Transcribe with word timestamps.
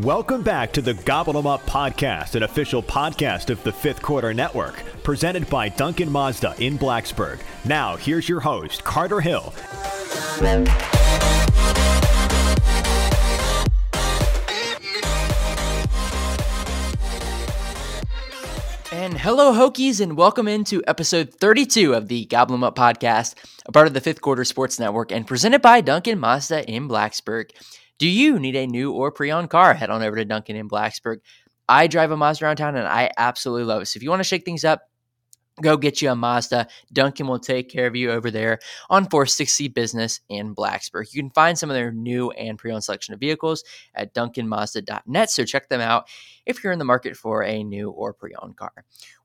Welcome 0.00 0.44
back 0.44 0.72
to 0.74 0.80
the 0.80 0.94
Gobble 0.94 1.36
'em 1.36 1.48
Up 1.48 1.66
podcast, 1.66 2.36
an 2.36 2.44
official 2.44 2.84
podcast 2.84 3.50
of 3.50 3.60
the 3.64 3.72
Fifth 3.72 4.00
Quarter 4.00 4.32
Network, 4.32 4.80
presented 5.02 5.50
by 5.50 5.68
Duncan 5.70 6.08
Mazda 6.12 6.54
in 6.60 6.78
Blacksburg. 6.78 7.40
Now, 7.64 7.96
here's 7.96 8.28
your 8.28 8.38
host, 8.38 8.84
Carter 8.84 9.20
Hill. 9.20 9.52
And 18.92 19.18
hello, 19.18 19.52
Hokies, 19.52 20.00
and 20.00 20.16
welcome 20.16 20.46
into 20.46 20.80
episode 20.86 21.34
32 21.34 21.94
of 21.94 22.06
the 22.06 22.26
Gobble 22.26 22.54
'em 22.54 22.62
Up 22.62 22.76
podcast, 22.76 23.34
a 23.66 23.72
part 23.72 23.88
of 23.88 23.94
the 23.94 24.00
Fifth 24.00 24.20
Quarter 24.20 24.44
Sports 24.44 24.78
Network, 24.78 25.10
and 25.10 25.26
presented 25.26 25.60
by 25.60 25.80
Duncan 25.80 26.20
Mazda 26.20 26.64
in 26.70 26.86
Blacksburg. 26.88 27.50
Do 27.98 28.08
you 28.08 28.38
need 28.38 28.56
a 28.56 28.66
new 28.66 28.92
or 28.92 29.10
pre-owned 29.10 29.50
car? 29.50 29.74
Head 29.74 29.90
on 29.90 30.02
over 30.02 30.16
to 30.16 30.24
Duncan 30.24 30.56
in 30.56 30.68
Blacksburg. 30.68 31.18
I 31.68 31.86
drive 31.86 32.10
a 32.10 32.16
Mazda 32.16 32.44
around 32.44 32.56
town 32.56 32.76
and 32.76 32.88
I 32.88 33.10
absolutely 33.18 33.64
love 33.64 33.82
it. 33.82 33.86
So 33.86 33.98
if 33.98 34.02
you 34.02 34.10
want 34.10 34.20
to 34.20 34.24
shake 34.24 34.44
things 34.44 34.64
up, 34.64 34.82
go 35.60 35.76
get 35.76 36.00
you 36.00 36.10
a 36.10 36.14
Mazda. 36.14 36.68
Duncan 36.92 37.26
will 37.26 37.38
take 37.38 37.68
care 37.68 37.86
of 37.86 37.96
you 37.96 38.10
over 38.10 38.30
there 38.30 38.60
on 38.88 39.04
460 39.04 39.68
Business 39.68 40.20
in 40.28 40.54
Blacksburg. 40.54 41.12
You 41.12 41.22
can 41.22 41.30
find 41.30 41.58
some 41.58 41.70
of 41.70 41.74
their 41.74 41.92
new 41.92 42.30
and 42.30 42.58
pre-owned 42.58 42.84
selection 42.84 43.14
of 43.14 43.20
vehicles 43.20 43.64
at 43.94 44.14
duncanmazda.net. 44.14 45.30
So 45.30 45.44
check 45.44 45.68
them 45.68 45.80
out 45.80 46.08
if 46.48 46.64
you're 46.64 46.72
in 46.72 46.78
the 46.78 46.84
market 46.84 47.16
for 47.16 47.44
a 47.44 47.62
new 47.62 47.90
or 47.90 48.14
pre-owned 48.14 48.56
car. 48.56 48.72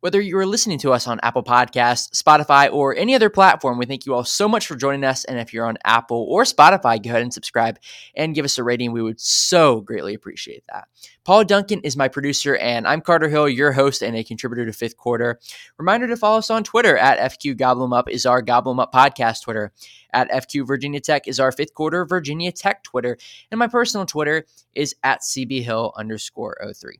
Whether 0.01 0.19
you're 0.19 0.45
listening 0.45 0.77
to 0.79 0.91
us 0.91 1.07
on 1.07 1.21
Apple 1.23 1.43
Podcasts, 1.43 2.21
Spotify, 2.21 2.71
or 2.71 2.93
any 2.95 3.15
other 3.15 3.29
platform, 3.29 3.77
we 3.77 3.85
thank 3.85 4.05
you 4.05 4.13
all 4.13 4.25
so 4.25 4.49
much 4.49 4.67
for 4.67 4.75
joining 4.75 5.05
us. 5.05 5.23
And 5.23 5.39
if 5.39 5.53
you're 5.53 5.65
on 5.65 5.77
Apple 5.85 6.27
or 6.29 6.43
Spotify, 6.43 7.01
go 7.01 7.09
ahead 7.09 7.21
and 7.21 7.33
subscribe 7.33 7.79
and 8.13 8.35
give 8.35 8.43
us 8.43 8.57
a 8.57 8.63
rating. 8.63 8.91
We 8.91 9.01
would 9.01 9.21
so 9.21 9.79
greatly 9.79 10.13
appreciate 10.13 10.65
that. 10.71 10.89
Paul 11.23 11.45
Duncan 11.45 11.79
is 11.79 11.95
my 11.95 12.09
producer, 12.09 12.57
and 12.57 12.85
I'm 12.85 12.99
Carter 12.99 13.29
Hill, 13.29 13.47
your 13.47 13.71
host 13.71 14.01
and 14.01 14.17
a 14.17 14.25
contributor 14.25 14.65
to 14.65 14.73
Fifth 14.73 14.97
Quarter. 14.97 15.39
Reminder 15.77 16.09
to 16.09 16.17
follow 16.17 16.39
us 16.39 16.49
on 16.49 16.65
Twitter 16.65 16.97
at 16.97 17.31
FQ 17.31 17.97
Up 17.97 18.09
is 18.09 18.25
our 18.25 18.41
Gobble 18.41 18.77
Up 18.81 18.91
podcast 18.93 19.43
Twitter. 19.43 19.71
At 20.11 20.29
FQ 20.29 20.67
Virginia 20.67 20.99
Tech 20.99 21.25
is 21.29 21.39
our 21.39 21.53
Fifth 21.53 21.73
Quarter 21.73 22.05
Virginia 22.05 22.51
Tech 22.51 22.83
Twitter, 22.83 23.17
and 23.49 23.57
my 23.57 23.67
personal 23.67 24.05
Twitter 24.05 24.45
is 24.75 24.93
at 25.01 25.21
CB 25.21 25.63
Hill 25.63 25.93
underscore 25.95 26.57
03. 26.61 26.99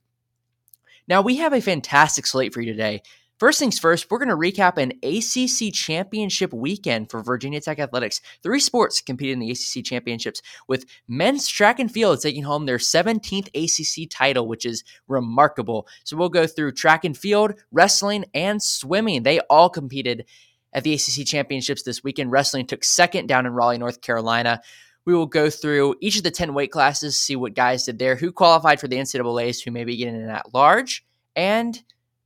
Now, 1.07 1.21
we 1.21 1.37
have 1.37 1.53
a 1.53 1.61
fantastic 1.61 2.25
slate 2.25 2.53
for 2.53 2.61
you 2.61 2.71
today. 2.71 3.01
First 3.39 3.59
things 3.59 3.79
first, 3.79 4.09
we're 4.09 4.23
going 4.23 4.29
to 4.29 4.35
recap 4.35 4.77
an 4.77 4.93
ACC 5.03 5.73
championship 5.73 6.53
weekend 6.53 7.09
for 7.09 7.21
Virginia 7.21 7.59
Tech 7.59 7.79
Athletics. 7.79 8.21
Three 8.41 8.59
sports 8.59 9.01
competed 9.01 9.33
in 9.33 9.39
the 9.39 9.51
ACC 9.51 9.83
championships, 9.83 10.41
with 10.67 10.85
men's 11.09 11.49
track 11.49 11.79
and 11.79 11.91
field 11.91 12.21
taking 12.21 12.43
home 12.43 12.65
their 12.65 12.77
17th 12.77 13.49
ACC 13.53 14.09
title, 14.09 14.47
which 14.47 14.65
is 14.65 14.83
remarkable. 15.07 15.87
So 16.05 16.15
we'll 16.15 16.29
go 16.29 16.47
through 16.47 16.73
track 16.73 17.03
and 17.03 17.17
field, 17.17 17.55
wrestling, 17.71 18.23
and 18.33 18.61
swimming. 18.61 19.23
They 19.23 19.39
all 19.49 19.69
competed 19.69 20.25
at 20.71 20.83
the 20.83 20.93
ACC 20.93 21.25
championships 21.25 21.83
this 21.83 22.03
weekend. 22.03 22.31
Wrestling 22.31 22.65
took 22.65 22.83
second 22.83 23.27
down 23.27 23.45
in 23.45 23.53
Raleigh, 23.53 23.77
North 23.77 24.01
Carolina. 24.01 24.61
We 25.05 25.13
will 25.13 25.25
go 25.25 25.49
through 25.49 25.95
each 26.01 26.17
of 26.17 26.23
the 26.23 26.31
10 26.31 26.53
weight 26.53 26.71
classes, 26.71 27.19
see 27.19 27.35
what 27.35 27.55
guys 27.55 27.85
did 27.85 27.99
there, 27.99 28.15
who 28.15 28.31
qualified 28.31 28.79
for 28.79 28.87
the 28.87 28.97
NCAAs, 28.97 29.63
who 29.63 29.71
may 29.71 29.83
be 29.83 29.97
getting 29.97 30.15
in 30.15 30.29
at 30.29 30.53
large, 30.53 31.05
and 31.35 31.81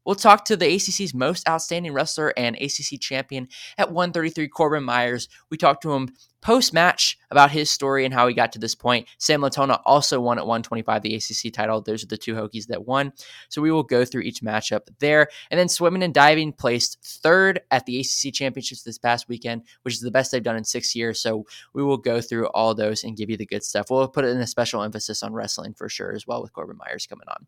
we'll 0.05 0.15
talk 0.15 0.45
to 0.45 0.55
the 0.55 0.65
ACC's 0.65 1.13
most 1.13 1.47
outstanding 1.49 1.91
wrestler 1.93 2.33
and 2.37 2.55
ACC 2.55 2.99
champion 2.99 3.47
at 3.77 3.91
133, 3.91 4.47
Corbin 4.47 4.83
Myers. 4.83 5.27
We 5.49 5.57
talked 5.57 5.81
to 5.83 5.93
him 5.93 6.13
post 6.41 6.73
match 6.73 7.17
about 7.31 7.51
his 7.51 7.69
story 7.69 8.05
and 8.05 8.13
how 8.13 8.27
he 8.27 8.33
got 8.33 8.51
to 8.53 8.59
this 8.59 8.75
point. 8.75 9.07
Sam 9.17 9.41
Latona 9.41 9.79
also 9.85 10.19
won 10.19 10.37
at 10.37 10.45
125 10.45 11.01
the 11.01 11.15
ACC 11.15 11.53
title. 11.53 11.81
Those 11.81 12.03
are 12.03 12.07
the 12.07 12.17
two 12.17 12.35
Hokies 12.35 12.67
that 12.67 12.85
won. 12.85 13.13
So 13.49 13.61
we 13.61 13.71
will 13.71 13.83
go 13.83 14.05
through 14.05 14.21
each 14.21 14.41
matchup 14.41 14.81
there. 14.99 15.27
And 15.51 15.59
then 15.59 15.69
swimming 15.69 16.03
and 16.03 16.13
diving 16.13 16.53
placed 16.53 16.99
third 17.03 17.61
at 17.71 17.85
the 17.85 17.99
ACC 17.99 18.33
championships 18.33 18.83
this 18.83 18.97
past 18.97 19.27
weekend, 19.27 19.63
which 19.81 19.95
is 19.95 20.01
the 20.01 20.11
best 20.11 20.31
they've 20.31 20.43
done 20.43 20.55
in 20.55 20.63
six 20.63 20.95
years. 20.95 21.19
So 21.19 21.45
we 21.73 21.83
will 21.83 21.97
go 21.97 22.21
through 22.21 22.47
all 22.49 22.73
those 22.73 23.03
and 23.03 23.17
give 23.17 23.29
you 23.29 23.37
the 23.37 23.45
good 23.45 23.63
stuff. 23.63 23.87
We'll 23.89 24.07
put 24.07 24.25
in 24.25 24.37
a 24.37 24.47
special 24.47 24.83
emphasis 24.83 25.23
on 25.23 25.33
wrestling 25.33 25.73
for 25.73 25.89
sure 25.89 26.13
as 26.13 26.25
well 26.27 26.41
with 26.41 26.53
Corbin 26.53 26.77
Myers 26.77 27.07
coming 27.07 27.27
on. 27.27 27.47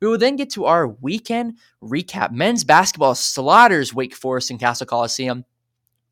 We 0.00 0.08
will 0.08 0.18
then 0.18 0.36
get 0.36 0.50
to 0.50 0.66
our 0.66 0.88
weekend 0.88 1.58
recap. 1.82 2.32
Men's 2.32 2.64
basketball 2.64 3.14
slaughters 3.14 3.94
Wake 3.94 4.14
Forest 4.14 4.50
and 4.50 4.60
Cassell 4.60 4.86
Coliseum. 4.86 5.44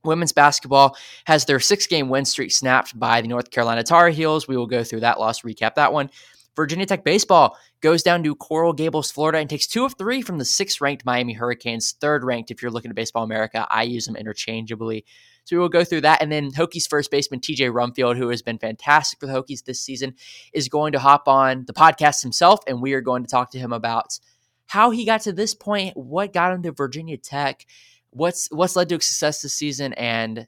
Women's 0.04 0.32
basketball 0.32 0.96
has 1.26 1.44
their 1.44 1.60
six 1.60 1.86
game 1.86 2.08
win 2.08 2.24
streak 2.24 2.52
snapped 2.52 2.98
by 2.98 3.20
the 3.20 3.28
North 3.28 3.50
Carolina 3.50 3.82
Tar 3.82 4.08
Heels. 4.08 4.48
We 4.48 4.56
will 4.56 4.66
go 4.66 4.84
through 4.84 5.00
that 5.00 5.20
loss, 5.20 5.42
recap 5.42 5.74
that 5.76 5.92
one. 5.92 6.10
Virginia 6.54 6.84
Tech 6.84 7.02
baseball 7.02 7.56
goes 7.80 8.02
down 8.02 8.22
to 8.22 8.34
Coral 8.34 8.74
Gables, 8.74 9.10
Florida, 9.10 9.38
and 9.38 9.48
takes 9.48 9.66
two 9.66 9.84
of 9.84 9.94
three 9.96 10.20
from 10.20 10.38
the 10.38 10.44
sixth 10.44 10.80
ranked 10.80 11.06
Miami 11.06 11.32
Hurricanes, 11.32 11.92
third 11.92 12.24
ranked 12.24 12.50
if 12.50 12.60
you're 12.60 12.70
looking 12.70 12.91
at 12.91 12.94
Baseball 12.94 13.24
America. 13.24 13.66
I 13.70 13.84
use 13.84 14.04
them 14.04 14.16
interchangeably. 14.16 15.04
So 15.44 15.56
we 15.56 15.60
will 15.60 15.68
go 15.68 15.82
through 15.82 16.02
that. 16.02 16.22
And 16.22 16.30
then 16.30 16.52
Hokies 16.52 16.88
first 16.88 17.10
baseman 17.10 17.41
TJ 17.41 17.72
Rumfield, 17.72 18.16
who 18.16 18.28
has 18.28 18.42
been 18.42 18.58
fantastic 18.58 19.18
for 19.18 19.26
the 19.26 19.32
Hokies 19.32 19.64
this 19.64 19.80
season, 19.80 20.14
is 20.52 20.68
going 20.68 20.92
to 20.92 20.98
hop 20.98 21.26
on 21.26 21.64
the 21.66 21.72
podcast 21.72 22.22
himself, 22.22 22.60
and 22.66 22.82
we 22.82 22.92
are 22.92 23.00
going 23.00 23.24
to 23.24 23.30
talk 23.30 23.50
to 23.52 23.58
him 23.58 23.72
about 23.72 24.18
how 24.66 24.91
he 24.91 25.04
got 25.04 25.22
to 25.22 25.32
this 25.32 25.54
point, 25.54 25.96
what 25.96 26.32
got 26.32 26.52
him 26.52 26.62
to 26.62 26.72
Virginia 26.72 27.16
Tech, 27.16 27.66
what's 28.12 28.48
what's 28.50 28.76
led 28.76 28.88
to 28.90 29.00
success 29.00 29.42
this 29.42 29.54
season 29.54 29.92
and 29.94 30.46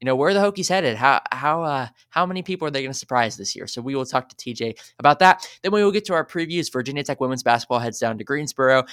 you 0.00 0.06
know 0.06 0.16
where 0.16 0.32
the 0.32 0.40
Hokies 0.40 0.68
headed. 0.68 0.96
How 0.96 1.20
how 1.30 1.62
uh, 1.62 1.88
how 2.08 2.24
many 2.24 2.42
people 2.42 2.66
are 2.66 2.70
they 2.70 2.80
going 2.80 2.92
to 2.92 2.98
surprise 2.98 3.36
this 3.36 3.54
year? 3.54 3.66
So 3.66 3.82
we 3.82 3.94
will 3.94 4.06
talk 4.06 4.30
to 4.30 4.36
TJ 4.36 4.78
about 4.98 5.18
that. 5.18 5.46
Then 5.62 5.72
we 5.72 5.84
will 5.84 5.92
get 5.92 6.06
to 6.06 6.14
our 6.14 6.24
previews. 6.24 6.72
Virginia 6.72 7.02
Tech 7.02 7.20
women's 7.20 7.42
basketball 7.42 7.80
heads 7.80 7.98
down 7.98 8.16
to 8.18 8.24
Greensboro 8.24 8.84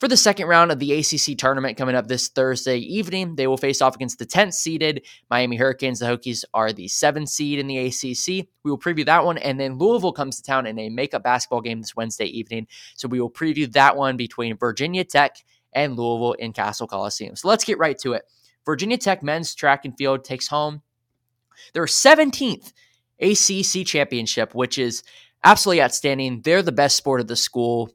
for 0.00 0.08
the 0.08 0.16
second 0.16 0.48
round 0.48 0.72
of 0.72 0.80
the 0.80 0.92
ACC 0.92 1.38
tournament 1.38 1.76
coming 1.78 1.94
up 1.94 2.08
this 2.08 2.28
Thursday 2.28 2.78
evening. 2.78 3.36
They 3.36 3.46
will 3.46 3.56
face 3.56 3.80
off 3.80 3.94
against 3.94 4.18
the 4.18 4.26
10th 4.26 4.54
seeded 4.54 5.06
Miami 5.30 5.56
Hurricanes. 5.56 6.00
The 6.00 6.06
Hokies 6.06 6.44
are 6.52 6.72
the 6.72 6.88
seventh 6.88 7.28
seed 7.28 7.60
in 7.60 7.68
the 7.68 7.78
ACC. 7.78 8.48
We 8.64 8.70
will 8.70 8.78
preview 8.78 9.06
that 9.06 9.24
one, 9.24 9.38
and 9.38 9.58
then 9.58 9.78
Louisville 9.78 10.12
comes 10.12 10.36
to 10.36 10.42
town 10.42 10.66
in 10.66 10.78
a 10.78 10.88
makeup 10.88 11.22
basketball 11.22 11.60
game 11.60 11.80
this 11.80 11.94
Wednesday 11.94 12.26
evening. 12.26 12.66
So 12.96 13.06
we 13.06 13.20
will 13.20 13.30
preview 13.30 13.70
that 13.72 13.96
one 13.96 14.16
between 14.16 14.56
Virginia 14.56 15.04
Tech 15.04 15.36
and 15.74 15.96
Louisville 15.96 16.32
in 16.34 16.52
Cassell 16.52 16.86
Coliseum. 16.86 17.36
So 17.36 17.48
let's 17.48 17.64
get 17.64 17.78
right 17.78 17.98
to 17.98 18.12
it. 18.12 18.24
Virginia 18.64 18.96
Tech 18.96 19.22
men's 19.22 19.54
track 19.54 19.84
and 19.84 19.96
field 19.96 20.24
takes 20.24 20.48
home 20.48 20.82
their 21.72 21.84
17th 21.84 22.72
ACC 23.20 23.86
championship, 23.86 24.54
which 24.54 24.78
is 24.78 25.02
absolutely 25.44 25.82
outstanding. 25.82 26.42
They're 26.42 26.62
the 26.62 26.72
best 26.72 26.96
sport 26.96 27.20
of 27.20 27.28
the 27.28 27.36
school, 27.36 27.90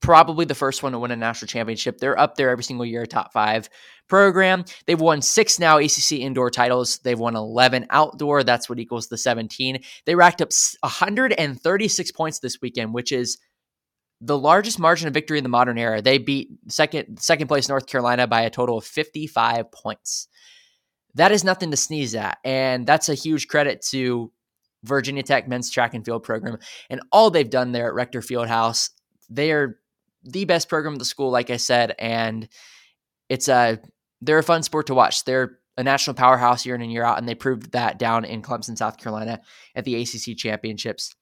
probably 0.00 0.44
the 0.44 0.54
first 0.54 0.82
one 0.82 0.92
to 0.92 0.98
win 0.98 1.10
a 1.10 1.16
national 1.16 1.48
championship. 1.48 1.98
They're 1.98 2.18
up 2.18 2.36
there 2.36 2.50
every 2.50 2.64
single 2.64 2.86
year, 2.86 3.06
top 3.06 3.32
five 3.32 3.68
program. 4.08 4.64
They've 4.86 5.00
won 5.00 5.22
six 5.22 5.58
now 5.58 5.78
ACC 5.78 6.12
indoor 6.12 6.50
titles. 6.50 6.98
They've 6.98 7.18
won 7.18 7.36
11 7.36 7.86
outdoor. 7.90 8.44
That's 8.44 8.68
what 8.68 8.78
equals 8.78 9.08
the 9.08 9.18
17. 9.18 9.82
They 10.04 10.14
racked 10.14 10.42
up 10.42 10.50
136 10.80 12.12
points 12.12 12.38
this 12.38 12.60
weekend, 12.60 12.94
which 12.94 13.12
is 13.12 13.38
the 14.20 14.38
largest 14.38 14.78
margin 14.78 15.08
of 15.08 15.14
victory 15.14 15.38
in 15.38 15.44
the 15.44 15.50
modern 15.50 15.78
era. 15.78 16.02
They 16.02 16.18
beat 16.18 16.50
second 16.68 17.18
second 17.20 17.48
place 17.48 17.68
North 17.68 17.86
Carolina 17.86 18.26
by 18.26 18.42
a 18.42 18.50
total 18.50 18.78
of 18.78 18.84
55 18.84 19.72
points. 19.72 20.28
That 21.14 21.32
is 21.32 21.42
nothing 21.42 21.70
to 21.70 21.76
sneeze 21.76 22.14
at, 22.14 22.38
and 22.44 22.86
that's 22.86 23.08
a 23.08 23.14
huge 23.14 23.48
credit 23.48 23.82
to 23.90 24.30
Virginia 24.84 25.22
Tech 25.22 25.48
men's 25.48 25.70
track 25.70 25.94
and 25.94 26.04
field 26.04 26.22
program 26.22 26.58
and 26.88 27.00
all 27.12 27.30
they've 27.30 27.50
done 27.50 27.72
there 27.72 27.88
at 27.88 27.94
Rector 27.94 28.20
Fieldhouse. 28.20 28.90
They 29.28 29.52
are 29.52 29.78
the 30.22 30.44
best 30.44 30.68
program 30.68 30.94
in 30.94 30.98
the 30.98 31.04
school, 31.04 31.30
like 31.30 31.50
I 31.50 31.56
said, 31.56 31.94
and 31.98 32.48
it's 33.28 33.48
a 33.48 33.78
they're 34.20 34.38
a 34.38 34.42
fun 34.42 34.62
sport 34.62 34.86
to 34.88 34.94
watch. 34.94 35.24
They're 35.24 35.58
a 35.76 35.82
national 35.82 36.14
powerhouse 36.14 36.66
year 36.66 36.74
in 36.74 36.82
and 36.82 36.92
year 36.92 37.04
out, 37.04 37.18
and 37.18 37.28
they 37.28 37.34
proved 37.34 37.72
that 37.72 37.98
down 37.98 38.24
in 38.24 38.42
Clemson, 38.42 38.76
South 38.76 38.98
Carolina, 38.98 39.40
at 39.74 39.84
the 39.84 40.00
ACC 40.00 40.36
championships 40.36 41.14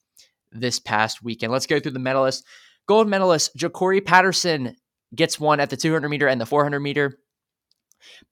this 0.50 0.81
past 0.81 1.22
weekend. 1.22 1.53
Let's 1.53 1.66
go 1.66 1.78
through 1.78 1.92
the 1.92 2.00
medalists. 2.00 2.43
Gold 2.88 3.08
medalist 3.08 3.56
Ja'Cory 3.56 4.05
Patterson 4.05 4.75
gets 5.14 5.38
one 5.38 5.61
at 5.61 5.70
the 5.70 5.76
200 5.76 6.08
meter 6.08 6.26
and 6.26 6.40
the 6.40 6.46
400 6.46 6.81
meter. 6.81 7.19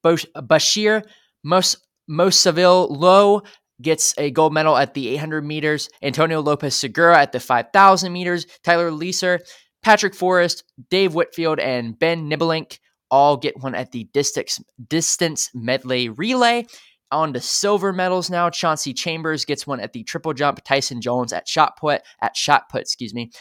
Bashir 0.03 1.03
Mos- 1.43 1.77
Low 2.09 3.41
gets 3.81 4.13
a 4.17 4.31
gold 4.31 4.53
medal 4.53 4.75
at 4.77 4.93
the 4.93 5.09
800 5.09 5.45
meters. 5.45 5.89
Antonio 6.01 6.41
Lopez 6.41 6.75
Segura 6.75 7.19
at 7.19 7.31
the 7.31 7.39
5,000 7.39 8.11
meters. 8.11 8.45
Tyler 8.63 8.89
Leeser, 8.89 9.39
Patrick 9.83 10.15
Forrest, 10.15 10.63
Dave 10.89 11.13
Whitfield, 11.13 11.59
and 11.59 11.97
Ben 11.97 12.29
Nibelink 12.29 12.79
all 13.11 13.37
get 13.37 13.61
one 13.61 13.75
at 13.75 13.91
the 13.91 14.05
distance, 14.13 14.59
distance 14.89 15.49
medley 15.53 16.09
relay. 16.09 16.65
On 17.09 17.31
to 17.31 17.39
silver 17.39 17.93
medals 17.93 18.29
now. 18.29 18.49
Chauncey 18.49 18.93
Chambers 18.93 19.45
gets 19.45 19.65
one 19.65 19.79
at 19.79 19.93
the 19.93 20.03
triple 20.03 20.33
jump. 20.33 20.61
Tyson 20.65 20.99
Jones 20.99 21.31
at 21.31 21.47
shot 21.47 21.77
put 21.77 22.01
at 22.21 22.35
shot 22.35 22.67
put, 22.69 22.81
excuse 22.81 23.13
me. 23.13 23.31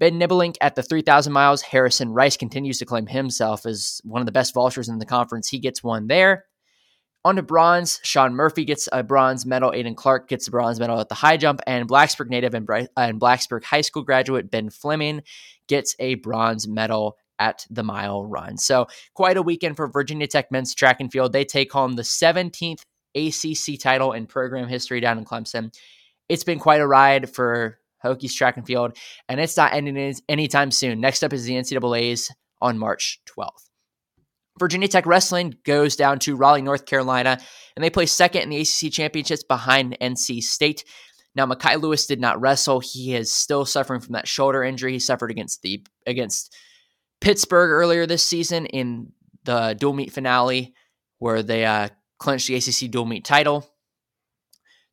Ben 0.00 0.18
Nibelink 0.18 0.56
at 0.60 0.74
the 0.74 0.82
3,000 0.82 1.32
miles. 1.32 1.62
Harrison 1.62 2.10
Rice 2.10 2.36
continues 2.36 2.78
to 2.78 2.84
claim 2.84 3.06
himself 3.06 3.64
as 3.64 4.00
one 4.04 4.20
of 4.20 4.26
the 4.26 4.32
best 4.32 4.54
vaulters 4.54 4.88
in 4.88 4.98
the 4.98 5.06
conference. 5.06 5.48
He 5.48 5.58
gets 5.58 5.82
one 5.82 6.08
there. 6.08 6.44
On 7.26 7.36
to 7.36 7.42
bronze, 7.42 8.00
Sean 8.02 8.34
Murphy 8.34 8.66
gets 8.66 8.86
a 8.92 9.02
bronze 9.02 9.46
medal. 9.46 9.70
Aiden 9.70 9.96
Clark 9.96 10.28
gets 10.28 10.46
a 10.46 10.50
bronze 10.50 10.78
medal 10.78 11.00
at 11.00 11.08
the 11.08 11.14
high 11.14 11.38
jump. 11.38 11.60
And 11.66 11.88
Blacksburg 11.88 12.28
native 12.28 12.52
and, 12.52 12.68
uh, 12.68 12.86
and 12.96 13.18
Blacksburg 13.18 13.64
high 13.64 13.80
school 13.80 14.02
graduate 14.02 14.50
Ben 14.50 14.68
Fleming 14.68 15.22
gets 15.66 15.96
a 15.98 16.16
bronze 16.16 16.68
medal 16.68 17.16
at 17.38 17.66
the 17.70 17.82
mile 17.82 18.26
run. 18.26 18.58
So, 18.58 18.88
quite 19.14 19.38
a 19.38 19.42
weekend 19.42 19.76
for 19.76 19.88
Virginia 19.88 20.26
Tech 20.26 20.52
men's 20.52 20.74
track 20.74 21.00
and 21.00 21.10
field. 21.10 21.32
They 21.32 21.44
take 21.44 21.72
home 21.72 21.94
the 21.94 22.02
17th 22.02 22.84
ACC 23.14 23.80
title 23.80 24.12
in 24.12 24.26
program 24.26 24.68
history 24.68 25.00
down 25.00 25.18
in 25.18 25.24
Clemson. 25.24 25.74
It's 26.28 26.44
been 26.44 26.58
quite 26.58 26.80
a 26.80 26.86
ride 26.86 27.30
for 27.30 27.78
Hokies 28.04 28.34
track 28.34 28.56
and 28.56 28.66
field, 28.66 28.96
and 29.28 29.40
it's 29.40 29.56
not 29.56 29.72
ending 29.72 30.14
anytime 30.28 30.70
soon. 30.70 31.00
Next 31.00 31.22
up 31.22 31.32
is 31.32 31.44
the 31.44 31.54
NCAA's 31.54 32.30
on 32.60 32.78
March 32.78 33.20
12th. 33.26 33.68
Virginia 34.58 34.86
Tech 34.86 35.06
Wrestling 35.06 35.56
goes 35.64 35.96
down 35.96 36.20
to 36.20 36.36
Raleigh, 36.36 36.62
North 36.62 36.86
Carolina, 36.86 37.40
and 37.74 37.82
they 37.84 37.90
play 37.90 38.06
second 38.06 38.42
in 38.42 38.50
the 38.50 38.60
ACC 38.60 38.92
championships 38.92 39.42
behind 39.42 39.96
NC 40.00 40.42
State. 40.42 40.84
Now, 41.34 41.46
Mekhi 41.46 41.80
Lewis 41.80 42.06
did 42.06 42.20
not 42.20 42.40
wrestle. 42.40 42.78
He 42.78 43.14
is 43.14 43.32
still 43.32 43.64
suffering 43.64 44.00
from 44.00 44.12
that 44.12 44.28
shoulder 44.28 44.62
injury 44.62 44.92
he 44.92 44.98
suffered 45.00 45.32
against 45.32 45.62
the 45.62 45.84
against 46.06 46.54
Pittsburgh 47.20 47.70
earlier 47.70 48.06
this 48.06 48.22
season 48.22 48.66
in 48.66 49.12
the 49.44 49.74
dual 49.78 49.92
meet 49.92 50.12
finale, 50.12 50.74
where 51.18 51.42
they 51.42 51.64
uh, 51.64 51.88
clinched 52.18 52.46
the 52.46 52.54
ACC 52.54 52.90
dual 52.90 53.06
meet 53.06 53.24
title. 53.24 53.68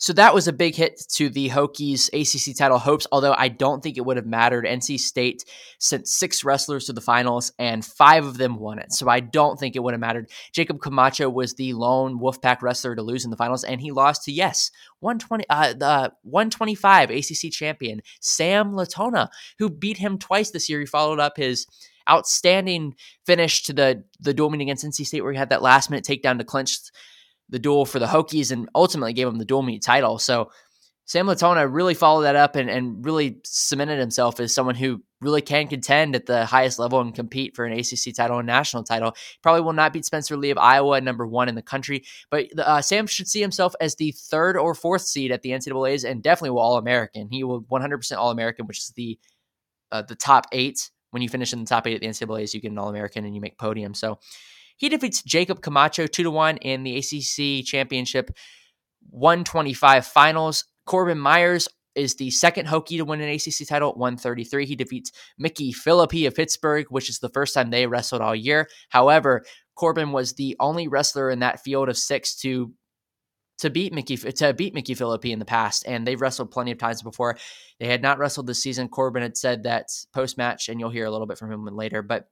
So 0.01 0.13
that 0.13 0.33
was 0.33 0.48
a 0.48 0.53
big 0.53 0.74
hit 0.74 1.00
to 1.09 1.30
the 1.30 1.50
Hokies 1.50 2.09
ACC 2.12 2.57
title 2.57 2.80
hopes, 2.80 3.06
although 3.12 3.36
I 3.38 3.50
don't 3.50 3.83
think 3.83 3.98
it 3.98 4.01
would 4.01 4.18
have 4.18 4.25
mattered. 4.25 4.65
NC 4.65 5.00
State 5.00 5.45
sent 5.77 6.07
six 6.07 6.44
wrestlers 6.44 6.86
to 6.86 6.94
the 6.94 7.01
finals 7.01 7.51
and 7.59 7.86
five 7.86 8.25
of 8.25 8.39
them 8.39 8.57
won 8.57 8.80
it. 8.80 8.92
So 8.94 9.07
I 9.07 9.19
don't 9.19 9.59
think 9.59 9.75
it 9.75 9.83
would 9.83 9.94
have 9.94 10.01
mattered. 10.01 10.31
Jacob 10.53 10.81
Camacho 10.81 11.30
was 11.30 11.53
the 11.53 11.74
lone 11.74 12.19
Wolfpack 12.19 12.63
wrestler 12.63 12.95
to 12.95 13.03
lose 13.03 13.25
in 13.25 13.30
the 13.30 13.38
finals, 13.38 13.63
and 13.63 13.80
he 13.80 13.92
lost 13.92 14.24
to, 14.24 14.31
yes, 14.31 14.71
120, 15.01 15.45
uh, 15.51 15.74
the 15.74 16.12
125 16.24 17.12
ACC 17.12 17.51
champion, 17.51 18.01
Sam 18.19 18.75
Latona, 18.75 19.30
who 19.59 19.69
beat 19.69 19.98
him 19.98 20.18
twice 20.18 20.50
this 20.50 20.68
year. 20.68 20.80
He 20.80 20.88
followed 20.88 21.19
up 21.19 21.38
his 21.38 21.68
outstanding 22.09 22.95
finish 23.27 23.62
to 23.63 23.74
the, 23.74 24.03
the 24.19 24.33
duel 24.33 24.50
meet 24.50 24.62
against 24.62 24.83
NC 24.83 25.06
State 25.06 25.21
where 25.21 25.31
he 25.31 25.38
had 25.38 25.50
that 25.50 25.62
last 25.62 25.92
minute 25.92 26.06
takedown 26.06 26.39
to 26.39 26.44
clinch 26.44 26.80
the 27.51 27.59
duel 27.59 27.86
for 27.86 28.00
the 28.00 28.07
Hokies 28.07 28.51
and 28.51 28.69
ultimately 28.74 29.13
gave 29.13 29.27
him 29.27 29.38
the 29.38 29.45
dual 29.45 29.62
meet 29.62 29.83
title. 29.83 30.18
So 30.18 30.50
Sam 31.06 31.27
Latona 31.27 31.68
really 31.68 31.94
followed 31.94 32.24
that 32.24 32.38
up 32.38 32.56
and, 32.56 32.69
and 32.69 33.03
really 33.06 33.42
cemented 33.44 34.00
himself 34.00 34.39
as 34.39 34.53
someone 34.53 34.75
who 34.75 35.03
really 35.19 35.42
can 35.42 35.68
contend 35.68 36.15
at 36.15 36.25
the 36.25 36.45
highest 36.45 36.80
level 36.80 37.01
and 37.01 37.13
compete 37.13 37.56
for 37.56 37.65
an 37.65 37.77
ACC 37.77 38.15
title 38.15 38.38
and 38.38 38.48
national 38.48 38.86
title. 38.86 39.13
Probably 39.44 39.62
will 39.62 39.74
not 39.74 39.92
beat 39.92 40.06
Spencer 40.06 40.38
Lee 40.38 40.51
of 40.51 40.57
Iowa, 40.57 41.01
number 41.01 41.27
one 41.27 41.50
in 41.50 41.56
the 41.56 41.62
country, 41.62 42.06
but 42.30 42.48
uh, 42.57 42.81
Sam 42.81 43.07
should 43.07 43.27
see 43.27 43.42
himself 43.42 43.75
as 43.81 43.95
the 43.95 44.12
third 44.12 44.56
or 44.56 44.74
fourth 44.74 45.01
seed 45.01 45.31
at 45.31 45.42
the 45.42 45.50
NCAA's 45.50 46.06
and 46.06 46.24
definitely 46.24 46.51
will 46.51 46.59
All 46.59 46.77
American. 46.77 47.27
He 47.30 47.44
will 47.44 47.62
100% 47.63 48.18
All 48.18 48.31
American, 48.31 48.65
which 48.65 48.80
is 48.80 48.94
the 48.95 49.19
uh, 49.92 50.03
the 50.03 50.15
top 50.15 50.48
eight. 50.53 50.92
When 51.09 51.21
you 51.21 51.27
finish 51.27 51.51
in 51.51 51.59
the 51.59 51.65
top 51.65 51.86
eight 51.88 51.95
at 51.95 52.00
the 52.00 52.07
NCAA's, 52.07 52.53
you 52.53 52.62
get 52.62 52.71
an 52.71 52.77
All 52.77 52.88
American 52.88 53.25
and 53.25 53.36
you 53.36 53.42
make 53.42 53.57
podium. 53.57 53.94
So 53.94 54.19
he 54.81 54.89
defeats 54.89 55.21
Jacob 55.21 55.61
Camacho 55.61 56.07
2 56.07 56.23
to 56.23 56.31
1 56.31 56.57
in 56.57 56.81
the 56.81 56.97
ACC 56.97 57.63
Championship 57.63 58.31
125 59.11 60.07
finals. 60.07 60.65
Corbin 60.87 61.19
Myers 61.19 61.67
is 61.93 62.15
the 62.15 62.31
second 62.31 62.67
Hokie 62.67 62.97
to 62.97 63.05
win 63.05 63.21
an 63.21 63.29
ACC 63.29 63.67
title 63.67 63.91
at 63.91 63.97
133. 63.97 64.65
He 64.65 64.75
defeats 64.75 65.11
Micky 65.37 65.71
Phillippi 65.71 66.25
of 66.25 66.33
Pittsburgh, 66.33 66.87
which 66.89 67.09
is 67.09 67.19
the 67.19 67.29
first 67.29 67.53
time 67.53 67.69
they 67.69 67.85
wrestled 67.85 68.23
all 68.23 68.35
year. 68.35 68.67
However, 68.89 69.43
Corbin 69.75 70.11
was 70.11 70.33
the 70.33 70.55
only 70.59 70.87
wrestler 70.87 71.29
in 71.29 71.41
that 71.41 71.61
field 71.61 71.87
of 71.87 71.95
six 71.95 72.35
to 72.37 72.73
to 73.59 73.69
beat 73.69 73.93
Mickey 73.93 74.17
to 74.17 74.53
beat 74.55 74.73
Micky 74.73 74.95
Phillippi 74.95 75.31
in 75.31 75.37
the 75.37 75.45
past, 75.45 75.85
and 75.87 76.07
they've 76.07 76.19
wrestled 76.19 76.49
plenty 76.49 76.71
of 76.71 76.79
times 76.79 77.03
before. 77.03 77.37
They 77.79 77.85
had 77.85 78.01
not 78.01 78.17
wrestled 78.17 78.47
this 78.47 78.63
season. 78.63 78.89
Corbin 78.89 79.21
had 79.21 79.37
said 79.37 79.61
that 79.63 79.89
post 80.11 80.39
match, 80.39 80.69
and 80.69 80.79
you'll 80.79 80.89
hear 80.89 81.05
a 81.05 81.11
little 81.11 81.27
bit 81.27 81.37
from 81.37 81.51
him 81.51 81.67
later, 81.67 82.01
but 82.01 82.25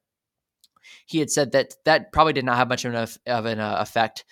he 1.05 1.19
had 1.19 1.29
said 1.29 1.51
that 1.53 1.75
that 1.85 2.11
probably 2.11 2.33
did 2.33 2.45
not 2.45 2.57
have 2.57 2.69
much 2.69 2.85
of 2.85 2.93
an, 2.93 3.07
of 3.27 3.45
an 3.45 3.59
uh, 3.59 3.77
effect. 3.79 4.25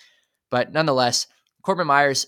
But 0.50 0.72
nonetheless, 0.72 1.26
Corbin 1.62 1.86
Myers, 1.86 2.26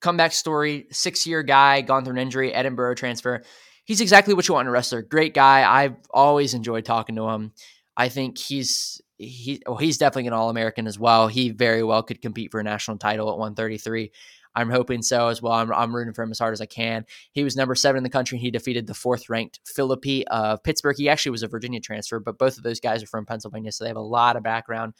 comeback 0.00 0.32
story, 0.32 0.86
six 0.90 1.26
year 1.26 1.42
guy, 1.42 1.80
gone 1.80 2.04
through 2.04 2.14
an 2.14 2.18
injury, 2.18 2.52
Edinboro 2.52 2.96
transfer. 2.96 3.42
He's 3.84 4.00
exactly 4.00 4.34
what 4.34 4.46
you 4.46 4.54
want 4.54 4.66
in 4.66 4.70
a 4.70 4.72
wrestler. 4.72 5.02
Great 5.02 5.34
guy. 5.34 5.68
I've 5.68 5.96
always 6.10 6.54
enjoyed 6.54 6.84
talking 6.84 7.16
to 7.16 7.28
him. 7.28 7.52
I 7.96 8.08
think 8.08 8.38
he's 8.38 9.00
he 9.18 9.60
well, 9.66 9.76
he's 9.76 9.98
definitely 9.98 10.28
an 10.28 10.32
All 10.32 10.48
American 10.48 10.86
as 10.86 10.98
well. 10.98 11.28
He 11.28 11.50
very 11.50 11.82
well 11.82 12.02
could 12.02 12.22
compete 12.22 12.50
for 12.50 12.60
a 12.60 12.64
national 12.64 12.98
title 12.98 13.30
at 13.30 13.38
133. 13.38 14.10
I'm 14.54 14.70
hoping 14.70 15.02
so 15.02 15.28
as 15.28 15.40
well. 15.40 15.52
I'm, 15.52 15.72
I'm 15.72 15.94
rooting 15.94 16.14
for 16.14 16.22
him 16.22 16.30
as 16.30 16.38
hard 16.38 16.52
as 16.52 16.60
I 16.60 16.66
can. 16.66 17.04
He 17.32 17.44
was 17.44 17.56
number 17.56 17.74
seven 17.74 17.98
in 17.98 18.02
the 18.02 18.10
country. 18.10 18.38
He 18.38 18.50
defeated 18.50 18.86
the 18.86 18.94
fourth 18.94 19.28
ranked 19.28 19.60
Phillippi 19.64 20.26
of 20.28 20.62
Pittsburgh. 20.62 20.96
He 20.96 21.08
actually 21.08 21.32
was 21.32 21.42
a 21.42 21.48
Virginia 21.48 21.80
transfer, 21.80 22.18
but 22.20 22.38
both 22.38 22.56
of 22.56 22.62
those 22.62 22.80
guys 22.80 23.02
are 23.02 23.06
from 23.06 23.26
Pennsylvania, 23.26 23.72
so 23.72 23.84
they 23.84 23.90
have 23.90 23.96
a 23.96 24.00
lot 24.00 24.36
of 24.36 24.42
background. 24.42 24.94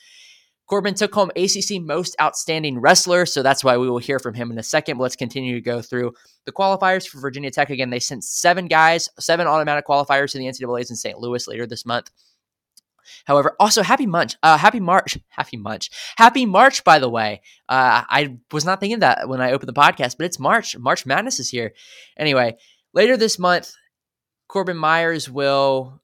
Corbin 0.71 0.95
took 0.95 1.13
home 1.13 1.33
ACC 1.35 1.83
Most 1.83 2.15
Outstanding 2.21 2.79
Wrestler, 2.79 3.27
so 3.27 3.43
that's 3.43 3.65
why 3.65 3.77
we 3.77 3.91
will 3.91 3.99
hear 3.99 4.21
from 4.21 4.35
him 4.35 4.53
in 4.53 4.59
a 4.59 4.63
second. 4.63 4.99
But 4.99 5.03
let's 5.03 5.17
continue 5.17 5.57
to 5.57 5.61
go 5.61 5.83
through 5.83 6.13
the 6.47 6.53
qualifiers 6.53 7.09
for 7.09 7.21
Virginia 7.21 7.51
Tech. 7.51 7.71
Again, 7.71 7.91
they 7.91 7.99
sent 7.99 8.23
seven 8.23 8.69
guys, 8.69 9.09
seven 9.19 9.49
automatic 9.49 9.85
qualifiers 9.85 10.31
to 10.31 10.39
the 10.39 10.45
NCAA's 10.45 10.91
in 10.91 10.95
St. 10.95 11.19
Louis 11.19 11.49
later 11.49 11.67
this 11.67 11.85
month. 11.85 12.13
However, 13.25 13.57
also 13.61 13.83
happy 13.83 14.07
March, 14.07 14.37
uh, 14.43 14.59
happy 14.59 14.81
March, 14.81 15.19
happy 15.29 15.57
March, 15.57 15.91
happy 16.17 16.47
March. 16.47 16.85
By 16.85 16.99
the 16.99 17.09
way, 17.09 17.43
uh, 17.69 18.05
I 18.09 18.39
was 18.53 18.65
not 18.65 18.81
thinking 18.81 19.01
that 19.01 19.29
when 19.29 19.41
I 19.41 19.53
opened 19.53 19.69
the 19.69 19.81
podcast, 19.81 20.17
but 20.19 20.27
it's 20.27 20.39
March. 20.39 20.77
March 20.79 21.07
Madness 21.07 21.41
is 21.41 21.49
here. 21.49 21.73
Anyway, 22.17 22.57
later 22.95 23.17
this 23.17 23.39
month, 23.39 23.73
Corbin 24.49 24.77
Myers 24.77 25.31
will 25.31 26.01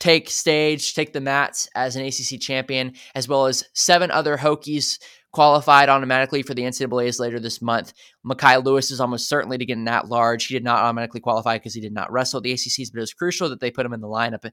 take 0.00 0.30
stage, 0.30 0.94
take 0.94 1.12
the 1.12 1.20
mats 1.20 1.68
as 1.74 1.96
an 1.96 2.04
ACC 2.04 2.40
champion, 2.40 2.92
as 3.14 3.28
well 3.28 3.46
as 3.46 3.64
seven 3.74 4.10
other 4.10 4.36
Hokies 4.36 4.98
qualified 5.32 5.88
automatically 5.88 6.42
for 6.42 6.54
the 6.54 6.62
NCAA's 6.62 7.20
later 7.20 7.38
this 7.38 7.60
month. 7.60 7.92
Mekhi 8.24 8.64
Lewis 8.64 8.90
is 8.90 9.00
almost 9.00 9.28
certainly 9.28 9.58
to 9.58 9.66
get 9.66 9.76
in 9.76 9.84
that 9.84 10.08
large. 10.08 10.46
He 10.46 10.54
did 10.54 10.64
not 10.64 10.82
automatically 10.82 11.20
qualify 11.20 11.56
because 11.56 11.74
he 11.74 11.80
did 11.80 11.92
not 11.92 12.10
wrestle 12.10 12.40
the 12.40 12.52
ACCs, 12.52 12.90
but 12.92 12.98
it 12.98 13.02
was 13.02 13.12
crucial 13.12 13.48
that 13.48 13.60
they 13.60 13.70
put 13.70 13.84
him 13.84 13.92
in 13.92 14.00
the 14.00 14.08
lineup 14.08 14.50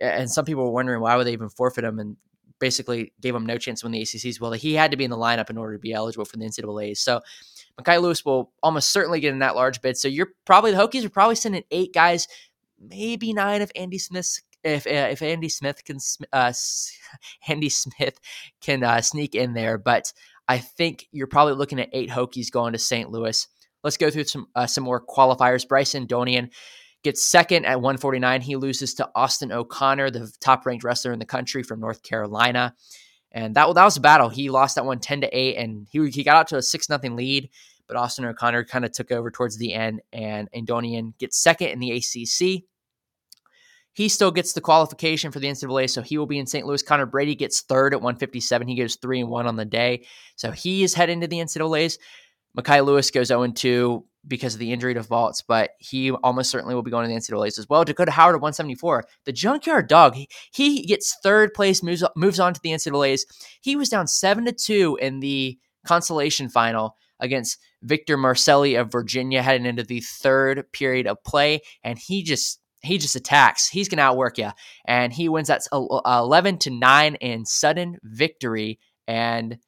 and 0.00 0.30
some 0.30 0.44
people 0.44 0.64
were 0.64 0.70
wondering 0.70 1.00
why 1.00 1.16
would 1.16 1.26
they 1.26 1.32
even 1.32 1.48
forfeit 1.48 1.84
him 1.84 1.98
and 1.98 2.16
basically 2.60 3.12
gave 3.20 3.34
him 3.34 3.46
no 3.46 3.58
chance 3.58 3.80
to 3.80 3.86
win 3.86 3.92
the 3.92 4.02
ACCs. 4.02 4.40
Well, 4.40 4.52
he 4.52 4.74
had 4.74 4.90
to 4.92 4.96
be 4.96 5.04
in 5.04 5.10
the 5.10 5.16
lineup 5.16 5.50
in 5.50 5.58
order 5.58 5.72
to 5.72 5.78
be 5.80 5.92
eligible 5.92 6.26
for 6.26 6.36
the 6.36 6.44
NCAAs. 6.44 6.98
So 6.98 7.22
Mekhi 7.80 8.00
Lewis 8.00 8.24
will 8.24 8.52
almost 8.62 8.90
certainly 8.90 9.18
get 9.18 9.32
in 9.32 9.40
that 9.40 9.56
large 9.56 9.80
bid. 9.80 9.96
So 9.96 10.06
you're 10.06 10.28
probably 10.44 10.70
the 10.70 10.76
Hokies 10.76 11.04
are 11.04 11.10
probably 11.10 11.34
sending 11.34 11.64
eight 11.70 11.92
guys, 11.92 12.28
maybe 12.78 13.32
nine 13.32 13.62
if 13.62 13.72
Andy 13.74 13.98
Smith 13.98 14.40
if 14.62 14.86
uh, 14.86 15.08
if 15.10 15.22
Andy 15.22 15.48
Smith 15.48 15.84
can 15.84 15.98
uh, 16.32 16.52
Andy 17.48 17.70
Smith 17.70 18.20
can 18.60 18.84
uh, 18.84 19.00
sneak 19.00 19.34
in 19.34 19.54
there, 19.54 19.78
but 19.78 20.12
I 20.46 20.58
think 20.58 21.08
you're 21.12 21.26
probably 21.26 21.54
looking 21.54 21.80
at 21.80 21.88
eight 21.92 22.10
Hokies 22.10 22.50
going 22.50 22.72
to 22.74 22.78
St. 22.78 23.10
Louis. 23.10 23.46
Let's 23.82 23.96
go 23.96 24.10
through 24.10 24.24
some 24.24 24.48
uh, 24.54 24.66
some 24.66 24.84
more 24.84 25.04
qualifiers. 25.04 25.66
Bryce 25.66 25.94
Andonian 25.94 26.50
gets 27.02 27.22
second 27.24 27.64
at 27.64 27.80
149. 27.80 28.40
He 28.40 28.56
loses 28.56 28.94
to 28.94 29.10
Austin 29.14 29.52
O'Connor, 29.52 30.10
the 30.10 30.32
top 30.40 30.66
ranked 30.66 30.84
wrestler 30.84 31.12
in 31.12 31.18
the 31.18 31.24
country 31.24 31.62
from 31.62 31.80
North 31.80 32.02
Carolina. 32.02 32.74
And 33.32 33.54
that, 33.54 33.72
that 33.74 33.84
was 33.84 33.96
a 33.96 34.00
battle. 34.00 34.28
He 34.28 34.50
lost 34.50 34.74
that 34.74 34.84
one 34.84 34.98
10 34.98 35.22
to 35.22 35.28
8, 35.28 35.56
and 35.56 35.86
he, 35.90 36.10
he 36.10 36.24
got 36.24 36.36
out 36.36 36.48
to 36.48 36.56
a 36.56 36.62
6 36.62 36.88
nothing 36.88 37.16
lead. 37.16 37.48
But 37.86 37.96
Austin 37.96 38.24
O'Connor 38.24 38.64
kind 38.64 38.84
of 38.84 38.92
took 38.92 39.10
over 39.10 39.30
towards 39.30 39.56
the 39.56 39.74
end, 39.74 40.00
and 40.12 40.50
Andonian 40.52 41.16
gets 41.18 41.38
second 41.38 41.68
in 41.68 41.80
the 41.80 41.92
ACC. 41.92 42.64
He 43.92 44.08
still 44.08 44.30
gets 44.30 44.52
the 44.52 44.60
qualification 44.60 45.32
for 45.32 45.40
the 45.40 45.48
NCAA, 45.48 45.90
so 45.90 46.00
he 46.00 46.16
will 46.16 46.26
be 46.26 46.38
in 46.38 46.46
St. 46.46 46.64
Louis. 46.64 46.82
Connor 46.82 47.06
Brady 47.06 47.34
gets 47.34 47.62
third 47.62 47.92
at 47.92 48.00
157. 48.00 48.68
He 48.68 48.76
goes 48.76 48.96
three 48.96 49.20
and 49.20 49.28
one 49.28 49.46
on 49.46 49.56
the 49.56 49.64
day, 49.64 50.06
so 50.36 50.52
he 50.52 50.84
is 50.84 50.94
heading 50.94 51.20
to 51.20 51.26
the 51.26 51.38
NCAA's. 51.38 51.98
Mekhi 52.56 52.84
Lewis 52.84 53.10
goes 53.10 53.28
0 53.28 53.48
2 53.48 54.04
because 54.26 54.54
of 54.54 54.60
the 54.60 54.72
injury 54.72 54.94
to 54.94 55.02
Vaults, 55.02 55.42
but 55.42 55.70
he 55.78 56.10
almost 56.10 56.50
certainly 56.50 56.74
will 56.74 56.82
be 56.82 56.90
going 56.90 57.08
to 57.08 57.08
the 57.08 57.18
NCAA's 57.18 57.58
as 57.58 57.68
well. 57.68 57.84
Dakota 57.84 58.10
Howard 58.10 58.34
at 58.34 58.42
174, 58.42 59.04
the 59.24 59.32
junkyard 59.32 59.88
dog, 59.88 60.14
he, 60.14 60.28
he 60.52 60.82
gets 60.84 61.16
third 61.22 61.54
place, 61.54 61.82
moves 61.82 62.04
moves 62.16 62.38
on 62.38 62.54
to 62.54 62.60
the 62.62 62.70
NCAA's. 62.70 63.24
He 63.60 63.76
was 63.76 63.88
down 63.88 64.06
seven 64.06 64.44
to 64.44 64.52
two 64.52 64.98
in 65.00 65.20
the 65.20 65.58
consolation 65.86 66.48
final 66.48 66.96
against 67.18 67.58
Victor 67.82 68.16
Marcelli 68.16 68.74
of 68.74 68.92
Virginia, 68.92 69.42
heading 69.42 69.66
into 69.66 69.82
the 69.82 70.00
third 70.00 70.70
period 70.72 71.06
of 71.06 71.22
play, 71.24 71.60
and 71.82 71.98
he 71.98 72.22
just 72.22 72.60
he 72.82 72.98
just 72.98 73.16
attacks. 73.16 73.68
He's 73.68 73.88
gonna 73.88 74.02
outwork 74.02 74.38
you, 74.38 74.50
and 74.86 75.12
he 75.12 75.28
wins 75.28 75.48
that 75.48 75.62
uh, 75.72 76.00
11 76.22 76.58
to 76.58 76.70
nine 76.70 77.14
in 77.16 77.44
sudden 77.46 77.98
victory 78.02 78.78
and 79.06 79.58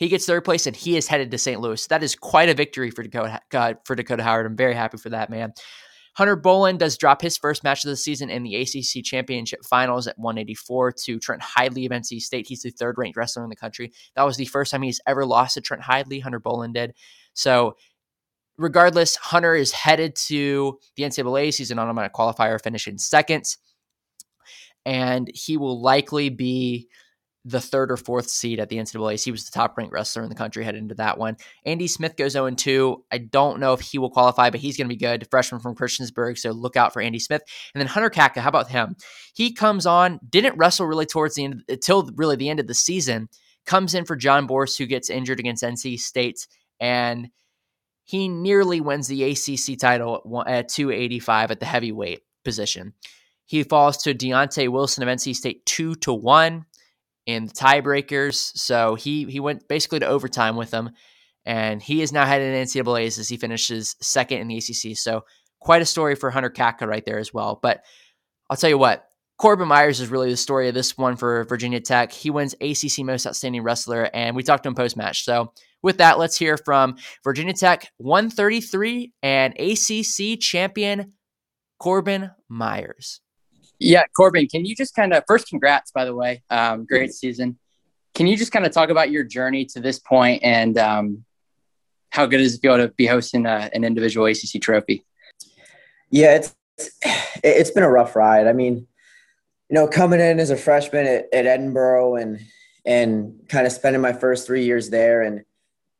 he 0.00 0.08
gets 0.08 0.24
third 0.24 0.44
place 0.44 0.66
and 0.66 0.74
he 0.74 0.96
is 0.96 1.06
headed 1.06 1.30
to 1.30 1.38
St. 1.38 1.60
Louis. 1.60 1.86
That 1.88 2.02
is 2.02 2.16
quite 2.16 2.48
a 2.48 2.54
victory 2.54 2.90
for 2.90 3.02
Dakota 3.02 3.40
uh, 3.52 3.74
for 3.84 3.94
Dakota 3.94 4.22
Howard. 4.22 4.46
I'm 4.46 4.56
very 4.56 4.74
happy 4.74 4.96
for 4.96 5.10
that 5.10 5.28
man. 5.28 5.52
Hunter 6.14 6.36
Bolen 6.36 6.78
does 6.78 6.96
drop 6.96 7.20
his 7.20 7.36
first 7.36 7.62
match 7.62 7.84
of 7.84 7.90
the 7.90 7.96
season 7.96 8.30
in 8.30 8.42
the 8.42 8.56
ACC 8.56 9.04
Championship 9.04 9.60
Finals 9.64 10.06
at 10.06 10.18
184 10.18 10.92
to 11.04 11.18
Trent 11.18 11.42
Hidlay 11.42 11.84
of 11.84 11.92
NC 11.92 12.18
State. 12.20 12.46
He's 12.48 12.62
the 12.62 12.70
third 12.70 12.96
ranked 12.96 13.16
wrestler 13.16 13.44
in 13.44 13.50
the 13.50 13.56
country. 13.56 13.92
That 14.16 14.24
was 14.24 14.38
the 14.38 14.46
first 14.46 14.72
time 14.72 14.82
he's 14.82 15.00
ever 15.06 15.24
lost 15.24 15.54
to 15.54 15.60
Trent 15.60 15.82
Hidlay. 15.82 16.22
Hunter 16.22 16.40
Bolen 16.40 16.72
did. 16.72 16.94
So, 17.34 17.76
regardless, 18.56 19.16
Hunter 19.16 19.54
is 19.54 19.70
headed 19.70 20.16
to 20.28 20.78
the 20.96 21.02
NCAA. 21.02 21.56
He's 21.56 21.70
an 21.70 21.78
automatic 21.78 22.14
qualifier, 22.14 22.60
finishing 22.60 22.96
second. 22.96 23.44
And 24.86 25.30
he 25.32 25.58
will 25.58 25.80
likely 25.80 26.30
be 26.30 26.88
the 27.44 27.60
third 27.60 27.90
or 27.90 27.96
fourth 27.96 28.28
seed 28.28 28.60
at 28.60 28.68
the 28.68 28.76
NCAAs. 28.76 29.24
He 29.24 29.30
was 29.30 29.44
the 29.44 29.50
top 29.50 29.76
ranked 29.78 29.92
wrestler 29.92 30.22
in 30.22 30.28
the 30.28 30.34
country 30.34 30.62
heading 30.62 30.82
into 30.82 30.94
that 30.96 31.18
one. 31.18 31.36
Andy 31.64 31.86
Smith 31.86 32.16
goes 32.16 32.32
0 32.32 32.50
2. 32.50 33.04
I 33.10 33.18
don't 33.18 33.60
know 33.60 33.72
if 33.72 33.80
he 33.80 33.98
will 33.98 34.10
qualify, 34.10 34.50
but 34.50 34.60
he's 34.60 34.76
going 34.76 34.88
to 34.88 34.94
be 34.94 34.98
good. 34.98 35.26
Freshman 35.30 35.60
from 35.60 35.74
Christiansburg, 35.74 36.38
so 36.38 36.50
look 36.50 36.76
out 36.76 36.92
for 36.92 37.00
Andy 37.00 37.18
Smith. 37.18 37.42
And 37.74 37.80
then 37.80 37.88
Hunter 37.88 38.10
Catka, 38.10 38.40
how 38.40 38.50
about 38.50 38.68
him? 38.68 38.96
He 39.34 39.52
comes 39.52 39.86
on, 39.86 40.20
didn't 40.28 40.58
wrestle 40.58 40.86
really 40.86 41.06
towards 41.06 41.36
the 41.36 41.44
end 41.44 41.62
until 41.68 42.10
really 42.14 42.36
the 42.36 42.50
end 42.50 42.60
of 42.60 42.66
the 42.66 42.74
season. 42.74 43.28
Comes 43.66 43.94
in 43.94 44.04
for 44.04 44.16
John 44.16 44.46
Borst, 44.46 44.78
who 44.78 44.86
gets 44.86 45.10
injured 45.10 45.40
against 45.40 45.62
NC 45.62 45.98
State, 45.98 46.46
and 46.78 47.30
he 48.04 48.28
nearly 48.28 48.80
wins 48.80 49.06
the 49.06 49.22
ACC 49.22 49.78
title 49.78 50.44
at 50.46 50.68
285 50.68 51.52
at 51.52 51.60
the 51.60 51.66
heavyweight 51.66 52.20
position. 52.44 52.94
He 53.46 53.62
falls 53.64 53.98
to 53.98 54.14
Deonte 54.14 54.68
Wilson 54.68 55.02
of 55.02 55.08
NC 55.08 55.34
State 55.34 55.66
two 55.66 55.94
to 55.96 56.12
one 56.12 56.66
in 57.32 57.46
the 57.46 57.52
tiebreakers. 57.52 58.52
So 58.56 58.94
he 58.94 59.24
he 59.24 59.40
went 59.40 59.68
basically 59.68 60.00
to 60.00 60.06
overtime 60.06 60.56
with 60.56 60.70
them, 60.70 60.90
and 61.44 61.82
he 61.82 62.02
is 62.02 62.12
now 62.12 62.26
headed 62.26 62.54
in 62.54 62.66
NCAA's 62.66 63.18
as 63.18 63.28
he 63.28 63.36
finishes 63.36 63.96
second 64.00 64.38
in 64.38 64.48
the 64.48 64.58
ACC. 64.58 64.96
So 64.96 65.24
quite 65.60 65.82
a 65.82 65.86
story 65.86 66.14
for 66.14 66.30
Hunter 66.30 66.50
Catka 66.50 66.86
right 66.86 67.04
there 67.04 67.18
as 67.18 67.32
well. 67.32 67.58
But 67.62 67.84
I'll 68.48 68.56
tell 68.56 68.70
you 68.70 68.78
what, 68.78 69.04
Corbin 69.38 69.68
Myers 69.68 70.00
is 70.00 70.08
really 70.08 70.30
the 70.30 70.36
story 70.36 70.68
of 70.68 70.74
this 70.74 70.98
one 70.98 71.16
for 71.16 71.44
Virginia 71.44 71.80
Tech. 71.80 72.12
He 72.12 72.30
wins 72.30 72.54
ACC 72.60 73.04
Most 73.04 73.26
Outstanding 73.26 73.62
Wrestler, 73.62 74.10
and 74.12 74.36
we 74.36 74.42
talked 74.42 74.64
to 74.64 74.68
him 74.68 74.74
post 74.74 74.96
match. 74.96 75.24
So 75.24 75.52
with 75.82 75.98
that, 75.98 76.18
let's 76.18 76.36
hear 76.36 76.58
from 76.58 76.96
Virginia 77.24 77.54
Tech 77.54 77.90
133 77.98 79.12
and 79.22 79.54
ACC 79.58 80.38
champion 80.40 81.12
Corbin 81.78 82.30
Myers. 82.48 83.20
Yeah, 83.80 84.04
Corbin, 84.14 84.46
can 84.46 84.66
you 84.66 84.76
just 84.76 84.94
kind 84.94 85.14
of 85.14 85.24
first, 85.26 85.48
congrats, 85.48 85.90
by 85.90 86.04
the 86.04 86.14
way. 86.14 86.42
Um, 86.50 86.84
great 86.84 87.12
season. 87.12 87.58
Can 88.14 88.26
you 88.26 88.36
just 88.36 88.52
kind 88.52 88.66
of 88.66 88.72
talk 88.72 88.90
about 88.90 89.10
your 89.10 89.24
journey 89.24 89.64
to 89.66 89.80
this 89.80 89.98
point 89.98 90.42
and 90.42 90.76
um, 90.76 91.24
how 92.10 92.26
good 92.26 92.40
is 92.40 92.56
it 92.56 92.60
feel 92.60 92.76
to 92.76 92.88
be 92.88 93.06
hosting 93.06 93.46
a, 93.46 93.70
an 93.72 93.84
individual 93.84 94.26
ACC 94.26 94.60
trophy? 94.60 95.04
Yeah, 96.10 96.36
it's 96.36 96.54
it's 97.42 97.70
been 97.70 97.82
a 97.82 97.90
rough 97.90 98.16
ride. 98.16 98.46
I 98.46 98.52
mean, 98.52 98.86
you 99.68 99.74
know, 99.74 99.86
coming 99.86 100.20
in 100.20 100.40
as 100.40 100.50
a 100.50 100.56
freshman 100.56 101.06
at, 101.06 101.32
at 101.32 101.44
Edinboro 101.46 102.20
and 102.20 102.40
and 102.84 103.40
kind 103.48 103.66
of 103.66 103.72
spending 103.72 104.02
my 104.02 104.12
first 104.12 104.46
three 104.46 104.64
years 104.64 104.90
there, 104.90 105.22
and 105.22 105.44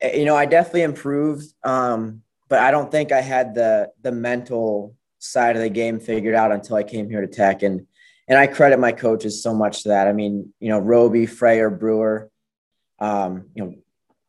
you 0.02 0.25
know, 0.25 0.37
I 0.37 0.46
definitely 0.46 0.82
improved, 0.82 1.46
um, 1.64 2.22
but 2.49 2.58
I 2.58 2.70
don't 2.70 2.90
think 2.90 3.12
I 3.12 3.20
had 3.20 3.54
the 3.54 3.90
the 4.02 4.12
mental 4.12 4.96
side 5.20 5.54
of 5.54 5.62
the 5.62 5.70
game 5.70 6.00
figured 6.00 6.34
out 6.34 6.50
until 6.50 6.76
I 6.76 6.82
came 6.82 7.08
here 7.08 7.20
to 7.20 7.28
Tech. 7.28 7.62
And 7.62 7.86
and 8.26 8.38
I 8.38 8.46
credit 8.46 8.78
my 8.78 8.92
coaches 8.92 9.42
so 9.42 9.54
much 9.54 9.82
to 9.82 9.90
that. 9.90 10.08
I 10.08 10.12
mean, 10.12 10.52
you 10.60 10.68
know, 10.68 10.78
Robie, 10.78 11.26
Freyer, 11.26 11.68
Brewer, 11.68 12.30
um, 13.00 13.46
you 13.54 13.64
know, 13.64 13.74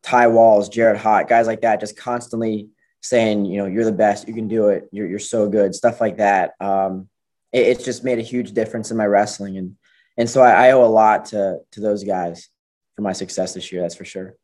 Ty 0.02 0.28
Walz, 0.28 0.68
Jared 0.68 0.96
Haught, 0.96 1.28
guys 1.28 1.46
like 1.46 1.60
that, 1.60 1.78
just 1.78 1.96
constantly 1.96 2.68
saying, 3.00 3.44
you 3.44 3.58
know, 3.58 3.66
you're 3.66 3.84
the 3.84 3.92
best, 3.92 4.26
you 4.26 4.34
can 4.34 4.48
do 4.48 4.68
it, 4.68 4.88
you're 4.92 5.06
you're 5.06 5.18
so 5.18 5.48
good, 5.48 5.74
stuff 5.74 6.00
like 6.00 6.18
that. 6.18 6.54
Um, 6.60 7.08
it, 7.52 7.66
it's 7.66 7.84
just 7.84 8.04
made 8.04 8.18
a 8.18 8.22
huge 8.22 8.52
difference 8.52 8.90
in 8.90 8.96
my 8.96 9.06
wrestling, 9.06 9.56
and 9.56 9.76
and 10.16 10.28
so 10.28 10.42
I, 10.42 10.68
I 10.68 10.70
owe 10.72 10.84
a 10.84 10.86
lot 10.86 11.26
to 11.26 11.58
to 11.72 11.80
those 11.80 12.04
guys 12.04 12.48
for 12.96 13.02
my 13.02 13.12
success 13.12 13.54
this 13.54 13.70
year. 13.72 13.82
That's 13.82 13.94
for 13.94 14.04
sure. 14.04 14.34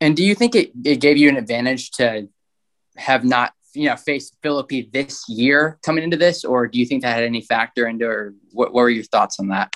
And 0.00 0.16
do 0.16 0.24
you 0.24 0.34
think 0.34 0.54
it, 0.54 0.72
it 0.84 0.96
gave 0.96 1.16
you 1.18 1.28
an 1.28 1.36
advantage 1.36 1.90
to 1.92 2.28
have 2.96 3.24
not 3.24 3.52
you 3.74 3.88
know 3.88 3.96
faced 3.96 4.36
Phillippi 4.42 4.88
this 4.92 5.28
year 5.28 5.78
coming 5.84 6.04
into 6.04 6.16
this, 6.16 6.44
or 6.44 6.66
do 6.66 6.78
you 6.78 6.86
think 6.86 7.02
that 7.02 7.14
had 7.14 7.24
any 7.24 7.42
factor 7.42 7.86
into, 7.86 8.06
or 8.06 8.34
what, 8.52 8.72
what 8.72 8.82
were 8.82 8.90
your 8.90 9.04
thoughts 9.04 9.38
on 9.40 9.48
that? 9.48 9.74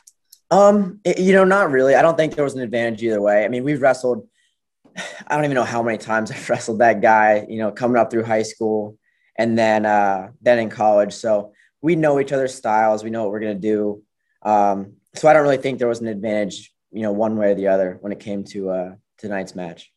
Um, 0.50 1.00
it, 1.04 1.18
you 1.18 1.32
know, 1.32 1.44
not 1.44 1.70
really. 1.70 1.94
I 1.94 2.02
don't 2.02 2.16
think 2.16 2.34
there 2.34 2.44
was 2.44 2.54
an 2.54 2.62
advantage 2.62 3.02
either 3.02 3.20
way. 3.20 3.44
I 3.44 3.48
mean, 3.48 3.64
we've 3.64 3.82
wrestled. 3.82 4.26
I 5.26 5.34
don't 5.34 5.44
even 5.44 5.54
know 5.54 5.64
how 5.64 5.82
many 5.82 5.98
times 5.98 6.30
I've 6.32 6.48
wrestled 6.48 6.80
that 6.80 7.00
guy. 7.00 7.46
You 7.48 7.58
know, 7.58 7.70
coming 7.70 7.96
up 7.96 8.10
through 8.10 8.24
high 8.24 8.42
school 8.42 8.98
and 9.36 9.58
then 9.58 9.86
uh, 9.86 10.30
then 10.40 10.58
in 10.58 10.70
college. 10.70 11.12
So 11.12 11.52
we 11.82 11.96
know 11.96 12.20
each 12.20 12.32
other's 12.32 12.54
styles. 12.54 13.04
We 13.04 13.10
know 13.10 13.22
what 13.22 13.32
we're 13.32 13.40
gonna 13.40 13.54
do. 13.54 14.02
Um, 14.42 14.94
so 15.14 15.28
I 15.28 15.32
don't 15.32 15.42
really 15.42 15.58
think 15.58 15.78
there 15.78 15.88
was 15.88 16.00
an 16.00 16.08
advantage, 16.08 16.72
you 16.92 17.02
know, 17.02 17.12
one 17.12 17.36
way 17.36 17.52
or 17.52 17.54
the 17.54 17.68
other 17.68 17.98
when 18.00 18.12
it 18.12 18.20
came 18.20 18.44
to 18.44 18.70
uh, 18.70 18.94
tonight's 19.18 19.54
match. 19.54 19.90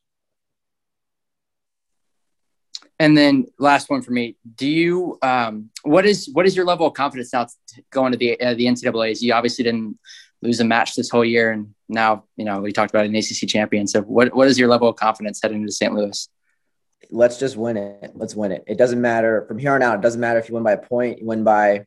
And 3.00 3.16
then 3.16 3.46
last 3.60 3.90
one 3.90 4.02
for 4.02 4.12
me, 4.12 4.38
do 4.56 4.68
you 4.68 5.20
um, 5.22 5.70
what 5.84 6.06
is 6.06 6.30
what 6.34 6.46
is 6.46 6.56
your 6.56 6.66
level 6.66 6.88
of 6.88 6.94
confidence 6.94 7.32
now 7.32 7.46
going 7.92 8.12
to 8.12 8.18
the 8.18 8.40
uh, 8.42 8.56
the 8.56 8.66
NCAA's? 8.66 9.22
You 9.22 9.34
obviously 9.34 9.64
didn't 9.64 10.00
lose 10.42 10.60
a 10.60 10.64
match 10.64 10.96
this 10.96 11.10
whole 11.10 11.26
year, 11.26 11.52
and 11.52 11.74
now 11.88 12.24
you 12.38 12.46
know 12.46 12.60
we 12.60 12.72
talked 12.72 12.92
about 12.92 13.06
an 13.06 13.16
ACC 13.16 13.48
champion. 13.48 13.88
So 13.88 14.02
what 14.02 14.36
what 14.36 14.48
is 14.48 14.58
your 14.58 14.68
level 14.68 14.88
of 14.88 14.96
confidence 14.96 15.40
heading 15.42 15.62
into 15.62 15.72
St. 15.72 15.94
Louis? 15.94 16.28
Let's 17.12 17.38
just 17.38 17.56
win 17.56 17.78
it. 17.78 18.12
Let's 18.16 18.36
win 18.36 18.52
it. 18.52 18.64
It 18.66 18.78
doesn't 18.80 19.00
matter 19.00 19.46
from 19.48 19.60
here 19.60 19.74
on 19.76 19.84
out. 19.84 20.00
It 20.00 20.02
doesn't 20.02 20.20
matter 20.20 20.40
if 20.40 20.50
you 20.50 20.56
win 20.56 20.64
by 20.64 20.74
a 20.74 20.78
point, 20.78 21.20
you 21.20 21.28
win 21.28 21.44
by 21.44 21.86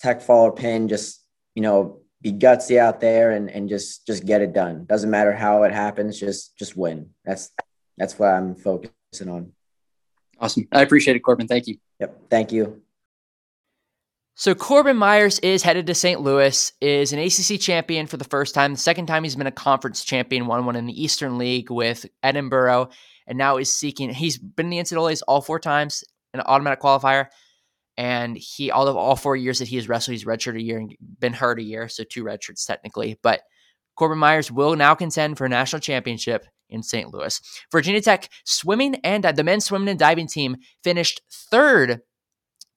tech 0.00 0.20
fall 0.20 0.44
or 0.44 0.52
pin. 0.52 0.88
Just 0.88 1.24
you 1.54 1.62
know, 1.62 2.00
be 2.20 2.32
gutsy 2.32 2.78
out 2.78 3.00
there 3.00 3.30
and 3.30 3.50
and 3.50 3.70
just 3.70 4.06
just 4.06 4.26
get 4.26 4.42
it 4.42 4.52
done. 4.52 4.84
Doesn't 4.84 5.10
matter 5.10 5.32
how 5.32 5.62
it 5.62 5.72
happens. 5.72 6.20
Just 6.20 6.54
just 6.58 6.76
win. 6.76 7.10
That's 7.24 7.50
that's 7.96 8.18
what 8.18 8.28
I'm 8.28 8.56
focusing 8.56 9.30
on. 9.30 9.52
Awesome. 10.40 10.66
I 10.72 10.82
appreciate 10.82 11.16
it, 11.16 11.20
Corbin. 11.20 11.46
Thank 11.46 11.66
you. 11.66 11.76
Yep. 12.00 12.30
Thank 12.30 12.52
you. 12.52 12.82
So 14.36 14.52
Corbin 14.54 14.96
Myers 14.96 15.38
is 15.40 15.62
headed 15.62 15.86
to 15.86 15.94
St. 15.94 16.20
Louis, 16.20 16.72
is 16.80 17.12
an 17.12 17.20
ACC 17.20 17.60
champion 17.60 18.08
for 18.08 18.16
the 18.16 18.24
first 18.24 18.52
time. 18.52 18.72
The 18.72 18.80
second 18.80 19.06
time 19.06 19.22
he's 19.22 19.36
been 19.36 19.46
a 19.46 19.52
conference 19.52 20.02
champion, 20.02 20.46
won 20.46 20.66
one 20.66 20.74
in 20.74 20.86
the 20.86 21.02
Eastern 21.02 21.38
League 21.38 21.70
with 21.70 22.04
Edinboro, 22.24 22.90
and 23.28 23.38
now 23.38 23.58
is 23.58 23.72
seeking. 23.72 24.10
He's 24.10 24.36
been 24.36 24.66
in 24.66 24.70
the 24.70 24.78
NCAA's 24.78 25.22
all 25.22 25.40
four 25.40 25.60
times, 25.60 26.02
an 26.32 26.40
automatic 26.40 26.80
qualifier, 26.80 27.28
and 27.96 28.36
he 28.36 28.72
all 28.72 28.88
of 28.88 28.96
all 28.96 29.14
four 29.14 29.36
years 29.36 29.60
that 29.60 29.68
he 29.68 29.76
has 29.76 29.88
wrestled, 29.88 30.14
he's 30.14 30.24
redshirted 30.24 30.56
a 30.56 30.62
year 30.62 30.78
and 30.78 30.96
been 31.20 31.32
hurt 31.32 31.60
a 31.60 31.62
year, 31.62 31.88
so 31.88 32.02
two 32.02 32.24
redshirts 32.24 32.66
technically. 32.66 33.16
But 33.22 33.42
Corbin 33.94 34.18
Myers 34.18 34.50
will 34.50 34.74
now 34.74 34.96
contend 34.96 35.38
for 35.38 35.44
a 35.44 35.48
national 35.48 35.78
championship 35.78 36.44
in 36.68 36.82
St. 36.82 37.12
Louis. 37.12 37.40
Virginia 37.70 38.00
Tech 38.00 38.28
swimming 38.44 38.96
and 39.04 39.24
uh, 39.24 39.32
the 39.32 39.44
men's 39.44 39.64
swimming 39.64 39.88
and 39.88 39.98
diving 39.98 40.26
team 40.26 40.56
finished 40.82 41.22
third 41.50 42.00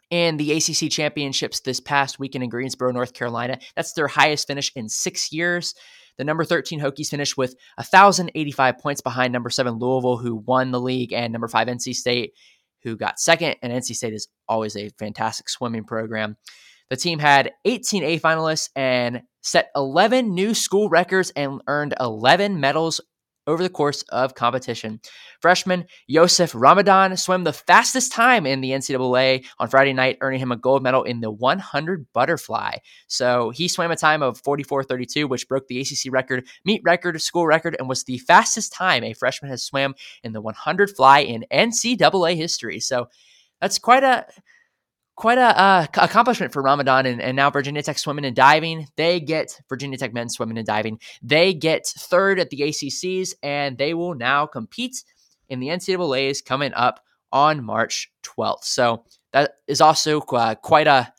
in 0.09 0.37
the 0.37 0.53
ACC 0.53 0.89
championships 0.89 1.59
this 1.61 1.79
past 1.79 2.19
weekend 2.19 2.43
in 2.43 2.49
Greensboro, 2.49 2.91
North 2.91 3.13
Carolina. 3.13 3.59
That's 3.75 3.93
their 3.93 4.07
highest 4.07 4.47
finish 4.47 4.71
in 4.75 4.87
six 4.87 5.33
years. 5.33 5.73
The 6.17 6.23
number 6.23 6.43
13 6.43 6.79
Hokies 6.79 7.09
finished 7.09 7.37
with 7.37 7.55
1,085 7.75 8.77
points 8.79 9.01
behind 9.01 9.33
number 9.33 9.49
seven 9.49 9.75
Louisville, 9.75 10.17
who 10.17 10.35
won 10.35 10.71
the 10.71 10.81
league, 10.81 11.13
and 11.13 11.31
number 11.31 11.47
five 11.47 11.67
NC 11.67 11.93
State, 11.93 12.33
who 12.83 12.95
got 12.95 13.19
second. 13.19 13.57
And 13.61 13.71
NC 13.71 13.95
State 13.95 14.13
is 14.13 14.27
always 14.47 14.75
a 14.75 14.89
fantastic 14.97 15.49
swimming 15.49 15.83
program. 15.83 16.37
The 16.89 16.95
team 16.95 17.19
had 17.19 17.51
18 17.65 18.03
A 18.03 18.19
finalists 18.19 18.69
and 18.75 19.23
set 19.41 19.69
11 19.75 20.33
new 20.33 20.53
school 20.53 20.89
records 20.89 21.31
and 21.35 21.61
earned 21.67 21.93
11 21.99 22.59
medals 22.59 23.01
over 23.47 23.63
the 23.63 23.69
course 23.69 24.03
of 24.09 24.35
competition. 24.35 24.99
Freshman 25.41 25.85
Youssef 26.05 26.51
Ramadan 26.53 27.15
swam 27.17 27.43
the 27.43 27.53
fastest 27.53 28.11
time 28.11 28.45
in 28.45 28.61
the 28.61 28.71
NCAA 28.71 29.45
on 29.59 29.69
Friday 29.69 29.93
night, 29.93 30.17
earning 30.21 30.39
him 30.39 30.51
a 30.51 30.57
gold 30.57 30.83
medal 30.83 31.03
in 31.03 31.21
the 31.21 31.31
100 31.31 32.05
butterfly. 32.13 32.77
So 33.07 33.49
he 33.51 33.67
swam 33.67 33.91
a 33.91 33.95
time 33.95 34.21
of 34.21 34.41
44.32, 34.43 35.29
which 35.29 35.47
broke 35.47 35.67
the 35.67 35.79
ACC 35.79 36.11
record, 36.11 36.45
meet 36.65 36.81
record, 36.83 37.21
school 37.21 37.47
record, 37.47 37.75
and 37.79 37.87
was 37.87 38.03
the 38.03 38.17
fastest 38.19 38.73
time 38.73 39.03
a 39.03 39.13
freshman 39.13 39.49
has 39.49 39.63
swam 39.63 39.95
in 40.23 40.33
the 40.33 40.41
100 40.41 40.89
fly 40.91 41.19
in 41.19 41.45
NCAA 41.51 42.35
history. 42.35 42.79
So 42.79 43.07
that's 43.61 43.79
quite 43.79 44.03
a 44.03 44.25
quite 45.17 45.39
a 45.39 45.59
uh, 45.59 45.87
accomplishment 45.95 46.53
for 46.53 46.61
Ramadan 46.61 47.07
and, 47.07 47.19
and 47.19 47.35
now 47.35 47.49
Virginia 47.49 47.81
Tech 47.81 47.97
swimming 47.97 48.23
and 48.23 48.35
diving. 48.35 48.87
They 48.95 49.19
get 49.19 49.59
Virginia 49.67 49.97
Tech 49.97 50.13
men's 50.13 50.35
swimming 50.35 50.57
and 50.57 50.65
diving. 50.65 50.99
They 51.21 51.53
get 51.53 51.87
third 51.87 52.39
at 52.39 52.51
the 52.51 52.59
ACCs 52.59 53.33
and 53.43 53.77
they 53.77 53.93
will 53.93 54.13
now 54.13 54.45
compete 54.45 55.03
in 55.49 55.59
the 55.59 55.67
NCAA's 55.67 56.41
coming 56.41 56.71
up 56.73 57.03
on 57.31 57.65
March 57.65 58.11
12th. 58.23 58.63
So 58.63 59.05
that 59.33 59.55
is 59.67 59.81
also 59.81 60.21
uh, 60.21 60.55
quite 60.55 60.87
a 60.87 61.11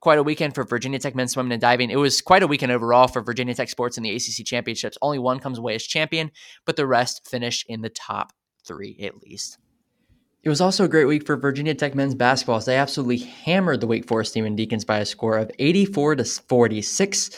quite 0.00 0.18
a 0.18 0.22
weekend 0.22 0.52
for 0.52 0.64
Virginia 0.64 0.98
Tech 0.98 1.14
men's 1.14 1.32
swimming 1.32 1.52
and 1.52 1.60
diving. 1.60 1.88
It 1.88 1.96
was 1.96 2.20
quite 2.20 2.42
a 2.42 2.46
weekend 2.48 2.72
overall 2.72 3.06
for 3.06 3.22
Virginia 3.22 3.54
Tech 3.54 3.68
sports 3.68 3.96
in 3.96 4.02
the 4.02 4.10
ACC 4.10 4.44
championships. 4.44 4.98
Only 5.00 5.20
one 5.20 5.38
comes 5.38 5.58
away 5.58 5.76
as 5.76 5.84
champion, 5.84 6.32
but 6.64 6.74
the 6.74 6.88
rest 6.88 7.28
finish 7.28 7.64
in 7.68 7.82
the 7.82 7.88
top 7.88 8.32
three 8.66 8.98
at 9.00 9.22
least. 9.22 9.58
It 10.42 10.48
was 10.48 10.60
also 10.60 10.84
a 10.84 10.88
great 10.88 11.04
week 11.04 11.24
for 11.24 11.36
Virginia 11.36 11.72
Tech 11.72 11.94
men's 11.94 12.16
basketball 12.16 12.56
as 12.56 12.64
they 12.64 12.76
absolutely 12.76 13.18
hammered 13.18 13.80
the 13.80 13.86
Wake 13.86 14.08
Forest 14.08 14.34
Demon 14.34 14.56
Deacons 14.56 14.84
by 14.84 14.98
a 14.98 15.06
score 15.06 15.38
of 15.38 15.52
84 15.60 16.16
to 16.16 16.24
46. 16.24 17.30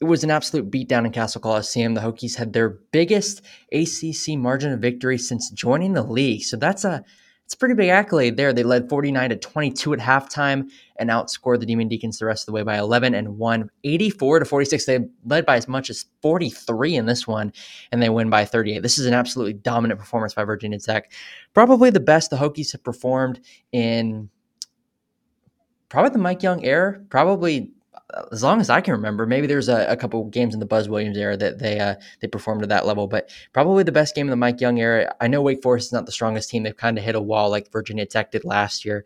It 0.00 0.04
was 0.04 0.24
an 0.24 0.30
absolute 0.30 0.70
beatdown 0.70 1.04
in 1.04 1.12
Cassell 1.12 1.42
Coliseum. 1.42 1.92
The 1.92 2.00
Hokies 2.00 2.36
had 2.36 2.54
their 2.54 2.70
biggest 2.90 3.42
ACC 3.70 4.38
margin 4.38 4.72
of 4.72 4.80
victory 4.80 5.18
since 5.18 5.50
joining 5.50 5.92
the 5.92 6.02
league. 6.02 6.42
So 6.42 6.56
that's 6.56 6.84
a 6.84 7.04
it's 7.46 7.54
a 7.54 7.58
pretty 7.58 7.76
big 7.76 7.90
accolade 7.90 8.36
there. 8.36 8.52
They 8.52 8.64
led 8.64 8.88
49 8.88 9.30
to 9.30 9.36
22 9.36 9.92
at 9.92 10.00
halftime 10.00 10.68
and 10.96 11.10
outscored 11.10 11.60
the 11.60 11.66
Demon 11.66 11.86
Deacons 11.86 12.18
the 12.18 12.26
rest 12.26 12.42
of 12.42 12.46
the 12.46 12.52
way 12.52 12.64
by 12.64 12.76
11 12.76 13.14
and 13.14 13.38
won 13.38 13.70
84 13.84 14.40
to 14.40 14.44
46. 14.44 14.84
They 14.84 15.06
led 15.24 15.46
by 15.46 15.56
as 15.56 15.68
much 15.68 15.88
as 15.88 16.06
43 16.22 16.96
in 16.96 17.06
this 17.06 17.24
one, 17.24 17.52
and 17.92 18.02
they 18.02 18.08
win 18.08 18.30
by 18.30 18.44
38. 18.44 18.82
This 18.82 18.98
is 18.98 19.06
an 19.06 19.14
absolutely 19.14 19.52
dominant 19.52 20.00
performance 20.00 20.34
by 20.34 20.42
Virginia 20.42 20.80
Tech. 20.80 21.12
Probably 21.54 21.90
the 21.90 22.00
best 22.00 22.30
the 22.30 22.36
Hokies 22.36 22.72
have 22.72 22.82
performed 22.82 23.38
in 23.70 24.28
probably 25.88 26.10
the 26.10 26.18
Mike 26.18 26.42
Young 26.42 26.64
era. 26.64 27.00
Probably 27.10 27.70
as 28.32 28.42
long 28.42 28.60
as 28.60 28.70
I 28.70 28.80
can 28.80 28.92
remember, 28.92 29.26
maybe 29.26 29.46
there's 29.46 29.68
a, 29.68 29.86
a 29.86 29.96
couple 29.96 30.24
games 30.24 30.54
in 30.54 30.60
the 30.60 30.66
Buzz 30.66 30.88
Williams 30.88 31.18
era 31.18 31.36
that 31.36 31.58
they 31.58 31.78
uh, 31.78 31.96
they 32.20 32.28
performed 32.28 32.62
at 32.62 32.68
that 32.68 32.86
level, 32.86 33.06
but 33.06 33.30
probably 33.52 33.82
the 33.82 33.92
best 33.92 34.14
game 34.14 34.26
in 34.26 34.30
the 34.30 34.36
Mike 34.36 34.60
Young 34.60 34.78
era. 34.78 35.14
I 35.20 35.28
know 35.28 35.42
Wake 35.42 35.62
Forest 35.62 35.88
is 35.88 35.92
not 35.92 36.06
the 36.06 36.12
strongest 36.12 36.50
team; 36.50 36.62
they've 36.62 36.76
kind 36.76 36.98
of 36.98 37.04
hit 37.04 37.14
a 37.14 37.20
wall 37.20 37.50
like 37.50 37.70
Virginia 37.72 38.06
Tech 38.06 38.30
did 38.32 38.44
last 38.44 38.84
year. 38.84 39.04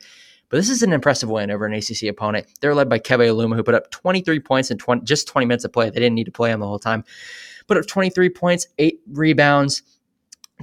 But 0.49 0.56
this 0.56 0.68
is 0.68 0.82
an 0.82 0.92
impressive 0.92 1.30
win 1.30 1.50
over 1.50 1.64
an 1.64 1.75
ACC 1.75 2.09
opponent. 2.09 2.47
They're 2.61 2.75
led 2.75 2.88
by 2.88 2.99
Keve 2.99 3.28
Aluma, 3.30 3.54
who 3.54 3.62
put 3.62 3.75
up 3.75 3.90
23 3.92 4.40
points 4.40 4.70
in 4.70 4.78
20, 4.78 5.02
just 5.04 5.28
20 5.28 5.47
minutes 5.47 5.64
of 5.64 5.73
play. 5.73 5.90
They 5.90 6.00
didn't 6.00 6.16
need 6.16 6.25
to 6.25 6.32
play 6.32 6.50
him 6.50 6.59
the 6.59 6.66
whole 6.66 6.80
time. 6.80 7.04
Put 7.68 7.76
up 7.76 7.87
23 7.87 8.30
points, 8.30 8.66
eight 8.78 9.00
rebounds, 9.06 9.82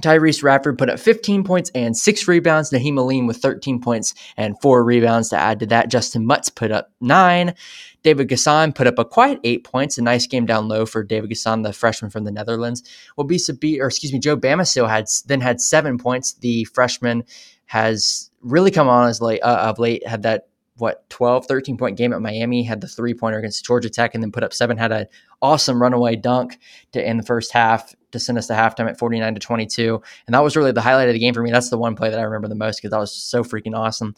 Tyrece 0.02 0.42
Radford 0.42 0.78
put 0.78 0.90
up 0.90 0.98
15 0.98 1.44
points 1.44 1.70
and 1.74 1.96
six 1.96 2.28
rebounds. 2.28 2.70
Nahiem 2.70 2.98
Alleyne 2.98 3.26
with 3.26 3.38
13 3.38 3.80
points 3.80 4.14
and 4.36 4.60
four 4.60 4.84
rebounds 4.84 5.28
to 5.30 5.36
add 5.36 5.60
to 5.60 5.66
that. 5.66 5.90
Justyn 5.90 6.24
Mutts 6.24 6.48
put 6.48 6.70
up 6.70 6.90
nine. 7.00 7.54
David 8.02 8.28
N'Guessan 8.28 8.74
put 8.74 8.86
up 8.86 8.98
a 8.98 9.04
quiet 9.04 9.40
eight 9.44 9.64
points. 9.64 9.98
A 9.98 10.02
nice 10.02 10.26
game 10.26 10.46
down 10.46 10.68
low 10.68 10.86
for 10.86 11.02
David 11.02 11.30
N'Guessan, 11.30 11.64
the 11.64 11.72
freshman 11.72 12.10
from 12.10 12.24
the 12.24 12.30
Netherlands. 12.30 12.82
Wabissa 13.18 13.58
B, 13.58 13.80
or 13.80 13.86
excuse 13.86 14.12
me, 14.12 14.18
Joe 14.18 14.36
Bamisile 14.36 14.88
had 14.88 15.06
then 15.26 15.40
had 15.40 15.60
seven 15.60 15.98
points. 15.98 16.34
The 16.34 16.64
freshman 16.64 17.24
has 17.66 18.30
really 18.40 18.70
come 18.70 18.88
on 18.88 19.08
as 19.08 19.20
late 19.20 19.40
uh, 19.42 19.68
of 19.68 19.78
late. 19.78 20.06
Had 20.06 20.22
that 20.22 20.47
what 20.78 21.08
12 21.10 21.46
13 21.46 21.76
point 21.76 21.96
game 21.96 22.12
at 22.12 22.20
miami 22.20 22.62
had 22.62 22.80
the 22.80 22.88
three 22.88 23.14
pointer 23.14 23.38
against 23.38 23.64
georgia 23.64 23.90
tech 23.90 24.14
and 24.14 24.22
then 24.22 24.32
put 24.32 24.42
up 24.42 24.52
seven 24.52 24.76
had 24.76 24.92
an 24.92 25.06
awesome 25.42 25.80
runaway 25.80 26.16
dunk 26.16 26.58
to 26.92 27.06
in 27.06 27.16
the 27.16 27.22
first 27.22 27.52
half 27.52 27.94
to 28.12 28.18
send 28.18 28.38
us 28.38 28.46
to 28.46 28.54
halftime 28.54 28.88
at 28.88 28.98
49 28.98 29.34
to 29.34 29.40
22. 29.40 30.02
And 30.26 30.34
that 30.34 30.42
was 30.42 30.56
really 30.56 30.72
the 30.72 30.80
highlight 30.80 31.08
of 31.08 31.14
the 31.14 31.18
game 31.18 31.34
for 31.34 31.42
me. 31.42 31.50
That's 31.50 31.70
the 31.70 31.78
one 31.78 31.94
play 31.94 32.10
that 32.10 32.18
I 32.18 32.22
remember 32.22 32.48
the 32.48 32.54
most 32.54 32.78
because 32.78 32.90
that 32.90 32.98
was 32.98 33.12
so 33.12 33.44
freaking 33.44 33.76
awesome. 33.76 34.14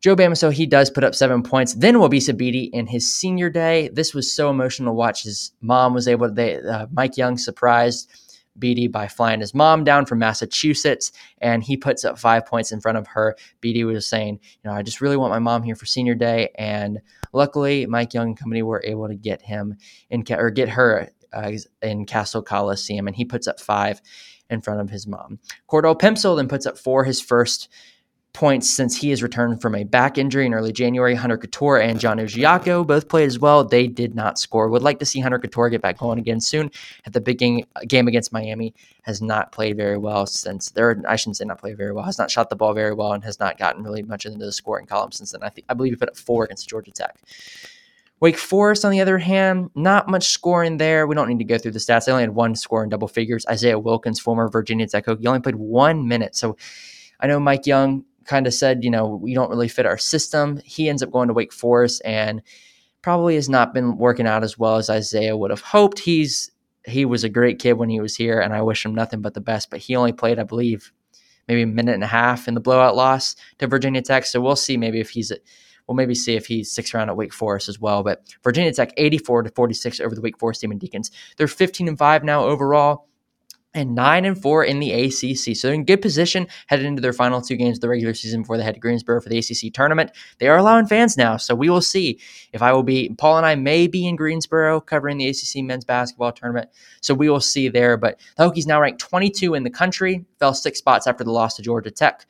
Joe 0.00 0.14
Bamisile, 0.14 0.52
he 0.52 0.66
does 0.66 0.90
put 0.90 1.02
up 1.02 1.14
seven 1.14 1.42
points. 1.42 1.74
Then 1.74 1.96
Wabissa 1.96 2.36
Bede 2.36 2.70
in 2.72 2.86
his 2.86 3.12
senior 3.12 3.50
day. 3.50 3.88
This 3.92 4.14
was 4.14 4.32
so 4.32 4.48
emotional 4.48 4.90
to 4.90 4.94
watch. 4.94 5.24
His 5.24 5.52
mom 5.60 5.92
was 5.92 6.06
able 6.06 6.28
to, 6.28 6.34
they, 6.34 6.60
uh, 6.60 6.86
Mike 6.92 7.16
Young 7.16 7.36
surprised 7.36 8.08
Bede 8.58 8.90
by 8.90 9.08
flying 9.08 9.40
his 9.40 9.54
mom 9.54 9.84
down 9.84 10.06
from 10.06 10.18
Massachusetts, 10.18 11.12
and 11.38 11.62
he 11.62 11.76
puts 11.76 12.04
up 12.04 12.18
five 12.18 12.46
points 12.46 12.72
in 12.72 12.80
front 12.80 12.98
of 12.98 13.06
her. 13.08 13.36
Bede 13.60 13.84
was 13.84 14.06
saying, 14.06 14.40
you 14.42 14.70
know, 14.70 14.76
I 14.76 14.82
just 14.82 15.00
really 15.00 15.16
want 15.16 15.32
my 15.32 15.38
mom 15.38 15.62
here 15.62 15.76
for 15.76 15.86
senior 15.86 16.14
day, 16.14 16.50
and 16.56 17.00
luckily 17.32 17.86
Mike 17.86 18.14
Young 18.14 18.28
and 18.28 18.36
company 18.38 18.62
were 18.62 18.82
able 18.84 19.08
to 19.08 19.14
get 19.14 19.42
him 19.42 19.76
in 20.10 20.24
or 20.30 20.50
get 20.50 20.70
her 20.70 21.08
uh, 21.32 21.52
in 21.82 22.06
Cassell 22.06 22.42
Coliseum, 22.42 23.06
and 23.06 23.16
he 23.16 23.24
puts 23.24 23.46
up 23.46 23.60
five 23.60 24.00
in 24.50 24.60
front 24.62 24.80
of 24.80 24.90
his 24.90 25.06
mom. 25.06 25.38
Cordell 25.70 25.98
Pemsl 25.98 26.36
then 26.36 26.48
puts 26.48 26.66
up 26.66 26.78
four, 26.78 27.04
his 27.04 27.20
first 27.20 27.68
points 28.38 28.70
since 28.70 28.96
he 28.96 29.10
has 29.10 29.20
returned 29.20 29.60
from 29.60 29.74
a 29.74 29.82
back 29.82 30.16
injury 30.16 30.46
in 30.46 30.54
early 30.54 30.72
January. 30.72 31.16
Hunter 31.16 31.36
Cattoor 31.36 31.82
and 31.82 31.98
John 31.98 32.18
Ojiako 32.18 32.86
both 32.86 33.08
played 33.08 33.26
as 33.26 33.40
well. 33.40 33.64
They 33.64 33.88
did 33.88 34.14
not 34.14 34.38
score. 34.38 34.68
Would 34.68 34.80
like 34.80 35.00
to 35.00 35.04
see 35.04 35.18
Hunter 35.18 35.40
Cattoor 35.40 35.72
get 35.72 35.82
back 35.82 35.98
going 35.98 36.20
again 36.20 36.40
soon. 36.40 36.70
At 37.04 37.14
the 37.14 37.20
big 37.20 37.38
game, 37.38 37.64
game 37.88 38.06
against 38.06 38.32
Miami, 38.32 38.74
has 39.02 39.20
not 39.20 39.50
played 39.50 39.76
very 39.76 39.98
well 39.98 40.24
since 40.24 40.70
there. 40.70 41.02
I 41.08 41.16
shouldn't 41.16 41.38
say 41.38 41.46
not 41.46 41.58
played 41.58 41.76
very 41.76 41.92
well. 41.92 42.04
Has 42.04 42.16
not 42.16 42.30
shot 42.30 42.48
the 42.48 42.54
ball 42.54 42.74
very 42.74 42.94
well 42.94 43.12
and 43.12 43.24
has 43.24 43.40
not 43.40 43.58
gotten 43.58 43.82
really 43.82 44.04
much 44.04 44.24
into 44.24 44.38
the 44.38 44.52
scoring 44.52 44.86
column 44.86 45.10
since 45.10 45.32
then. 45.32 45.42
I 45.42 45.48
think 45.48 45.64
I 45.68 45.74
believe 45.74 45.94
he 45.94 45.96
put 45.96 46.08
up 46.08 46.16
four 46.16 46.44
against 46.44 46.68
Georgia 46.68 46.92
Tech. 46.92 47.16
Wake 48.20 48.38
Forest, 48.38 48.84
on 48.84 48.92
the 48.92 49.00
other 49.00 49.18
hand, 49.18 49.70
not 49.74 50.08
much 50.08 50.28
scoring 50.28 50.76
there. 50.76 51.08
We 51.08 51.16
don't 51.16 51.28
need 51.28 51.38
to 51.38 51.44
go 51.44 51.58
through 51.58 51.72
the 51.72 51.80
stats. 51.80 52.04
They 52.04 52.12
only 52.12 52.22
had 52.22 52.36
one 52.36 52.54
score 52.54 52.84
in 52.84 52.88
double 52.88 53.08
figures. 53.08 53.44
Isaiah 53.50 53.80
Wilkins, 53.80 54.20
former 54.20 54.48
Virginia 54.48 54.86
Tech 54.86 55.06
Hokie, 55.06 55.26
only 55.26 55.40
played 55.40 55.56
one 55.56 56.06
minute. 56.06 56.36
So 56.36 56.56
I 57.18 57.26
know 57.26 57.40
Mike 57.40 57.66
Young 57.66 58.04
kind 58.28 58.46
of 58.46 58.54
said, 58.54 58.84
you 58.84 58.90
know, 58.90 59.06
we 59.06 59.34
don't 59.34 59.50
really 59.50 59.68
fit 59.68 59.86
our 59.86 59.98
system. 59.98 60.60
He 60.64 60.88
ends 60.88 61.02
up 61.02 61.10
going 61.10 61.28
to 61.28 61.34
Wake 61.34 61.52
Forest 61.52 62.02
and 62.04 62.42
probably 63.00 63.34
has 63.36 63.48
not 63.48 63.72
been 63.72 63.96
working 63.96 64.26
out 64.26 64.44
as 64.44 64.58
well 64.58 64.76
as 64.76 64.90
Isaiah 64.90 65.36
would 65.36 65.50
have 65.50 65.62
hoped. 65.62 65.98
He's 65.98 66.50
he 66.86 67.04
was 67.04 67.24
a 67.24 67.28
great 67.28 67.58
kid 67.58 67.74
when 67.74 67.88
he 67.88 68.00
was 68.00 68.14
here, 68.14 68.40
and 68.40 68.54
I 68.54 68.62
wish 68.62 68.84
him 68.84 68.94
nothing 68.94 69.20
but 69.20 69.34
the 69.34 69.40
best. 69.40 69.70
But 69.70 69.80
he 69.80 69.96
only 69.96 70.12
played, 70.12 70.38
I 70.38 70.44
believe, 70.44 70.92
maybe 71.48 71.62
a 71.62 71.66
minute 71.66 71.94
and 71.94 72.04
a 72.04 72.08
half 72.08 72.48
in 72.48 72.54
the 72.54 72.60
blowout 72.60 72.96
loss 72.96 73.34
to 73.58 73.66
Virginia 73.66 74.02
Tech. 74.02 74.26
So 74.26 74.40
we'll 74.40 74.56
see 74.56 74.76
maybe 74.76 75.00
if 75.00 75.10
he's 75.10 75.32
we'll 75.86 75.96
maybe 75.96 76.14
see 76.14 76.34
if 76.34 76.46
he 76.46 76.62
sticks 76.64 76.94
around 76.94 77.08
at 77.08 77.16
Wake 77.16 77.32
Forest 77.32 77.68
as 77.70 77.80
well. 77.80 78.02
But 78.02 78.22
Virginia 78.44 78.72
Tech 78.72 78.92
84 78.98 79.44
to 79.44 79.50
46 79.50 80.00
over 80.00 80.14
the 80.14 80.20
Wake 80.20 80.38
Forest 80.38 80.60
Demon 80.60 80.78
Deacons. 80.78 81.10
They're 81.38 81.48
15 81.48 81.88
and 81.88 81.98
5 81.98 82.24
now 82.24 82.44
overall 82.44 83.07
and 83.78 83.94
9 83.94 84.24
and 84.24 84.40
4 84.40 84.64
in 84.64 84.80
the 84.80 84.92
ACC. 84.92 85.56
So 85.56 85.68
they're 85.68 85.74
in 85.74 85.84
good 85.84 86.02
position 86.02 86.48
headed 86.66 86.84
into 86.84 87.00
their 87.00 87.12
final 87.12 87.40
two 87.40 87.56
games 87.56 87.78
of 87.78 87.80
the 87.80 87.88
regular 87.88 88.12
season 88.12 88.42
before 88.42 88.56
they 88.56 88.64
head 88.64 88.74
to 88.74 88.80
Greensboro 88.80 89.20
for 89.20 89.28
the 89.28 89.38
ACC 89.38 89.72
tournament. 89.72 90.10
They 90.38 90.48
are 90.48 90.56
allowing 90.56 90.86
fans 90.86 91.16
now, 91.16 91.36
so 91.36 91.54
we 91.54 91.70
will 91.70 91.80
see 91.80 92.20
if 92.52 92.60
I 92.60 92.72
will 92.72 92.82
be 92.82 93.14
Paul 93.16 93.36
and 93.38 93.46
I 93.46 93.54
may 93.54 93.86
be 93.86 94.06
in 94.06 94.16
Greensboro 94.16 94.80
covering 94.80 95.18
the 95.18 95.28
ACC 95.28 95.64
men's 95.64 95.84
basketball 95.84 96.32
tournament. 96.32 96.70
So 97.00 97.14
we 97.14 97.30
will 97.30 97.40
see 97.40 97.68
there, 97.68 97.96
but 97.96 98.20
the 98.36 98.44
Hokies 98.50 98.66
now 98.66 98.80
ranked 98.80 99.00
22 99.00 99.54
in 99.54 99.62
the 99.62 99.70
country, 99.70 100.24
fell 100.38 100.54
6 100.54 100.78
spots 100.78 101.06
after 101.06 101.24
the 101.24 101.32
loss 101.32 101.56
to 101.56 101.62
Georgia 101.62 101.90
Tech 101.90 102.26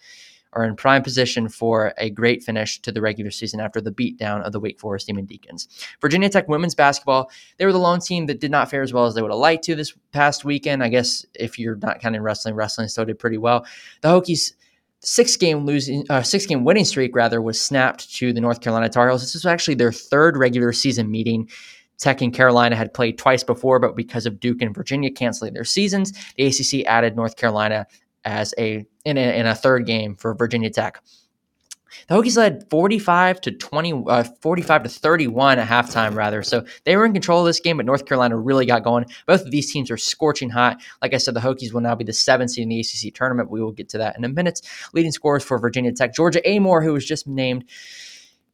are 0.53 0.65
in 0.65 0.77
prime 0.77 1.03
position 1.03 1.49
for 1.49 1.93
a 1.99 2.11
great 2.11 2.43
finish 2.43 2.81
to 2.83 2.93
the 2.93 3.01
regular 3.01 3.31
season 3.31 3.61
after 3.61 3.81
the 3.81 3.93
beatdown 3.93 4.43
of 4.43 4.53
the 4.53 4.61
Wake 4.61 4.81
Forest 4.81 5.07
Demon 5.07 5.27
Deacons. 5.27 5.69
Virginia 6.01 6.29
Tech 6.29 6.49
women's 6.49 6.75
basketball, 6.75 7.31
they 7.59 7.67
were 7.67 7.73
the 7.73 7.79
lone 7.79 8.01
team 8.01 8.27
that 8.27 8.41
did 8.41 8.51
not 8.51 8.71
fare 8.71 8.83
as 8.83 8.93
well 8.93 9.07
as 9.07 9.15
they 9.15 9.23
would 9.23 9.31
have 9.31 9.39
liked 9.39 9.65
to 9.65 9.75
this 9.75 9.95
past 10.13 10.45
weekend. 10.45 10.83
I 10.83 10.89
guess 10.89 11.25
if 11.35 11.59
you're 11.59 11.77
not 11.77 12.01
counting 12.01 12.23
wrestling, 12.23 12.55
wrestling 12.55 12.89
still 12.89 13.05
did 13.05 13.19
pretty 13.19 13.39
well. 13.39 13.67
The 14.01 14.09
Hokies 14.09 14.53
six 15.01 15.37
game 15.37 15.65
losing 15.65 16.05
uh, 16.11 16.23
six 16.23 16.47
game 16.47 16.65
winning 16.65 16.85
streak 16.85 17.15
rather 17.15 17.41
was 17.41 17.63
snapped 17.63 18.13
to 18.17 18.33
the 18.33 18.41
North 18.41 18.61
Carolina 18.61 18.89
Tar 18.89 19.09
Heels. 19.09 19.23
This 19.23 19.35
was 19.35 19.47
actually 19.47 19.75
their 19.75 19.93
third 19.93 20.37
regular 20.37 20.73
season 20.73 21.11
meeting. 21.11 21.49
Tech 21.99 22.21
and 22.21 22.33
Carolina 22.33 22.77
had 22.77 22.95
played 22.95 23.19
twice 23.19 23.43
before, 23.43 23.81
but 23.81 23.97
because 23.97 24.25
of 24.25 24.39
Duke 24.39 24.63
and 24.63 24.75
Virginia 24.75 25.11
canceling 25.11 25.53
their 25.53 25.65
seasons, 25.65 26.13
the 26.37 26.47
ACC 26.47 26.87
added 26.87 27.17
North 27.17 27.37
Carolina 27.37 27.87
as 28.25 28.55
a 28.59 28.87
in 29.05 29.17
a, 29.17 29.39
in 29.39 29.47
a 29.47 29.55
third 29.55 29.87
game 29.87 30.15
for 30.17 30.35
Virginia 30.35 30.71
Tech. 30.71 31.03
The 32.09 32.15
Hokies 32.15 32.37
led 32.37 32.69
45 32.71 33.41
to 33.43 33.53
20, 33.53 34.05
uh, 34.09 34.25
45 34.41 34.83
to 34.85 34.89
31 34.89 35.59
at 35.59 35.69
halftime, 35.69 36.15
rather. 36.15 36.43
So 36.43 36.65
they 36.85 36.97
were 36.97 37.05
in 37.05 37.13
control 37.13 37.41
of 37.41 37.47
this 37.47 37.61
game, 37.61 37.79
but 37.79 37.87
North 37.87 38.07
Carolina 38.07 38.37
really 38.37 38.67
got 38.67 38.85
going. 38.85 39.07
Both 39.27 39.43
of 39.43 39.51
these 39.51 39.73
teams 39.73 39.91
are 39.91 39.97
scorching 39.97 40.51
hot. 40.51 40.81
Like 41.03 41.15
I 41.15 41.19
said, 41.19 41.35
the 41.35 41.41
Hokies 41.41 41.73
will 41.73 41.81
now 41.81 41.95
be 41.95 42.05
the 42.05 42.13
seventh 42.13 42.53
seed 42.53 42.63
in 42.63 42.69
the 42.69 42.81
ACC 42.81 43.15
tournament. 43.15 43.51
We 43.51 43.63
will 43.63 43.73
get 43.73 43.89
to 43.91 43.99
that 43.99 44.17
in 44.17 44.25
a 44.25 44.29
minute. 44.29 44.61
Leading 44.93 45.13
scorers 45.13 45.43
for 45.43 45.59
Virginia 45.59 45.93
Tech, 45.93 46.15
Georgia 46.15 46.41
Amoore, 46.47 46.83
who 46.85 46.93
was 46.93 47.05
just 47.05 47.27
named 47.27 47.65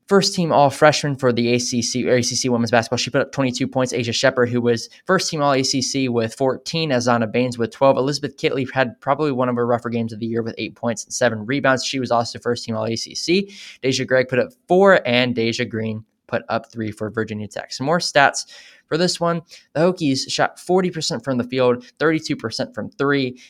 first 0.06 0.34
team 0.34 0.52
all 0.52 0.70
freshman 0.70 1.16
for 1.16 1.32
the 1.32 1.54
ACC 1.54 2.06
or 2.06 2.16
ACC 2.16 2.50
women's 2.50 2.70
basketball. 2.70 2.98
She 2.98 3.10
put 3.10 3.22
up 3.22 3.32
22 3.32 3.66
points. 3.66 3.92
Aisha 3.92 4.14
Sheppard, 4.14 4.50
who 4.50 4.60
was 4.60 4.88
first 5.06 5.30
team 5.30 5.42
all 5.42 5.52
ACC 5.52 6.08
with 6.08 6.34
14, 6.34 6.90
Azana 6.90 7.30
Baines 7.30 7.58
with 7.58 7.70
12. 7.70 7.96
Elizabeth 7.96 8.36
Kitley 8.36 8.70
had 8.70 9.00
probably 9.00 9.32
one 9.32 9.48
of 9.48 9.56
her 9.56 9.66
rougher 9.66 9.88
games 9.88 10.12
of 10.12 10.20
the 10.20 10.26
year 10.26 10.42
with 10.42 10.54
eight 10.58 10.74
points 10.74 11.04
and 11.04 11.12
seven 11.12 11.46
rebounds. 11.46 11.84
She 11.84 12.00
was 12.00 12.10
also 12.10 12.38
first 12.38 12.64
team 12.64 12.76
all 12.76 12.84
ACC. 12.84 13.50
Deja 13.82 14.04
Gregg 14.04 14.28
put 14.28 14.38
up 14.38 14.52
four, 14.68 15.00
and 15.06 15.34
Deja 15.34 15.64
Green 15.64 16.04
put 16.26 16.42
up 16.48 16.70
three 16.70 16.90
for 16.90 17.10
Virginia 17.10 17.46
Tech. 17.46 17.72
Some 17.72 17.86
more 17.86 17.98
stats 17.98 18.46
for 18.86 18.98
this 18.98 19.20
one. 19.20 19.42
The 19.74 19.80
Hokies 19.80 20.30
shot 20.30 20.56
40% 20.56 21.22
from 21.22 21.38
the 21.38 21.44
field, 21.44 21.84
32% 21.98 22.74
from 22.74 22.90
three. 22.90 23.40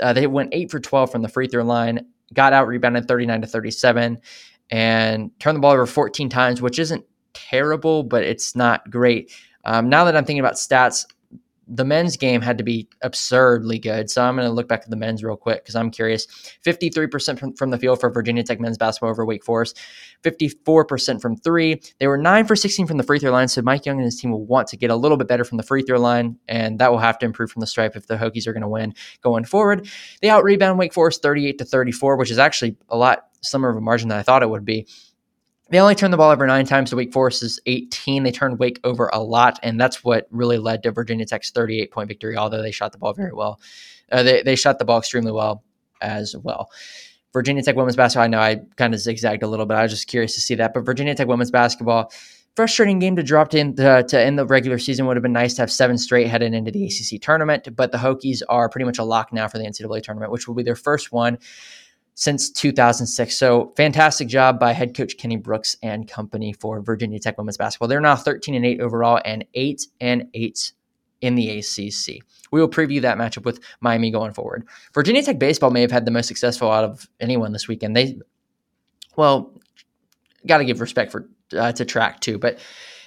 Uh, 0.00 0.12
they 0.12 0.26
went 0.26 0.50
8 0.52 0.70
for 0.70 0.80
12 0.80 1.10
from 1.10 1.22
the 1.22 1.28
free 1.28 1.46
throw 1.46 1.64
line, 1.64 2.06
got 2.34 2.52
out 2.52 2.66
rebounded 2.66 3.06
39 3.06 3.42
to 3.42 3.46
37 3.46 4.20
and 4.70 5.30
turned 5.40 5.56
the 5.56 5.60
ball 5.60 5.72
over 5.72 5.86
14 5.86 6.28
times, 6.28 6.60
which 6.60 6.78
isn't 6.78 7.04
terrible, 7.34 8.02
but 8.02 8.22
it's 8.24 8.54
not 8.54 8.90
great. 8.90 9.32
Um, 9.64 9.88
now 9.88 10.04
that 10.04 10.16
I'm 10.16 10.24
thinking 10.24 10.40
about 10.40 10.54
stats, 10.54 11.04
the 11.68 11.84
men's 11.84 12.16
game 12.16 12.40
had 12.40 12.56
to 12.58 12.64
be 12.64 12.88
absurdly 13.02 13.78
good. 13.78 14.08
So 14.10 14.22
I'm 14.22 14.36
going 14.36 14.48
to 14.48 14.52
look 14.52 14.68
back 14.68 14.82
at 14.84 14.90
the 14.90 14.96
men's 14.96 15.22
real 15.22 15.36
quick 15.36 15.62
because 15.62 15.76
I'm 15.76 15.90
curious. 15.90 16.26
53% 16.64 17.38
from, 17.38 17.54
from 17.54 17.70
the 17.70 17.78
field 17.78 18.00
for 18.00 18.10
Virginia 18.10 18.42
Tech 18.42 18.58
men's 18.58 18.78
basketball 18.78 19.10
over 19.10 19.24
Wake 19.26 19.44
Forest, 19.44 19.78
54% 20.22 21.20
from 21.20 21.36
three. 21.36 21.80
They 22.00 22.06
were 22.06 22.16
nine 22.16 22.46
for 22.46 22.56
16 22.56 22.86
from 22.86 22.96
the 22.96 23.02
free 23.02 23.18
throw 23.18 23.30
line. 23.30 23.48
So 23.48 23.60
Mike 23.60 23.84
Young 23.84 23.98
and 23.98 24.04
his 24.04 24.18
team 24.18 24.30
will 24.30 24.46
want 24.46 24.68
to 24.68 24.78
get 24.78 24.90
a 24.90 24.96
little 24.96 25.18
bit 25.18 25.28
better 25.28 25.44
from 25.44 25.58
the 25.58 25.62
free 25.62 25.82
throw 25.82 26.00
line, 26.00 26.38
and 26.48 26.78
that 26.78 26.90
will 26.90 26.98
have 26.98 27.18
to 27.18 27.26
improve 27.26 27.50
from 27.50 27.60
the 27.60 27.66
stripe 27.66 27.96
if 27.96 28.06
the 28.06 28.16
Hokies 28.16 28.46
are 28.46 28.54
going 28.54 28.62
to 28.62 28.68
win 28.68 28.94
going 29.22 29.44
forward. 29.44 29.88
They 30.22 30.30
out 30.30 30.44
rebound 30.44 30.78
Wake 30.78 30.94
Forest 30.94 31.22
38 31.22 31.58
to 31.58 31.64
34, 31.66 32.16
which 32.16 32.30
is 32.30 32.38
actually 32.38 32.76
a 32.88 32.96
lot 32.96 33.27
slimmer 33.42 33.68
of 33.68 33.76
a 33.76 33.80
margin 33.80 34.08
than 34.08 34.18
I 34.18 34.22
thought 34.22 34.42
it 34.42 34.50
would 34.50 34.64
be. 34.64 34.86
They 35.70 35.80
only 35.80 35.94
turned 35.94 36.12
the 36.12 36.16
ball 36.16 36.30
over 36.30 36.46
nine 36.46 36.64
times. 36.64 36.90
The 36.90 36.96
Wake 36.96 37.14
is 37.14 37.60
18. 37.66 38.22
They 38.22 38.32
turned 38.32 38.58
Wake 38.58 38.80
over 38.84 39.10
a 39.12 39.22
lot, 39.22 39.58
and 39.62 39.78
that's 39.78 40.02
what 40.02 40.26
really 40.30 40.56
led 40.56 40.82
to 40.84 40.92
Virginia 40.92 41.26
Tech's 41.26 41.50
38 41.50 41.90
point 41.90 42.08
victory. 42.08 42.36
Although 42.36 42.62
they 42.62 42.70
shot 42.70 42.92
the 42.92 42.98
ball 42.98 43.12
very 43.12 43.32
well, 43.32 43.60
uh, 44.10 44.22
they 44.22 44.42
they 44.42 44.56
shot 44.56 44.78
the 44.78 44.86
ball 44.86 44.98
extremely 44.98 45.32
well 45.32 45.62
as 46.00 46.34
well. 46.42 46.70
Virginia 47.34 47.62
Tech 47.62 47.76
women's 47.76 47.96
basketball. 47.96 48.24
I 48.24 48.28
know 48.28 48.40
I 48.40 48.60
kind 48.76 48.94
of 48.94 49.00
zigzagged 49.00 49.42
a 49.42 49.46
little 49.46 49.66
bit. 49.66 49.76
I 49.76 49.82
was 49.82 49.92
just 49.92 50.08
curious 50.08 50.34
to 50.34 50.40
see 50.40 50.54
that, 50.54 50.72
but 50.72 50.86
Virginia 50.86 51.14
Tech 51.14 51.28
women's 51.28 51.50
basketball. 51.50 52.10
Frustrating 52.56 52.98
game 52.98 53.14
to 53.14 53.22
drop 53.22 53.50
to, 53.50 53.72
to 54.02 54.20
end 54.20 54.38
the 54.38 54.46
regular 54.46 54.78
season. 54.78 55.06
Would 55.06 55.16
have 55.16 55.22
been 55.22 55.32
nice 55.32 55.54
to 55.54 55.62
have 55.62 55.70
seven 55.70 55.96
straight 55.98 56.26
headed 56.26 56.54
into 56.54 56.70
the 56.70 56.86
ACC 56.86 57.20
tournament, 57.20 57.68
but 57.76 57.92
the 57.92 57.98
Hokies 57.98 58.42
are 58.48 58.68
pretty 58.68 58.86
much 58.86 58.98
a 58.98 59.04
lock 59.04 59.32
now 59.32 59.46
for 59.46 59.58
the 59.58 59.64
NCAA 59.64 60.02
tournament, 60.02 60.32
which 60.32 60.48
will 60.48 60.56
be 60.56 60.64
their 60.64 60.74
first 60.74 61.12
one 61.12 61.38
since 62.18 62.50
2006. 62.50 63.36
So 63.36 63.72
fantastic 63.76 64.26
job 64.26 64.58
by 64.58 64.72
head 64.72 64.92
coach 64.92 65.16
Kenny 65.16 65.36
Brooks 65.36 65.76
and 65.84 66.08
company 66.08 66.52
for 66.52 66.80
Virginia 66.80 67.20
Tech 67.20 67.38
women's 67.38 67.56
basketball. 67.56 67.86
They're 67.86 68.00
now 68.00 68.16
13 68.16 68.56
and 68.56 68.66
8 68.66 68.80
overall 68.80 69.20
and 69.24 69.44
8 69.54 69.86
and 70.00 70.24
8 70.34 70.72
in 71.20 71.36
the 71.36 71.48
ACC. 71.58 72.24
We 72.50 72.60
will 72.60 72.68
preview 72.68 73.00
that 73.02 73.18
matchup 73.18 73.44
with 73.44 73.60
Miami 73.80 74.10
going 74.10 74.32
forward. 74.32 74.66
Virginia 74.94 75.22
Tech 75.22 75.38
baseball 75.38 75.70
may 75.70 75.80
have 75.80 75.92
had 75.92 76.06
the 76.06 76.10
most 76.10 76.26
successful 76.26 76.72
out 76.72 76.82
of 76.82 77.08
anyone 77.20 77.52
this 77.52 77.68
weekend. 77.68 77.94
They, 77.96 78.18
well, 79.14 79.54
got 80.44 80.58
to 80.58 80.64
give 80.64 80.80
respect 80.80 81.12
for 81.12 81.28
uh, 81.56 81.70
to 81.70 81.84
track 81.84 82.18
too, 82.18 82.36
but 82.36 82.58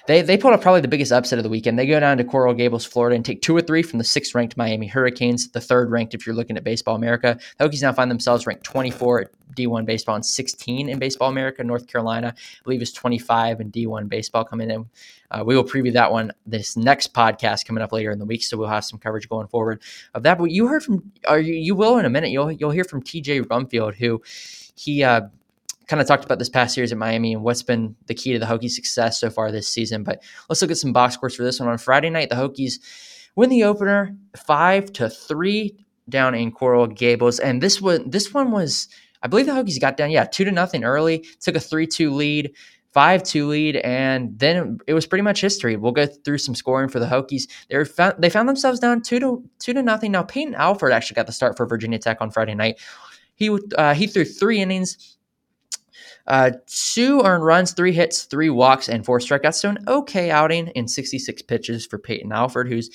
they 0.06 0.22
they 0.22 0.36
pulled 0.36 0.54
up 0.54 0.60
probably 0.60 0.80
the 0.80 0.88
biggest 0.88 1.12
upset 1.12 1.38
of 1.38 1.42
the 1.42 1.48
weekend. 1.48 1.78
They 1.78 1.86
go 1.86 2.00
down 2.00 2.18
to 2.18 2.24
Coral 2.24 2.54
Gables, 2.54 2.84
Florida, 2.84 3.14
and 3.14 3.24
take 3.24 3.42
two 3.42 3.56
or 3.56 3.60
three 3.60 3.82
from 3.82 3.98
the 3.98 4.04
sixth 4.04 4.34
ranked 4.34 4.56
Miami 4.56 4.86
Hurricanes, 4.86 5.50
the 5.50 5.60
third 5.60 5.90
ranked 5.90 6.14
if 6.14 6.26
you're 6.26 6.34
looking 6.34 6.56
at 6.56 6.64
Baseball 6.64 6.96
America. 6.96 7.38
The 7.58 7.68
Hokies 7.68 7.82
now 7.82 7.92
find 7.92 8.10
themselves 8.10 8.46
ranked 8.46 8.64
24 8.64 9.20
at 9.20 9.28
D1 9.54 9.84
baseball 9.84 10.16
and 10.16 10.24
16 10.24 10.88
in 10.88 10.98
Baseball 10.98 11.28
America. 11.28 11.62
North 11.62 11.86
Carolina, 11.86 12.34
I 12.36 12.62
believe, 12.64 12.82
is 12.82 12.92
25 12.92 13.60
in 13.60 13.70
D1 13.70 14.08
baseball 14.08 14.44
coming 14.44 14.70
in. 14.70 14.86
Uh, 15.30 15.42
we 15.44 15.54
will 15.54 15.64
preview 15.64 15.92
that 15.92 16.10
one 16.10 16.32
this 16.46 16.76
next 16.76 17.14
podcast 17.14 17.64
coming 17.64 17.82
up 17.82 17.92
later 17.92 18.10
in 18.10 18.18
the 18.18 18.24
week, 18.24 18.42
so 18.42 18.56
we'll 18.56 18.68
have 18.68 18.84
some 18.84 18.98
coverage 18.98 19.28
going 19.28 19.46
forward 19.48 19.82
of 20.14 20.22
that. 20.24 20.38
But 20.38 20.50
you 20.50 20.66
heard 20.66 20.82
from, 20.82 21.12
you, 21.30 21.38
you 21.38 21.74
will 21.74 21.98
in 21.98 22.04
a 22.04 22.10
minute. 22.10 22.30
You'll 22.30 22.50
you'll 22.52 22.70
hear 22.70 22.84
from 22.84 23.02
T.J. 23.02 23.42
Rumfield, 23.42 23.94
who 23.94 24.22
he 24.74 25.04
uh, 25.04 25.22
kind 25.92 26.00
of 26.00 26.08
talked 26.08 26.24
about 26.24 26.38
this 26.38 26.48
past 26.48 26.74
series 26.74 26.90
at 26.90 26.96
Miami 26.96 27.34
and 27.34 27.42
what's 27.42 27.62
been 27.62 27.94
the 28.06 28.14
key 28.14 28.32
to 28.32 28.38
the 28.38 28.46
Hokies' 28.46 28.70
success 28.70 29.20
so 29.20 29.28
far 29.28 29.52
this 29.52 29.68
season. 29.68 30.04
But 30.04 30.22
let's 30.48 30.62
look 30.62 30.70
at 30.70 30.78
some 30.78 30.94
box 30.94 31.12
scores 31.12 31.36
for 31.36 31.42
this 31.42 31.60
one. 31.60 31.68
On 31.68 31.76
Friday 31.76 32.08
night, 32.08 32.30
the 32.30 32.34
Hokies 32.34 32.76
win 33.36 33.50
the 33.50 33.64
opener 33.64 34.16
five 34.34 34.90
to 34.94 35.10
three 35.10 35.84
down 36.08 36.34
in 36.34 36.50
Coral 36.50 36.86
Gables, 36.86 37.38
and 37.40 37.62
this 37.62 37.78
one 37.78 38.08
this 38.08 38.32
one 38.32 38.52
was 38.52 38.88
I 39.22 39.28
believe 39.28 39.44
the 39.44 39.52
Hokies 39.52 39.78
got 39.78 39.98
down 39.98 40.10
yeah 40.10 40.24
two 40.24 40.46
to 40.46 40.50
nothing 40.50 40.82
early, 40.82 41.26
took 41.42 41.56
a 41.56 41.60
three 41.60 41.86
two 41.86 42.10
lead. 42.10 42.54
5 42.94 43.22
2 43.22 43.48
lead, 43.48 43.76
and 43.76 44.38
then 44.38 44.76
it 44.86 44.92
was 44.92 45.06
pretty 45.06 45.22
much 45.22 45.40
history. 45.40 45.76
We'll 45.76 45.92
go 45.92 46.04
through 46.04 46.36
some 46.36 46.54
scoring 46.54 46.90
for 46.90 46.98
the 46.98 47.06
Hokies. 47.06 47.48
They 47.70 47.82
found, 47.86 48.16
they 48.18 48.28
found 48.28 48.50
themselves 48.50 48.80
down 48.80 49.00
2 49.00 49.18
to 49.20 49.42
2 49.60 49.72
to 49.72 49.82
nothing. 49.82 50.12
Now, 50.12 50.24
Peyton 50.24 50.54
Alford 50.54 50.92
actually 50.92 51.14
got 51.14 51.24
the 51.24 51.32
start 51.32 51.56
for 51.56 51.64
Virginia 51.64 51.98
Tech 51.98 52.18
on 52.20 52.30
Friday 52.30 52.54
night. 52.54 52.78
He, 53.34 53.48
uh, 53.78 53.94
he 53.94 54.06
threw 54.06 54.26
three 54.26 54.60
innings, 54.60 55.16
uh, 56.26 56.52
two 56.66 57.20
earned 57.22 57.44
runs, 57.44 57.72
three 57.72 57.92
hits, 57.92 58.24
three 58.24 58.50
walks, 58.50 58.88
and 58.88 59.04
four 59.04 59.18
strikeouts. 59.18 59.54
So 59.54 59.70
an 59.70 59.84
okay 59.88 60.30
outing 60.30 60.68
in 60.68 60.88
66 60.88 61.42
pitches 61.42 61.86
for 61.86 61.98
Peyton 61.98 62.32
Alford, 62.32 62.68
who's 62.68 62.90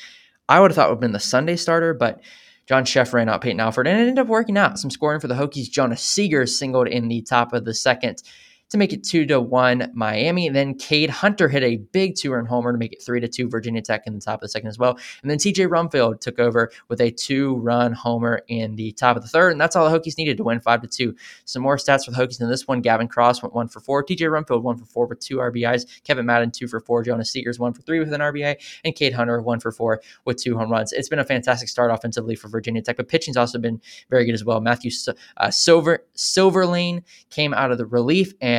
I 0.50 0.60
would 0.60 0.72
have 0.72 0.76
thought 0.76 0.90
would 0.90 0.96
have 0.96 1.02
been 1.02 1.12
the 1.12 1.20
Sunday 1.20 1.58
starter, 1.58 1.94
but 1.94 2.22
John 2.68 2.84
Szefc 2.84 3.14
ran 3.14 3.30
out 3.30 3.42
Peyton 3.42 3.60
Alford, 3.60 3.88
and 3.88 3.98
it 3.98 4.02
ended 4.02 4.20
up 4.20 4.28
working 4.28 4.58
out. 4.58 4.80
Some 4.80 4.92
scoring 4.92 5.20
for 5.20 5.28
the 5.28 5.36
Hokies. 5.36 5.70
Jonas 5.70 6.06
Seegers 6.06 6.50
singled 6.50 6.88
in 6.88 7.08
the 7.08 7.22
top 7.22 7.54
of 7.54 7.66
the 7.66 7.74
second 7.74 8.22
to 8.70 8.78
make 8.78 8.92
it 8.94 9.04
two 9.04 9.26
to 9.26 9.40
one 9.40 9.92
Miami. 9.94 10.48
And 10.48 10.56
Then 10.56 10.76
Cade 10.76 11.10
Hunter 11.10 11.48
hit 11.48 11.64
a 11.64 11.78
big 11.78 12.16
two 12.16 12.34
run 12.34 12.46
homer 12.46 12.72
to 12.72 12.78
make 12.78 12.94
it 12.94 13.02
three 13.02 13.20
to 13.20 13.28
two 13.28 13.50
Virginia 13.50 13.82
Tech 13.82 14.04
in 14.06 14.14
the 14.14 14.22
top 14.22 14.36
of 14.36 14.42
the 14.42 14.50
second 14.50 14.68
as 14.70 14.78
well. 14.78 14.98
And 15.22 15.32
then 15.32 15.38
TJ 15.38 15.68
Rumfield 15.68 16.20
took 16.20 16.40
over 16.40 16.72
with 16.90 17.00
a 17.00 17.12
two 17.12 17.56
run 17.56 17.94
homer 17.94 18.42
in 18.48 18.76
the 18.76 18.92
top 18.94 19.16
of 19.16 19.24
the 19.24 19.30
third. 19.30 19.52
And 19.52 19.62
that's 19.62 19.76
all 19.76 19.90
the 19.90 19.98
Hokies 19.98 20.18
needed 20.18 20.38
to 20.38 20.44
win 20.44 20.60
five 20.60 20.82
to 20.82 20.88
two. 20.88 21.16
Some 21.46 21.62
more 21.62 21.78
stats 21.78 22.06
for 22.06 22.12
the 22.12 22.18
Hokies 22.18 22.42
in 22.42 22.50
this 22.50 22.68
one. 22.68 22.82
Gavin 22.82 23.08
Cross 23.08 23.42
went 23.42 23.54
one 23.56 23.68
for 23.68 23.80
four. 23.80 24.04
TJ 24.04 24.20
Rumfield 24.30 24.64
one 24.64 24.78
for 24.78 24.86
four 24.86 25.08
with 25.08 25.20
two 25.20 25.38
RBIs. 25.38 26.04
Kevin 26.04 26.26
Madden 26.26 26.52
two 26.52 26.68
for 26.68 26.80
four. 26.80 27.04
Jonas 27.04 27.32
Seegers 27.32 27.60
one 27.60 27.74
for 27.74 27.82
three 27.82 28.00
with 28.00 28.12
an 28.14 28.22
RBI. 28.22 28.56
And 28.84 28.96
Cade 28.96 29.14
Hunter 29.14 29.42
one 29.42 29.60
for 29.60 29.72
four 29.72 30.02
with 30.26 30.38
two 30.38 30.58
home 30.58 30.72
runs. 30.72 30.92
It's 30.92 31.10
been 31.10 31.20
a 31.20 31.26
fantastic 31.26 31.70
start 31.70 31.92
offensively 31.92 32.36
for 32.36 32.50
Virginia 32.50 32.82
Tech, 32.82 32.98
but 32.98 33.08
pitching's 33.08 33.38
also 33.38 33.60
been 33.60 33.82
very 34.10 34.26
good 34.26 34.34
as 34.34 34.44
well. 34.44 34.60
Matthew 34.60 34.92
uh, 35.38 35.52
Silver 35.52 36.06
Silverlane 36.16 37.04
came 37.30 37.54
out 37.54 37.72
of 37.72 37.78
the 37.78 37.86
relief 37.86 38.34
and 38.42 38.57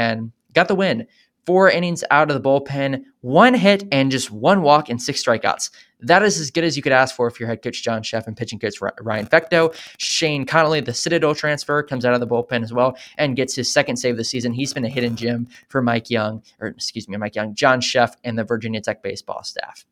got 0.54 0.68
the 0.68 0.74
win. 0.74 1.06
Four 1.46 1.70
innings 1.70 2.04
out 2.10 2.30
of 2.30 2.34
the 2.34 2.46
bullpen, 2.46 3.04
one 3.22 3.54
hit, 3.54 3.84
and 3.90 4.10
just 4.10 4.30
one 4.30 4.60
walk 4.60 4.90
and 4.90 5.00
six 5.00 5.24
strikeouts. 5.24 5.70
That 6.00 6.22
is 6.22 6.38
as 6.38 6.50
good 6.50 6.62
as 6.62 6.76
you 6.76 6.82
could 6.82 6.92
ask 6.92 7.16
for 7.16 7.26
if 7.26 7.40
you're 7.40 7.48
head 7.48 7.62
coach 7.62 7.82
John 7.82 8.02
Szefc 8.02 8.26
and 8.26 8.36
pitching 8.36 8.58
coach 8.58 8.74
Ryan 9.00 9.26
Fecteau. 9.26 9.74
Shane 9.96 10.44
Connolly, 10.44 10.80
the 10.80 10.92
Citadel 10.92 11.34
transfer, 11.34 11.82
comes 11.82 12.04
out 12.04 12.12
of 12.12 12.20
the 12.20 12.26
bullpen 12.26 12.62
as 12.62 12.70
well 12.70 12.98
and 13.16 13.34
gets 13.34 13.56
his 13.56 13.72
second 13.72 13.96
save 13.96 14.12
of 14.12 14.18
the 14.18 14.24
season. 14.24 14.52
He's 14.52 14.74
been 14.74 14.84
a 14.84 14.90
hidden 14.90 15.16
gem 15.16 15.48
for 15.70 15.80
Mike 15.80 16.10
Young, 16.10 16.42
or 16.60 16.68
excuse 16.68 17.08
me, 17.08 17.16
Mike 17.16 17.34
Young, 17.34 17.54
John 17.54 17.80
Szefc, 17.80 18.16
and 18.24 18.38
the 18.38 18.44
Virginia 18.44 18.82
Tech 18.82 19.02
baseball 19.02 19.42
staff. 19.42 19.86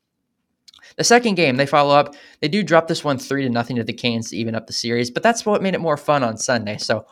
The 0.99 1.05
second 1.05 1.37
game, 1.37 1.57
they 1.57 1.67
follow 1.67 1.95
up. 1.95 2.15
They 2.41 2.49
do 2.49 2.63
drop 2.63 2.87
this 2.87 3.03
one 3.03 3.19
three 3.19 3.45
to 3.45 3.49
nothing 3.49 3.77
to 3.77 3.85
the 3.85 3.95
Canes 3.95 4.29
to 4.31 4.37
even 4.37 4.55
up 4.55 4.67
the 4.67 4.75
series, 4.75 5.11
but 5.11 5.23
that's 5.23 5.47
what 5.47 5.63
made 5.63 5.75
it 5.75 5.81
more 5.81 5.97
fun 5.97 6.23
on 6.23 6.37
Sunday. 6.37 6.77
So 6.77 7.07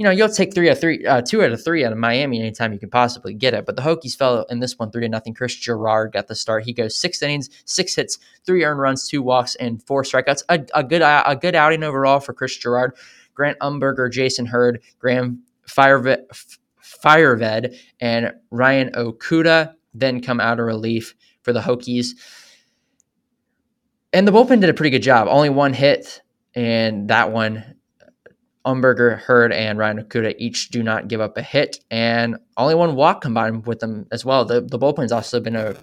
you 0.00 0.04
know, 0.04 0.10
you'll 0.10 0.30
take 0.30 0.54
three 0.54 0.70
out 0.70 0.76
of 0.76 0.80
three, 0.80 1.04
uh, 1.04 1.20
two 1.20 1.42
out 1.42 1.52
of 1.52 1.62
three 1.62 1.84
out 1.84 1.92
of 1.92 1.98
Miami 1.98 2.40
anytime 2.40 2.72
you 2.72 2.78
can 2.78 2.88
possibly 2.88 3.34
get 3.34 3.52
it. 3.52 3.66
But 3.66 3.76
the 3.76 3.82
Hokies 3.82 4.16
fell 4.16 4.46
in 4.48 4.58
this 4.58 4.78
one 4.78 4.90
three 4.90 5.02
to 5.02 5.08
nothing. 5.10 5.34
Chris 5.34 5.54
Gerard 5.54 6.12
got 6.14 6.26
the 6.26 6.34
start. 6.34 6.64
He 6.64 6.72
goes 6.72 6.96
six 6.96 7.20
innings, 7.20 7.50
six 7.66 7.96
hits, 7.96 8.18
three 8.46 8.64
earned 8.64 8.80
runs, 8.80 9.06
two 9.06 9.20
walks, 9.20 9.56
and 9.56 9.82
four 9.82 10.02
strikeouts. 10.02 10.42
A, 10.48 10.64
a 10.74 10.82
good 10.82 11.02
a 11.02 11.36
good 11.38 11.54
outing 11.54 11.82
overall 11.82 12.18
for 12.18 12.32
Chris 12.32 12.56
Gerard. 12.56 12.96
Grant 13.34 13.58
Umberger, 13.58 14.10
Jason 14.10 14.46
Hurd, 14.46 14.82
Graham 14.98 15.42
Fireved, 15.68 16.24
Fireved 16.82 17.76
and 18.00 18.32
Ryan 18.50 18.92
Okuda 18.92 19.74
then 19.92 20.22
come 20.22 20.40
out 20.40 20.58
of 20.58 20.64
relief 20.64 21.14
for 21.42 21.52
the 21.52 21.60
Hokies. 21.60 22.12
And 24.14 24.26
the 24.26 24.32
bullpen 24.32 24.62
did 24.62 24.70
a 24.70 24.74
pretty 24.74 24.90
good 24.90 25.02
job. 25.02 25.28
Only 25.30 25.50
one 25.50 25.74
hit, 25.74 26.22
and 26.54 27.08
that 27.08 27.32
one 27.32 27.74
Umberger, 28.66 29.18
Hurd, 29.18 29.52
and 29.52 29.78
Ryan 29.78 30.02
Okuda 30.02 30.34
each 30.38 30.68
do 30.68 30.82
not 30.82 31.08
give 31.08 31.20
up 31.20 31.36
a 31.36 31.42
hit, 31.42 31.80
and 31.90 32.36
only 32.56 32.74
one 32.74 32.94
walk 32.94 33.22
combined 33.22 33.66
with 33.66 33.80
them 33.80 34.06
as 34.12 34.24
well. 34.24 34.44
The 34.44 34.60
the 34.60 34.78
bullpen's 34.78 35.12
also 35.12 35.40
been 35.40 35.56
a 35.56 35.74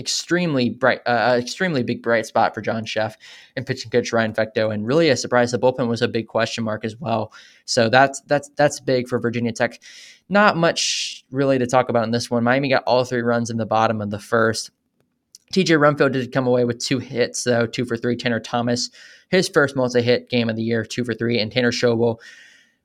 extremely 0.00 0.70
bright, 0.70 1.00
uh, 1.06 1.36
extremely 1.38 1.82
big 1.82 2.02
bright 2.02 2.26
spot 2.26 2.54
for 2.54 2.62
John 2.62 2.84
Szefc 2.84 3.14
and 3.54 3.66
pitching 3.66 3.90
coach 3.90 4.12
Ryan 4.12 4.32
Fecteau, 4.32 4.72
and 4.74 4.86
really 4.86 5.10
a 5.10 5.16
surprise. 5.16 5.52
The 5.52 5.58
bullpen 5.58 5.88
was 5.88 6.02
a 6.02 6.08
big 6.08 6.26
question 6.26 6.64
mark 6.64 6.84
as 6.84 6.96
well. 6.96 7.32
So 7.66 7.88
that's 7.88 8.20
that's 8.22 8.50
that's 8.56 8.80
big 8.80 9.06
for 9.06 9.20
Virginia 9.20 9.52
Tech. 9.52 9.80
Not 10.28 10.56
much 10.56 11.24
really 11.30 11.58
to 11.58 11.66
talk 11.66 11.88
about 11.88 12.04
in 12.04 12.10
this 12.10 12.30
one. 12.30 12.42
Miami 12.42 12.70
got 12.70 12.84
all 12.84 13.04
three 13.04 13.22
runs 13.22 13.50
in 13.50 13.58
the 13.58 13.66
bottom 13.66 14.00
of 14.00 14.10
the 14.10 14.18
first. 14.18 14.70
TJ 15.52 15.78
Rumfield 15.78 16.12
did 16.12 16.32
come 16.32 16.46
away 16.46 16.64
with 16.64 16.78
two 16.78 16.98
hits, 16.98 17.44
though, 17.44 17.66
two 17.66 17.84
for 17.84 17.96
three. 17.96 18.16
Tanner 18.16 18.40
Thomas, 18.40 18.90
his 19.30 19.48
first 19.48 19.74
multi 19.74 20.00
hit 20.00 20.30
game 20.30 20.48
of 20.48 20.56
the 20.56 20.62
year, 20.62 20.84
two 20.84 21.04
for 21.04 21.14
three. 21.14 21.40
And 21.40 21.50
Tanner 21.50 21.72
Schobel 21.72 22.18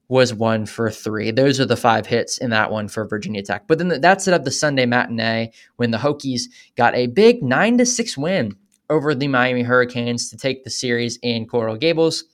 was 0.08 0.34
one 0.34 0.66
for 0.66 0.90
three. 0.92 1.32
Those 1.32 1.60
are 1.60 1.66
the 1.66 1.78
five 1.78 2.08
hits 2.08 2.38
in 2.38 2.52
that 2.52 2.72
one 2.72 2.88
for 2.88 3.08
Virginia 3.08 3.42
Tech. 3.42 3.68
But 3.68 3.78
then 3.78 4.02
that 4.02 4.22
set 4.22 4.34
up 4.34 4.44
the 4.44 4.52
Sunday 4.52 4.86
matinee 4.86 5.52
when 5.78 5.92
the 5.92 5.98
Hokies 5.98 6.44
got 6.76 6.96
a 6.96 7.08
big 7.08 7.42
nine 7.44 7.78
to 7.78 7.86
six 7.86 8.18
win 8.18 8.56
over 8.90 9.16
the 9.16 9.28
Miami 9.28 9.64
Hurricanes 9.64 10.30
to 10.30 10.38
take 10.38 10.64
the 10.64 10.70
series 10.70 11.18
in 11.22 11.48
Coral 11.48 11.76
Gables. 11.76 12.26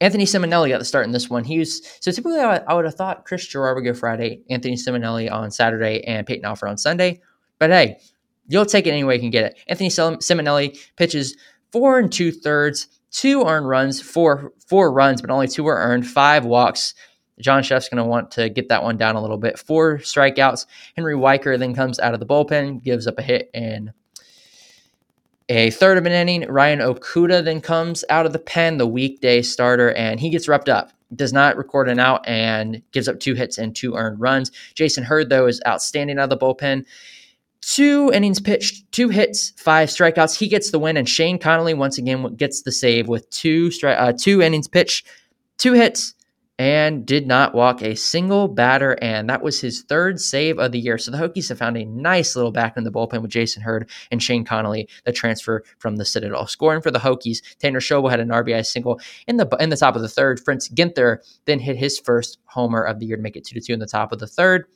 Anthony 0.00 0.24
Simonelli 0.24 0.68
got 0.68 0.78
the 0.78 0.84
start 0.84 1.06
in 1.06 1.12
this 1.12 1.28
one. 1.28 1.42
He 1.42 1.58
was 1.58 1.84
so 2.00 2.12
typically 2.12 2.38
I, 2.38 2.74
would 2.74 2.84
have 2.84 2.94
thought 2.94 3.24
Chris 3.24 3.46
Gerard 3.46 3.76
would 3.76 3.84
go 3.84 3.94
Friday, 3.94 4.42
Anthony 4.48 4.76
Simonelli 4.76 5.30
on 5.32 5.50
Saturday, 5.50 6.02
and 6.04 6.26
Peyton 6.26 6.44
Alford 6.44 6.68
on 6.68 6.78
Sunday. 6.78 7.20
But 7.58 7.70
hey, 7.70 7.98
You'll 8.46 8.66
take 8.66 8.86
it 8.86 8.90
any 8.90 9.04
way 9.04 9.14
you 9.14 9.20
can 9.20 9.30
get 9.30 9.44
it. 9.44 9.58
Anthony 9.68 9.88
Simonelli 9.88 10.78
pitches 10.96 11.36
four 11.72 11.98
and 11.98 12.12
two 12.12 12.30
thirds, 12.30 12.88
two 13.10 13.44
earned 13.44 13.68
runs, 13.68 14.00
four 14.02 14.52
four 14.66 14.92
runs, 14.92 15.20
but 15.20 15.30
only 15.30 15.48
two 15.48 15.64
were 15.64 15.76
earned, 15.76 16.06
five 16.06 16.44
walks. 16.44 16.94
John 17.40 17.62
Szefc's 17.62 17.88
going 17.88 18.02
to 18.02 18.08
want 18.08 18.30
to 18.32 18.48
get 18.48 18.68
that 18.68 18.84
one 18.84 18.96
down 18.96 19.16
a 19.16 19.20
little 19.20 19.38
bit. 19.38 19.58
Four 19.58 19.98
strikeouts. 19.98 20.66
Henry 20.94 21.14
Weicker 21.16 21.58
then 21.58 21.74
comes 21.74 21.98
out 21.98 22.14
of 22.14 22.20
the 22.20 22.26
bullpen, 22.26 22.82
gives 22.82 23.06
up 23.06 23.18
a 23.18 23.22
hit, 23.22 23.50
and 23.52 23.92
A 25.50 25.70
third 25.72 25.98
of 25.98 26.06
an 26.06 26.12
inning, 26.12 26.46
Ryan 26.48 26.78
Okuda 26.78 27.44
then 27.44 27.60
comes 27.60 28.02
out 28.08 28.24
of 28.24 28.32
the 28.32 28.38
pen, 28.38 28.78
the 28.78 28.86
weekday 28.86 29.42
starter, 29.42 29.92
and 29.92 30.18
he 30.18 30.30
gets 30.30 30.46
repped 30.46 30.70
up. 30.70 30.92
Does 31.14 31.34
not 31.34 31.56
record 31.58 31.88
an 31.88 31.98
out 31.98 32.26
and 32.26 32.82
gives 32.92 33.08
up 33.08 33.20
two 33.20 33.34
hits 33.34 33.58
and 33.58 33.76
two 33.76 33.94
earned 33.94 34.20
runs. 34.20 34.50
Jason 34.74 35.04
Hurd, 35.04 35.28
though, 35.28 35.46
is 35.46 35.60
outstanding 35.66 36.18
out 36.18 36.24
of 36.24 36.30
the 36.30 36.38
bullpen. 36.38 36.86
Two 37.66 38.10
innings 38.12 38.40
pitched, 38.40 38.92
two 38.92 39.08
hits, 39.08 39.52
five 39.56 39.88
strikeouts. 39.88 40.36
He 40.38 40.48
gets 40.48 40.70
the 40.70 40.78
win, 40.78 40.98
and 40.98 41.08
Shane 41.08 41.38
Connolly 41.38 41.72
once 41.72 41.96
again 41.96 42.34
gets 42.34 42.60
the 42.60 42.70
save 42.70 43.08
with 43.08 43.28
two 43.30 43.68
stri- 43.68 43.98
uh, 43.98 44.12
two 44.12 44.42
innings 44.42 44.68
pitched, 44.68 45.06
two 45.56 45.72
hits, 45.72 46.14
and 46.58 47.06
did 47.06 47.26
not 47.26 47.54
walk 47.54 47.80
a 47.80 47.96
single 47.96 48.48
batter. 48.48 48.98
And 49.00 49.30
that 49.30 49.42
was 49.42 49.62
his 49.62 49.82
third 49.82 50.20
save 50.20 50.58
of 50.58 50.72
the 50.72 50.78
year. 50.78 50.98
So 50.98 51.10
the 51.10 51.16
Hokies 51.16 51.48
have 51.48 51.58
found 51.58 51.78
a 51.78 51.86
nice 51.86 52.36
little 52.36 52.52
back 52.52 52.76
in 52.76 52.84
the 52.84 52.92
bullpen 52.92 53.22
with 53.22 53.30
Jason 53.30 53.62
Hurd 53.62 53.88
and 54.10 54.22
Shane 54.22 54.44
Connolly, 54.44 54.86
the 55.04 55.12
transfer 55.12 55.64
from 55.78 55.96
the 55.96 56.04
Citadel. 56.04 56.46
Scoring 56.46 56.82
for 56.82 56.90
the 56.90 56.98
Hokies, 56.98 57.38
Tanner 57.60 57.80
Schobel 57.80 58.10
had 58.10 58.20
an 58.20 58.28
RBI 58.28 58.66
single 58.66 59.00
in 59.26 59.38
the 59.38 59.48
in 59.58 59.70
the 59.70 59.76
top 59.76 59.96
of 59.96 60.02
the 60.02 60.08
third. 60.08 60.38
Fritz 60.38 60.68
Ginther 60.68 61.18
then 61.46 61.60
hit 61.60 61.76
his 61.76 61.98
first 61.98 62.38
homer 62.44 62.82
of 62.82 63.00
the 63.00 63.06
year 63.06 63.16
to 63.16 63.22
make 63.22 63.36
it 63.36 63.44
two 63.44 63.58
to 63.58 63.64
two 63.64 63.72
in 63.72 63.80
the 63.80 63.86
top 63.86 64.12
of 64.12 64.18
the 64.18 64.26
third. 64.26 64.66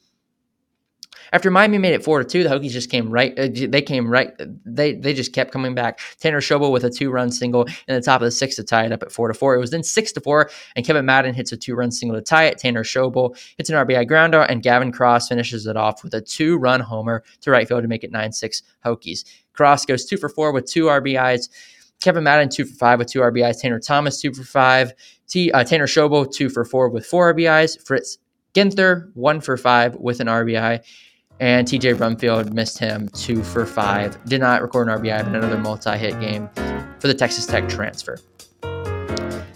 After 1.32 1.50
Miami 1.50 1.78
made 1.78 1.94
it 1.94 2.04
four 2.04 2.18
to 2.18 2.24
two, 2.24 2.42
the 2.42 2.48
Hokies 2.48 2.70
just 2.70 2.90
came 2.90 3.10
right. 3.10 3.38
Uh, 3.38 3.48
they 3.52 3.82
came 3.82 4.08
right. 4.10 4.32
They 4.64 4.94
they 4.94 5.14
just 5.14 5.32
kept 5.32 5.52
coming 5.52 5.74
back. 5.74 6.00
Tanner 6.20 6.40
Schobel 6.40 6.72
with 6.72 6.84
a 6.84 6.90
two 6.90 7.10
run 7.10 7.30
single 7.30 7.64
in 7.86 7.94
the 7.94 8.00
top 8.00 8.20
of 8.20 8.24
the 8.24 8.30
sixth 8.30 8.56
to 8.56 8.64
tie 8.64 8.84
it 8.84 8.92
up 8.92 9.02
at 9.02 9.12
four 9.12 9.28
to 9.28 9.34
four. 9.34 9.54
It 9.54 9.58
was 9.58 9.70
then 9.70 9.82
six 9.82 10.12
to 10.12 10.20
four, 10.20 10.50
and 10.76 10.84
Kevin 10.86 11.04
Madden 11.04 11.34
hits 11.34 11.52
a 11.52 11.56
two 11.56 11.74
run 11.74 11.90
single 11.90 12.18
to 12.18 12.22
tie 12.22 12.44
it. 12.44 12.58
Tanner 12.58 12.84
Schobel 12.84 13.38
hits 13.56 13.70
an 13.70 13.76
RBI 13.76 14.06
grounder, 14.06 14.42
and 14.42 14.62
Gavin 14.62 14.92
Cross 14.92 15.28
finishes 15.28 15.66
it 15.66 15.76
off 15.76 16.02
with 16.02 16.14
a 16.14 16.20
two 16.20 16.56
run 16.56 16.80
homer 16.80 17.22
to 17.42 17.50
right 17.50 17.66
field 17.68 17.82
to 17.82 17.88
make 17.88 18.04
it 18.04 18.12
nine 18.12 18.32
six 18.32 18.62
Hokies. 18.84 19.24
Cross 19.52 19.86
goes 19.86 20.04
two 20.04 20.16
for 20.16 20.28
four 20.28 20.52
with 20.52 20.70
two 20.70 20.84
RBIs. 20.84 21.48
Kevin 22.00 22.24
Madden 22.24 22.48
two 22.48 22.64
for 22.64 22.74
five 22.74 22.98
with 22.98 23.08
two 23.08 23.20
RBIs. 23.20 23.60
Tanner 23.60 23.80
Thomas 23.80 24.20
two 24.20 24.32
for 24.32 24.44
five. 24.44 24.92
T, 25.28 25.50
uh, 25.52 25.64
Tanner 25.64 25.86
Schobel 25.86 26.32
two 26.32 26.48
for 26.48 26.64
four 26.64 26.88
with 26.88 27.04
four 27.04 27.34
RBIs. 27.34 27.84
Fritz 27.84 28.18
Ginther 28.54 29.10
one 29.14 29.40
for 29.40 29.56
five 29.56 29.96
with 29.96 30.20
an 30.20 30.26
RBI. 30.26 30.80
And 31.40 31.66
TJ 31.66 31.94
Rumfield 31.94 32.52
missed 32.52 32.78
him 32.78 33.08
two 33.10 33.42
for 33.42 33.64
five. 33.64 34.22
Did 34.24 34.40
not 34.40 34.60
record 34.60 34.88
an 34.88 34.98
RBI, 34.98 35.24
but 35.24 35.34
another 35.34 35.58
multi 35.58 35.96
hit 35.96 36.18
game 36.20 36.48
for 36.98 37.06
the 37.06 37.14
Texas 37.14 37.46
Tech 37.46 37.68
transfer. 37.68 38.18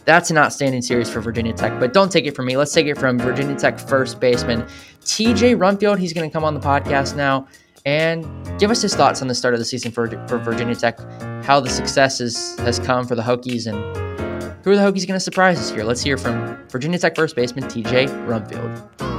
That's 0.04 0.30
an 0.30 0.38
outstanding 0.38 0.82
series 0.82 1.08
for 1.08 1.20
Virginia 1.20 1.52
Tech, 1.52 1.78
but 1.78 1.92
don't 1.92 2.10
take 2.10 2.26
it 2.26 2.34
from 2.34 2.46
me. 2.46 2.56
Let's 2.56 2.72
take 2.72 2.86
it 2.86 2.98
from 2.98 3.18
Virginia 3.18 3.56
Tech 3.56 3.78
first 3.78 4.18
baseman 4.18 4.62
TJ 5.02 5.56
Rumfield. 5.56 5.98
He's 5.98 6.12
going 6.12 6.28
to 6.28 6.32
come 6.32 6.44
on 6.44 6.54
the 6.54 6.60
podcast 6.60 7.16
now 7.16 7.46
and 7.84 8.24
give 8.58 8.70
us 8.70 8.82
his 8.82 8.94
thoughts 8.94 9.22
on 9.22 9.28
the 9.28 9.34
start 9.34 9.54
of 9.54 9.60
the 9.60 9.64
season 9.64 9.92
for, 9.92 10.08
for 10.28 10.38
Virginia 10.38 10.74
Tech, 10.74 10.98
how 11.44 11.60
the 11.60 11.70
success 11.70 12.20
is, 12.20 12.58
has 12.60 12.78
come 12.78 13.06
for 13.06 13.14
the 13.14 13.22
Hokies, 13.22 13.66
and 13.66 13.76
who 14.64 14.70
are 14.70 14.76
the 14.76 14.82
Hokies 14.82 15.06
going 15.06 15.16
to 15.16 15.20
surprise 15.20 15.58
this 15.58 15.72
year. 15.72 15.84
Let's 15.84 16.02
hear 16.02 16.16
from 16.16 16.58
Virginia 16.68 16.98
Tech 16.98 17.14
first 17.14 17.36
baseman 17.36 17.64
TJ 17.64 18.08
Rumfield. 18.26 19.11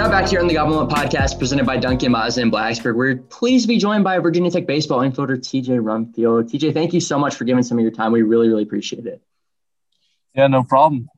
Now 0.00 0.08
back 0.08 0.30
here 0.30 0.40
on 0.40 0.46
the 0.46 0.54
Goblin 0.54 0.88
podcast 0.88 1.38
presented 1.38 1.66
by 1.66 1.76
Duncan 1.76 2.12
Mazda 2.12 2.40
in 2.40 2.50
Blacksburg. 2.50 2.96
We're 2.96 3.16
pleased 3.16 3.64
to 3.64 3.68
be 3.68 3.76
joined 3.76 4.02
by 4.02 4.18
Virginia 4.18 4.50
Tech 4.50 4.66
baseball 4.66 5.00
infielder 5.00 5.36
TJ 5.36 5.78
Rumfield. 5.78 6.50
TJ, 6.50 6.72
thank 6.72 6.94
you 6.94 7.00
so 7.00 7.18
much 7.18 7.34
for 7.34 7.44
giving 7.44 7.62
some 7.62 7.76
of 7.76 7.82
your 7.82 7.90
time. 7.90 8.10
We 8.10 8.22
really, 8.22 8.48
really 8.48 8.62
appreciate 8.62 9.04
it. 9.04 9.20
Yeah, 10.34 10.46
no 10.46 10.62
problem. 10.64 11.10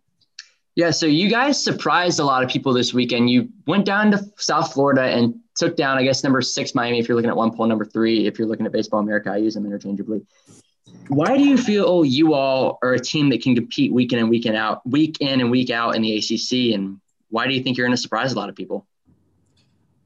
Yeah, 0.75 0.91
so 0.91 1.07
you 1.07 1.31
guys 1.31 1.63
surprised 1.63 2.19
a 2.19 2.25
lot 2.25 2.43
of 2.43 2.51
people 2.51 2.73
this 2.73 2.93
weekend. 2.93 3.31
You 3.31 3.51
went 3.69 3.85
down 3.85 4.11
to 4.11 4.27
South 4.37 4.73
Florida 4.73 5.03
and 5.03 5.37
took 5.55 5.77
down, 5.77 5.97
I 5.97 6.03
guess, 6.03 6.25
number 6.25 6.43
six 6.43 6.75
Miami. 6.75 6.99
If 6.99 7.07
you're 7.07 7.15
looking 7.15 7.31
at 7.31 7.37
one 7.37 7.55
poll, 7.55 7.69
number 7.69 7.85
three. 7.85 8.27
If 8.27 8.37
you're 8.37 8.49
looking 8.49 8.67
at 8.67 8.73
Baseball 8.73 8.99
America, 8.99 9.31
I 9.31 9.37
use 9.37 9.55
them 9.55 9.65
interchangeably. 9.65 10.27
Why 11.07 11.37
do 11.37 11.45
you 11.45 11.57
feel 11.57 12.05
you 12.05 12.35
all 12.35 12.81
are 12.83 12.95
a 12.95 13.01
team 13.01 13.31
that 13.31 13.43
can 13.43 13.55
compete 13.55 13.93
week 13.93 14.13
in 14.13 14.19
and 14.19 14.29
week 14.29 14.45
in 14.45 14.57
out, 14.57 14.85
week 14.85 15.19
in 15.21 15.41
and 15.41 15.53
week 15.53 15.71
out 15.71 15.95
in 15.95 16.03
the 16.03 16.17
ACC, 16.17 16.75
and 16.75 17.01
why 17.33 17.47
do 17.47 17.55
you 17.55 17.63
think 17.63 17.77
you're 17.77 17.87
going 17.87 17.97
to 17.97 18.01
surprise 18.01 18.33
a 18.33 18.37
lot 18.37 18.51
of 18.51 18.55
people? 18.55 18.87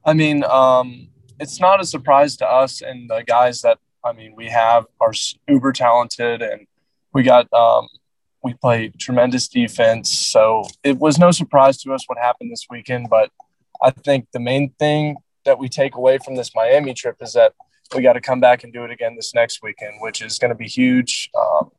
I 0.05 0.15
mean, 0.15 0.45
um, 0.45 1.09
it's 1.41 1.61
not 1.61 1.81
a 1.81 1.85
surprise 1.85 2.37
to 2.37 2.47
us 2.47 2.81
and 2.81 3.11
the 3.11 3.25
guys 3.27 3.63
that 3.63 3.79
I 4.05 4.13
mean 4.13 4.35
we 4.37 4.47
have 4.47 4.87
are 5.01 5.13
uber 5.49 5.73
talented 5.73 6.41
and 6.41 6.67
we 7.13 7.25
got 7.25 7.53
um, 7.53 7.89
we 8.45 8.55
play 8.55 8.93
tremendous 8.97 9.49
defense. 9.49 10.17
So 10.17 10.65
it 10.85 10.99
was 10.99 11.19
no 11.19 11.33
surprise 11.33 11.79
to 11.83 11.93
us 11.93 12.05
what 12.07 12.17
happened 12.17 12.53
this 12.53 12.67
weekend. 12.71 13.09
But 13.11 13.31
I 13.83 13.91
think 13.91 14.29
the 14.33 14.41
main 14.41 14.71
thing 14.79 15.17
that 15.45 15.59
we 15.59 15.69
take 15.69 15.97
away 15.97 16.19
from 16.19 16.37
this 16.37 16.53
Miami 16.55 16.95
trip 16.95 17.17
is 17.21 17.33
that 17.33 17.55
we 17.95 18.03
got 18.03 18.13
to 18.13 18.21
come 18.21 18.39
back 18.39 18.63
and 18.63 18.73
do 18.73 18.85
it 18.85 18.93
again 18.93 19.17
this 19.17 19.35
next 19.35 19.63
weekend, 19.63 19.95
which 20.01 20.23
is 20.23 20.39
going 20.39 20.51
to 20.51 20.57
be 20.57 20.69
huge. 20.69 21.29
Um, 21.39 21.73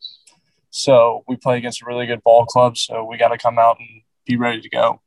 so 0.70 1.24
we 1.28 1.38
play 1.38 1.58
against 1.58 1.82
a 1.82 1.86
really 1.86 2.06
good 2.06 2.24
ball 2.24 2.46
club. 2.46 2.78
So 2.78 3.06
we 3.06 3.18
got 3.18 3.30
to 3.30 3.38
come 3.38 3.58
out 3.58 3.80
and 3.80 4.02
be 4.26 4.36
ready 4.36 4.60
to 4.60 4.70
go. 4.70 5.02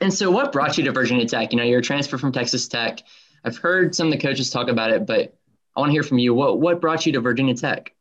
And 0.00 0.12
so, 0.12 0.30
what 0.30 0.52
brought 0.52 0.76
you 0.76 0.84
to 0.84 0.92
Virginia 0.92 1.26
Tech? 1.26 1.52
You 1.52 1.58
know, 1.58 1.64
you're 1.64 1.80
a 1.80 1.82
transfer 1.82 2.18
from 2.18 2.32
Texas 2.32 2.68
Tech. 2.68 3.00
I've 3.44 3.56
heard 3.56 3.94
some 3.94 4.08
of 4.08 4.12
the 4.12 4.18
coaches 4.18 4.50
talk 4.50 4.68
about 4.68 4.90
it, 4.90 5.06
but 5.06 5.36
I 5.76 5.80
want 5.80 5.90
to 5.90 5.92
hear 5.92 6.02
from 6.02 6.18
you. 6.18 6.34
What 6.34 6.60
what 6.60 6.80
brought 6.80 7.06
you 7.06 7.12
to 7.12 7.20
Virginia 7.20 7.54
Tech? 7.54 7.92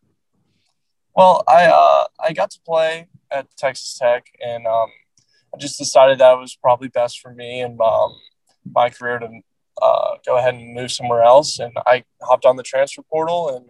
Well, 1.15 1.43
I 1.47 1.65
uh, 1.65 2.05
I 2.19 2.33
got 2.33 2.51
to 2.51 2.59
play 2.65 3.07
at 3.31 3.47
Texas 3.57 3.97
Tech, 3.97 4.25
and 4.43 4.65
um, 4.65 4.89
I 5.53 5.57
just 5.57 5.77
decided 5.77 6.19
that 6.19 6.33
was 6.33 6.55
probably 6.55 6.87
best 6.87 7.19
for 7.19 7.33
me 7.33 7.61
and 7.61 7.79
um, 7.81 8.15
my 8.71 8.89
career 8.89 9.19
to 9.19 9.29
uh, 9.81 10.15
go 10.25 10.37
ahead 10.37 10.55
and 10.55 10.73
move 10.73 10.91
somewhere 10.91 11.21
else. 11.21 11.59
And 11.59 11.73
I 11.85 12.03
hopped 12.21 12.45
on 12.45 12.55
the 12.55 12.63
transfer 12.63 13.01
portal, 13.03 13.55
and 13.55 13.65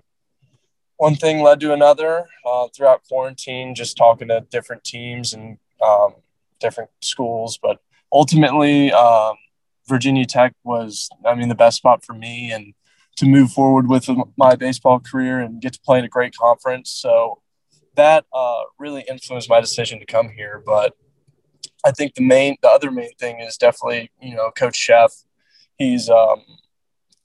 one 0.97 1.15
thing 1.15 1.41
led 1.41 1.59
to 1.61 1.73
another 1.73 2.27
uh, 2.45 2.67
throughout 2.75 3.03
quarantine. 3.07 3.75
Just 3.75 3.97
talking 3.97 4.27
to 4.29 4.45
different 4.51 4.83
teams 4.83 5.33
and 5.33 5.57
um, 5.81 6.15
different 6.59 6.91
schools, 7.01 7.57
but 7.61 7.81
ultimately, 8.13 8.91
um, 8.91 9.35
Virginia 9.87 10.25
Tech 10.25 10.53
was, 10.63 11.09
I 11.25 11.35
mean, 11.35 11.49
the 11.49 11.55
best 11.55 11.77
spot 11.77 12.05
for 12.05 12.13
me 12.13 12.51
and 12.51 12.73
to 13.17 13.25
move 13.25 13.51
forward 13.51 13.89
with 13.89 14.09
my 14.37 14.55
baseball 14.55 14.99
career 14.99 15.39
and 15.39 15.61
get 15.61 15.73
to 15.73 15.79
play 15.81 15.99
in 15.99 16.05
a 16.05 16.09
great 16.09 16.35
conference. 16.35 16.91
So 16.91 17.41
that 17.95 18.25
uh, 18.33 18.61
really 18.79 19.03
influenced 19.09 19.49
my 19.49 19.59
decision 19.59 19.99
to 19.99 20.05
come 20.05 20.29
here. 20.29 20.63
But 20.65 20.93
I 21.85 21.91
think 21.91 22.15
the 22.15 22.23
main, 22.23 22.55
the 22.61 22.69
other 22.69 22.91
main 22.91 23.13
thing 23.19 23.39
is 23.41 23.57
definitely, 23.57 24.11
you 24.21 24.35
know, 24.35 24.51
Coach 24.51 24.87
Szefc. 24.87 25.25
He's 25.77 26.09
um, 26.09 26.43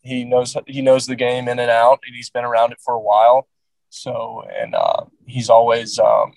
he 0.02 0.24
knows 0.24 0.56
he 0.66 0.80
knows 0.82 1.06
the 1.06 1.14
game 1.14 1.48
in 1.48 1.58
and 1.58 1.70
out, 1.70 2.00
and 2.06 2.16
he's 2.16 2.30
been 2.30 2.44
around 2.44 2.72
it 2.72 2.78
for 2.82 2.94
a 2.94 3.00
while. 3.00 3.46
So 3.90 4.42
and 4.60 4.74
uh, 4.74 5.04
he's 5.26 5.50
always 5.50 5.98
um, 5.98 6.32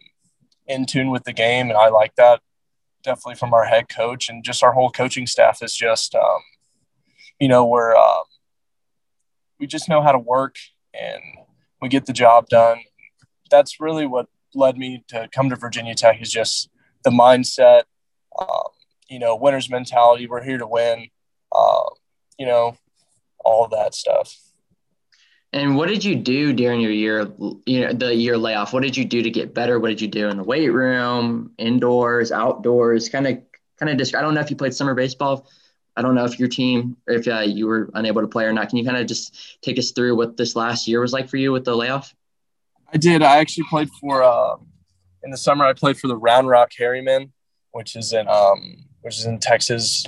in 0.67 0.85
tune 0.85 1.09
with 1.09 1.23
the 1.23 1.33
game, 1.33 1.69
and 1.69 1.77
I 1.77 1.89
like 1.89 2.15
that 2.15 2.41
definitely 3.03 3.35
from 3.35 3.53
our 3.53 3.65
head 3.65 3.89
coach 3.89 4.29
and 4.29 4.43
just 4.43 4.63
our 4.63 4.73
whole 4.73 4.91
coaching 4.91 5.27
staff 5.27 5.61
is 5.61 5.75
just, 5.75 6.15
um, 6.15 6.41
you 7.39 7.47
know, 7.47 7.65
we're, 7.65 7.95
um, 7.95 8.23
we 9.59 9.67
just 9.67 9.89
know 9.89 10.01
how 10.01 10.11
to 10.11 10.19
work 10.19 10.55
and 10.93 11.21
we 11.81 11.89
get 11.89 12.05
the 12.05 12.13
job 12.13 12.47
done. 12.49 12.79
That's 13.49 13.79
really 13.79 14.05
what 14.05 14.27
led 14.53 14.77
me 14.77 15.03
to 15.09 15.29
come 15.33 15.49
to 15.49 15.55
Virginia 15.55 15.95
Tech 15.95 16.21
is 16.21 16.31
just 16.31 16.69
the 17.03 17.09
mindset, 17.09 17.83
um, 18.39 18.69
you 19.09 19.19
know, 19.19 19.35
winner's 19.35 19.69
mentality. 19.69 20.27
We're 20.27 20.43
here 20.43 20.57
to 20.57 20.67
win, 20.67 21.07
uh, 21.51 21.89
you 22.37 22.45
know, 22.45 22.77
all 23.43 23.67
that 23.69 23.95
stuff. 23.95 24.35
And 25.53 25.75
what 25.75 25.89
did 25.89 26.03
you 26.03 26.15
do 26.15 26.53
during 26.53 26.79
your 26.79 26.91
year, 26.91 27.29
you 27.65 27.81
know, 27.81 27.93
the 27.93 28.15
year 28.15 28.37
layoff? 28.37 28.71
What 28.71 28.83
did 28.83 28.95
you 28.95 29.03
do 29.03 29.21
to 29.21 29.29
get 29.29 29.53
better? 29.53 29.79
What 29.79 29.89
did 29.89 30.01
you 30.01 30.07
do 30.07 30.29
in 30.29 30.37
the 30.37 30.43
weight 30.43 30.69
room, 30.69 31.51
indoors, 31.57 32.31
outdoors? 32.31 33.09
Kind 33.09 33.27
of, 33.27 33.39
kind 33.77 34.01
of. 34.01 34.15
I 34.15 34.21
don't 34.21 34.33
know 34.33 34.39
if 34.39 34.49
you 34.49 34.55
played 34.55 34.73
summer 34.73 34.95
baseball. 34.95 35.47
I 35.97 36.01
don't 36.01 36.15
know 36.15 36.23
if 36.23 36.39
your 36.39 36.47
team, 36.47 36.95
if 37.05 37.27
uh, 37.27 37.41
you 37.41 37.67
were 37.67 37.89
unable 37.95 38.21
to 38.21 38.27
play 38.27 38.45
or 38.45 38.53
not. 38.53 38.69
Can 38.69 38.77
you 38.77 38.85
kind 38.85 38.97
of 38.97 39.07
just 39.07 39.61
take 39.61 39.77
us 39.77 39.91
through 39.91 40.15
what 40.15 40.37
this 40.37 40.55
last 40.55 40.87
year 40.87 41.01
was 41.01 41.11
like 41.11 41.27
for 41.27 41.35
you 41.35 41.51
with 41.51 41.65
the 41.65 41.75
layoff? 41.75 42.15
I 42.93 42.97
did. 42.97 43.21
I 43.21 43.37
actually 43.37 43.65
played 43.69 43.89
for 43.99 44.23
uh, 44.23 44.55
in 45.23 45.31
the 45.31 45.37
summer. 45.37 45.65
I 45.65 45.73
played 45.73 45.97
for 45.97 46.07
the 46.07 46.15
Round 46.15 46.47
Rock 46.47 46.71
Hairy 46.77 47.01
Men, 47.01 47.33
which 47.71 47.97
is 47.97 48.13
in 48.13 48.27
um, 48.29 48.85
which 49.01 49.17
is 49.17 49.25
in 49.25 49.39
Texas, 49.39 50.05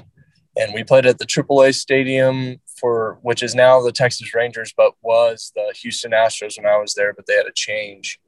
and 0.56 0.74
we 0.74 0.86
played 0.86 1.06
at 1.06 1.18
the 1.18 1.26
AAA 1.26 1.76
stadium 1.76 2.62
for 2.84 3.18
which 3.22 3.42
is 3.42 3.56
now 3.56 3.82
the 3.82 3.94
Texas 3.94 4.36
Rangers, 4.36 4.74
but 4.76 4.92
was 5.02 5.54
the 5.56 5.74
Houston 5.82 6.12
Astros 6.12 6.58
when 6.58 6.66
I 6.66 6.78
was 6.78 6.96
there, 6.96 7.14
but 7.14 7.26
they 7.26 7.36
had 7.36 7.46
a 7.46 7.54
change. 7.56 8.20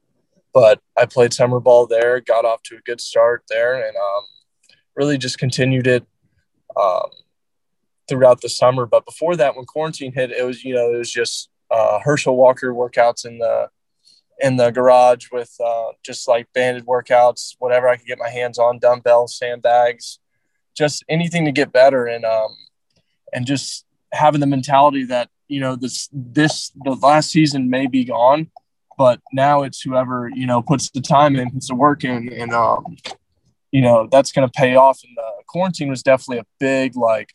But 0.54 0.80
I 0.96 1.04
played 1.04 1.34
summer 1.34 1.60
ball 1.60 1.86
there, 1.86 2.20
got 2.20 2.46
off 2.46 2.62
to 2.62 2.76
a 2.76 2.80
good 2.80 2.98
start 2.98 3.42
there, 3.50 3.74
and 3.74 3.94
um, 3.94 4.24
really 4.94 5.18
just 5.18 5.38
continued 5.38 5.86
it 5.86 6.06
um, 6.74 7.10
throughout 8.08 8.40
the 8.40 8.48
summer. 8.48 8.86
But 8.86 9.04
before 9.04 9.36
that, 9.36 9.56
when 9.56 9.66
quarantine 9.66 10.14
hit, 10.14 10.30
it 10.30 10.42
was 10.42 10.64
you 10.64 10.74
know 10.74 10.90
it 10.90 10.96
was 10.96 11.12
just 11.12 11.50
uh, 11.70 11.98
Herschel 12.02 12.38
Walker 12.38 12.72
workouts 12.72 13.26
in 13.26 13.36
the 13.36 13.68
in 14.40 14.56
the 14.56 14.70
garage 14.70 15.26
with 15.30 15.54
uh, 15.62 15.88
just 16.02 16.28
like 16.28 16.48
banded 16.54 16.86
workouts, 16.86 17.56
whatever 17.58 17.88
I 17.88 17.98
could 17.98 18.06
get 18.06 18.18
my 18.18 18.30
hands 18.30 18.58
on, 18.58 18.78
dumbbells, 18.78 19.36
sandbags, 19.36 20.18
just 20.74 21.04
anything 21.10 21.44
to 21.44 21.52
get 21.52 21.74
better 21.74 22.06
and 22.06 22.24
um 22.24 22.56
and 23.34 23.46
just 23.46 23.85
having 24.16 24.40
the 24.40 24.46
mentality 24.46 25.04
that 25.04 25.28
you 25.48 25.60
know 25.60 25.76
this 25.76 26.08
this 26.12 26.72
the 26.84 26.94
last 26.94 27.30
season 27.30 27.70
may 27.70 27.86
be 27.86 28.04
gone, 28.04 28.50
but 28.98 29.20
now 29.32 29.62
it's 29.62 29.80
whoever 29.82 30.30
you 30.34 30.46
know 30.46 30.62
puts 30.62 30.90
the 30.90 31.00
time 31.00 31.36
in, 31.36 31.50
puts 31.50 31.68
the 31.68 31.74
work 31.74 32.04
in, 32.04 32.32
and 32.32 32.52
um 32.52 32.96
you 33.70 33.82
know 33.82 34.08
that's 34.10 34.32
going 34.32 34.48
to 34.48 34.52
pay 34.52 34.76
off. 34.76 35.00
And 35.04 35.16
the 35.16 35.44
quarantine 35.46 35.88
was 35.88 36.02
definitely 36.02 36.38
a 36.38 36.46
big 36.58 36.96
like 36.96 37.34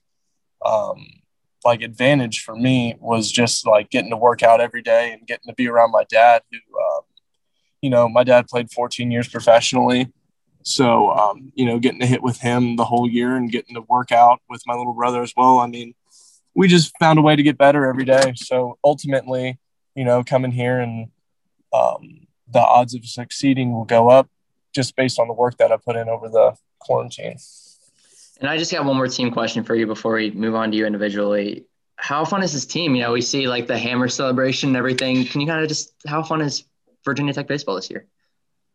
um 0.66 1.06
like 1.64 1.82
advantage 1.82 2.44
for 2.44 2.56
me 2.56 2.96
was 3.00 3.32
just 3.32 3.66
like 3.66 3.90
getting 3.90 4.10
to 4.10 4.18
work 4.18 4.44
out 4.44 4.62
every 4.62 4.82
day 4.82 5.12
and 5.12 5.28
getting 5.28 5.48
to 5.48 5.54
be 5.54 5.68
around 5.68 5.92
my 5.92 6.04
dad 6.06 6.42
who 6.52 6.58
um, 6.58 7.02
you 7.82 7.90
know 7.90 8.10
my 8.10 8.24
dad 8.24 8.48
played 8.48 8.72
14 8.72 9.12
years 9.12 9.28
professionally 9.28 10.12
so 10.64 11.12
um, 11.12 11.52
you 11.56 11.66
know 11.66 11.80
getting 11.80 12.00
to 12.00 12.06
hit 12.06 12.24
with 12.24 12.40
him 12.40 12.76
the 12.76 12.86
whole 12.86 13.10
year 13.10 13.36
and 13.36 13.52
getting 13.52 13.76
to 13.76 13.82
work 13.82 14.12
out 14.12 14.40
with 14.50 14.62
my 14.66 14.76
little 14.76 14.94
brother 14.94 15.22
as 15.22 15.34
well 15.36 15.60
i 15.60 15.68
mean 15.68 15.94
we 16.56 16.68
just 16.68 16.94
found 17.00 17.18
a 17.18 17.22
way 17.22 17.36
to 17.36 17.44
get 17.44 17.58
better 17.58 17.86
every 17.86 18.06
day 18.06 18.34
so 18.36 18.78
ultimately 18.84 19.60
you 19.96 20.04
know 20.04 20.24
coming 20.24 20.52
here 20.52 20.80
and 20.80 21.10
um, 21.74 22.28
the 22.52 22.60
odds 22.60 22.94
of 22.94 23.06
succeeding 23.06 23.72
will 23.74 23.86
go 23.86 24.10
up 24.10 24.30
just 24.74 24.96
based 24.96 25.20
on 25.20 25.28
the 25.28 25.34
work 25.34 25.58
that 25.58 25.72
i 25.72 25.78
put 25.78 25.96
in 25.96 26.10
over 26.10 26.30
the 26.30 26.54
quarantine 26.80 27.38
and 28.42 28.50
I 28.50 28.58
just 28.58 28.72
got 28.72 28.84
one 28.84 28.98
more 28.98 29.08
team 29.08 29.32
question 29.32 29.64
for 29.64 29.76
you 29.76 29.86
before 29.86 30.16
we 30.16 30.32
move 30.32 30.56
on 30.56 30.72
to 30.72 30.78
you 30.78 30.88
individually. 30.88 31.66
How 31.96 32.26
fun 32.26 32.42
is 32.42 32.54
this 32.54 32.66
team? 32.66 32.96
You 32.96 33.04
know, 33.04 33.12
we 33.12 33.22
see 33.22 33.48
like 33.48 33.68
the 33.68 33.78
hammer 33.78 34.08
celebration 34.08 34.70
and 34.70 34.78
everything. 34.78 35.24
Can 35.26 35.42
you 35.42 35.48
kind 35.48 35.62
of 35.62 35.70
just 35.70 35.94
how 36.08 36.24
fun 36.24 36.42
is 36.42 36.64
Virginia 37.06 37.34
Tech 37.34 37.48
baseball 37.48 37.76
this 37.76 37.92
year? 37.92 38.08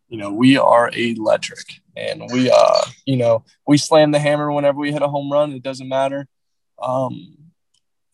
You 0.09 0.19
know, 0.19 0.33
we 0.33 0.57
are 0.57 0.89
electric 0.95 1.67
and 1.97 2.31
we 2.33 2.49
uh, 2.49 2.83
you 3.07 3.17
know, 3.17 3.45
we 3.67 3.77
slam 3.77 4.13
the 4.13 4.21
hammer 4.21 4.53
whenever 4.53 4.79
we 4.79 4.93
hit 4.93 5.03
a 5.03 5.09
home 5.09 5.33
run. 5.33 5.51
It 5.51 5.65
doesn't 5.65 5.89
matter. 5.89 6.29
Um, 6.81 7.37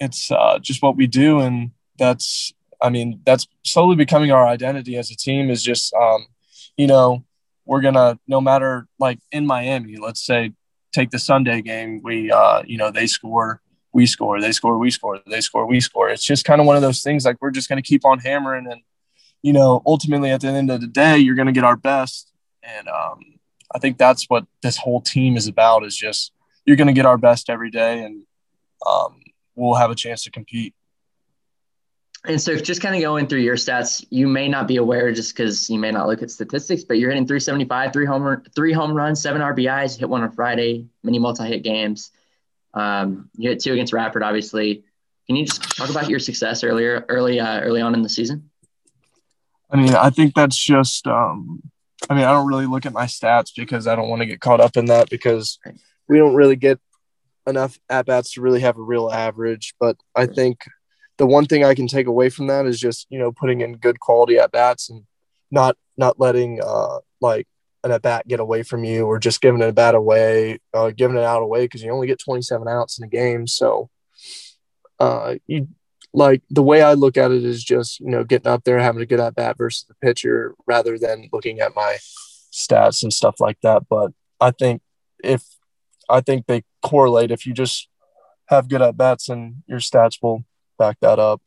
it's 0.03 0.31
uh, 0.31 0.59
just 0.59 0.83
what 0.83 0.97
we 0.97 1.07
do, 1.07 1.41
and 1.41 1.71
that's 1.99 2.53
I 2.81 2.91
mean, 2.91 3.21
that's 3.25 3.47
slowly 3.65 3.95
becoming 3.95 4.33
our 4.33 4.47
identity 4.47 4.97
as 4.97 5.11
a 5.11 5.17
team. 5.17 5.51
Is 5.51 5.63
just 5.63 5.95
um, 5.95 6.27
you 6.77 6.87
know, 6.87 7.25
we're 7.65 7.81
gonna 7.81 8.19
no 8.27 8.41
matter 8.41 8.89
like 8.99 9.21
in 9.31 9.47
Miami, 9.47 9.97
let's 9.97 10.25
say 10.25 10.53
take 10.93 11.11
the 11.11 11.19
Sunday 11.19 11.63
game, 11.63 12.01
we 12.03 12.31
uh, 12.31 12.63
you 12.67 12.77
know, 12.77 12.91
they 12.91 13.07
score, 13.07 13.63
we 13.93 14.07
score, 14.07 14.41
they 14.41 14.53
score, 14.53 14.77
we 14.77 14.91
score, 14.91 15.21
they 15.27 15.41
score, 15.41 15.67
we 15.67 15.81
score. 15.81 16.11
It's 16.11 16.25
just 16.25 16.45
kind 16.45 16.61
of 16.61 16.67
one 16.67 16.77
of 16.77 16.83
those 16.83 17.03
things 17.03 17.25
like 17.25 17.37
we're 17.41 17.51
just 17.51 17.69
to 17.83 17.89
keep 17.89 18.05
on 18.05 18.19
hammering 18.19 18.67
and 18.71 18.83
you 19.43 19.53
know, 19.53 19.83
ultimately 19.87 20.31
at 20.31 20.41
the 20.41 20.49
end 20.49 20.71
of 20.71 20.81
the 20.81 20.87
day, 20.87 21.19
you're 21.19 21.35
to 21.47 21.53
get 21.53 21.65
our 21.65 21.77
best 21.77 22.33
and 22.63 22.89
um, 22.89 23.21
I 23.75 23.79
think 23.79 23.99
that's 23.99 24.25
what 24.29 24.47
this 24.63 24.77
whole 24.77 25.01
team 25.01 25.37
is 25.37 25.47
about 25.47 25.85
is 25.85 25.97
just 25.97 26.33
you're 26.65 26.77
to 26.89 26.93
get 26.93 27.07
our 27.07 27.19
best 27.19 27.51
every 27.51 27.71
day 27.71 28.05
and 28.05 28.23
um, 28.87 29.22
we'll 29.55 29.75
have 29.75 29.91
a 29.91 29.95
chance 29.95 30.25
to 30.25 30.31
compete. 30.31 30.75
And 32.25 32.41
so, 32.41 32.55
just 32.57 32.81
kind 32.81 32.95
of 32.95 33.01
going 33.01 33.27
through 33.27 33.41
your 33.41 33.57
stats, 33.57 34.05
you 34.11 34.29
may 34.29 34.47
not 34.49 34.69
be 34.69 34.77
aware 34.77 35.13
just 35.13 35.37
because 35.37 35.69
you 35.69 35.79
may 35.79 35.91
not 35.91 36.07
look 36.07 36.23
at 36.23 36.31
statistics, 36.31 36.85
but 36.85 36.99
you're 36.99 37.11
hitting 37.11 37.27
375, 37.27 37.93
three 37.93 38.07
home, 38.07 38.43
three 38.55 38.73
home 38.73 38.95
runs, 38.95 39.21
seven 39.21 39.43
RBIs, 39.43 39.99
hit 39.99 40.09
one 40.09 40.23
on 40.23 40.31
Friday, 40.31 40.87
many 41.03 41.19
multi 41.19 41.45
hit 41.45 41.65
games. 41.65 42.13
Um, 42.75 43.29
you 43.37 43.51
hit 43.51 43.61
two 43.61 43.73
against 43.73 43.93
Radford, 43.93 44.23
obviously. 44.23 44.85
Can 45.27 45.35
you 45.35 45.47
just 45.47 45.77
talk 45.77 45.91
about 45.91 46.09
your 46.09 46.21
success 46.21 46.63
earlier, 46.63 47.05
early, 47.09 47.41
uh, 47.41 47.61
early 47.61 47.81
on 47.81 47.95
in 47.95 48.03
the 48.03 48.09
season? 48.09 48.51
I 49.69 49.77
mean, 49.77 49.95
I 49.95 50.11
think 50.11 50.35
that's 50.35 50.57
just. 50.57 51.07
Um, 51.07 51.63
I 52.11 52.15
mean, 52.15 52.25
I 52.25 52.33
don't 52.33 52.47
really 52.47 52.67
look 52.67 52.87
at 52.87 52.93
my 52.93 53.07
stats 53.07 53.51
because 53.57 53.87
I 53.87 53.97
don't 53.97 54.09
want 54.09 54.21
to 54.21 54.27
get 54.27 54.41
caught 54.41 54.61
up 54.61 54.77
in 54.77 54.87
that 54.87 55.09
because 55.09 55.59
we 56.09 56.19
don't 56.19 56.35
really 56.35 56.57
get 56.57 56.79
enough 57.47 57.79
at 57.89 58.07
bats 58.07 58.33
to 58.33 58.41
really 58.41 58.61
have 58.61 58.77
a 58.77 58.83
real 58.83 59.11
average. 59.11 59.75
But 59.81 59.97
I 60.15 60.27
think 60.27 60.65
the 61.19 61.27
one 61.27 61.47
thing 61.47 61.65
I 61.65 61.75
can 61.75 61.87
take 61.87 62.07
away 62.07 62.29
from 62.29 62.47
that 62.49 62.67
is 62.67 62.81
just 62.81 63.07
you 63.11 63.19
know 63.19 63.33
putting 63.33 63.61
in 63.61 63.77
good 63.77 64.01
quality 64.01 64.39
at 64.39 64.53
bats 64.53 64.91
and 64.91 65.05
not 65.51 65.77
not 65.97 66.19
letting 66.19 66.61
uh 66.63 66.99
like 67.21 67.47
an 67.85 67.93
at 67.93 68.03
bat 68.03 68.27
get 68.29 68.41
away 68.41 68.63
from 68.63 68.85
you 68.85 69.07
or 69.07 69.19
just 69.19 69.41
giving 69.41 69.61
it 69.61 69.69
a 69.69 69.73
bat 69.73 69.95
away, 69.95 70.61
uh, 70.73 70.91
giving 70.91 71.17
it 71.17 71.25
out 71.25 71.43
away 71.43 71.65
because 71.65 71.83
you 71.83 71.91
only 71.91 72.07
get 72.07 72.21
27 72.21 72.69
outs 72.69 72.99
in 72.99 73.05
a 73.05 73.09
game. 73.09 73.47
So 73.47 73.91
uh 74.99 75.37
you 75.47 75.69
like 76.15 76.43
the 76.51 76.63
way 76.63 76.83
I 76.83 76.93
look 76.93 77.17
at 77.17 77.31
it 77.31 77.45
is 77.45 77.65
just 77.65 78.01
you 78.01 78.11
know 78.11 78.25
getting 78.25 78.51
up 78.51 78.65
there 78.65 78.79
having 78.79 79.03
a 79.03 79.07
good 79.07 79.21
at 79.21 79.35
bat 79.35 79.59
versus 79.59 79.87
the 79.89 79.95
pitcher 79.95 80.55
rather 80.67 80.99
than 80.99 81.29
looking 81.33 81.61
at 81.61 81.75
my 81.75 81.99
stats 82.53 83.03
and 83.03 83.13
stuff 83.13 83.37
like 83.41 83.59
that. 83.63 83.89
But 83.89 84.13
I 84.41 84.51
think 84.51 84.83
if 85.25 85.45
I 86.09 86.21
think 86.21 86.47
they 86.47 86.65
correlate 86.83 87.31
if 87.31 87.47
you 87.47 87.53
just 87.53 87.89
have 88.47 88.69
good 88.69 88.83
at 88.83 88.97
bats 88.97 89.29
and 89.29 89.63
your 89.67 89.79
stats 89.79 90.19
will 90.23 90.45
back 90.79 90.99
that 91.01 91.19
up. 91.19 91.41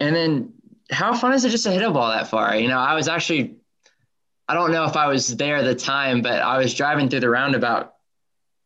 And 0.00 0.14
then 0.14 0.52
how 0.90 1.14
fun 1.14 1.32
is 1.32 1.44
it 1.44 1.50
just 1.50 1.64
to 1.64 1.70
hit 1.70 1.82
a 1.82 1.90
ball 1.90 2.10
that 2.10 2.28
far? 2.28 2.56
You 2.56 2.68
know, 2.68 2.78
I 2.78 2.94
was 2.94 3.08
actually, 3.08 3.56
I 4.48 4.54
don't 4.54 4.72
know 4.72 4.84
if 4.84 4.96
I 4.96 5.06
was 5.06 5.36
there 5.36 5.56
at 5.56 5.64
the 5.64 5.74
time, 5.74 6.22
but 6.22 6.42
I 6.42 6.58
was 6.58 6.74
driving 6.74 7.08
through 7.08 7.20
the 7.20 7.30
roundabout 7.30 7.94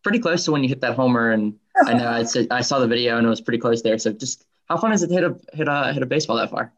pretty 0.02 0.18
close 0.18 0.44
to 0.46 0.52
when 0.52 0.62
you 0.62 0.68
hit 0.68 0.80
that 0.80 0.94
homer. 0.94 1.30
And 1.30 1.58
I 1.86 1.94
know 1.94 2.08
I, 2.08 2.22
said, 2.24 2.48
I 2.50 2.62
saw 2.62 2.78
the 2.78 2.88
video 2.88 3.18
and 3.18 3.26
it 3.26 3.30
was 3.30 3.40
pretty 3.40 3.58
close 3.58 3.82
there. 3.82 3.98
So 3.98 4.12
just 4.12 4.44
how 4.68 4.78
fun 4.78 4.92
is 4.92 5.02
it 5.02 5.08
to 5.08 5.14
hit 5.14 5.24
a, 5.24 5.36
hit 5.52 5.68
a, 5.68 5.92
hit 5.92 6.02
a 6.02 6.06
baseball 6.06 6.36
that 6.36 6.50
far? 6.50 6.72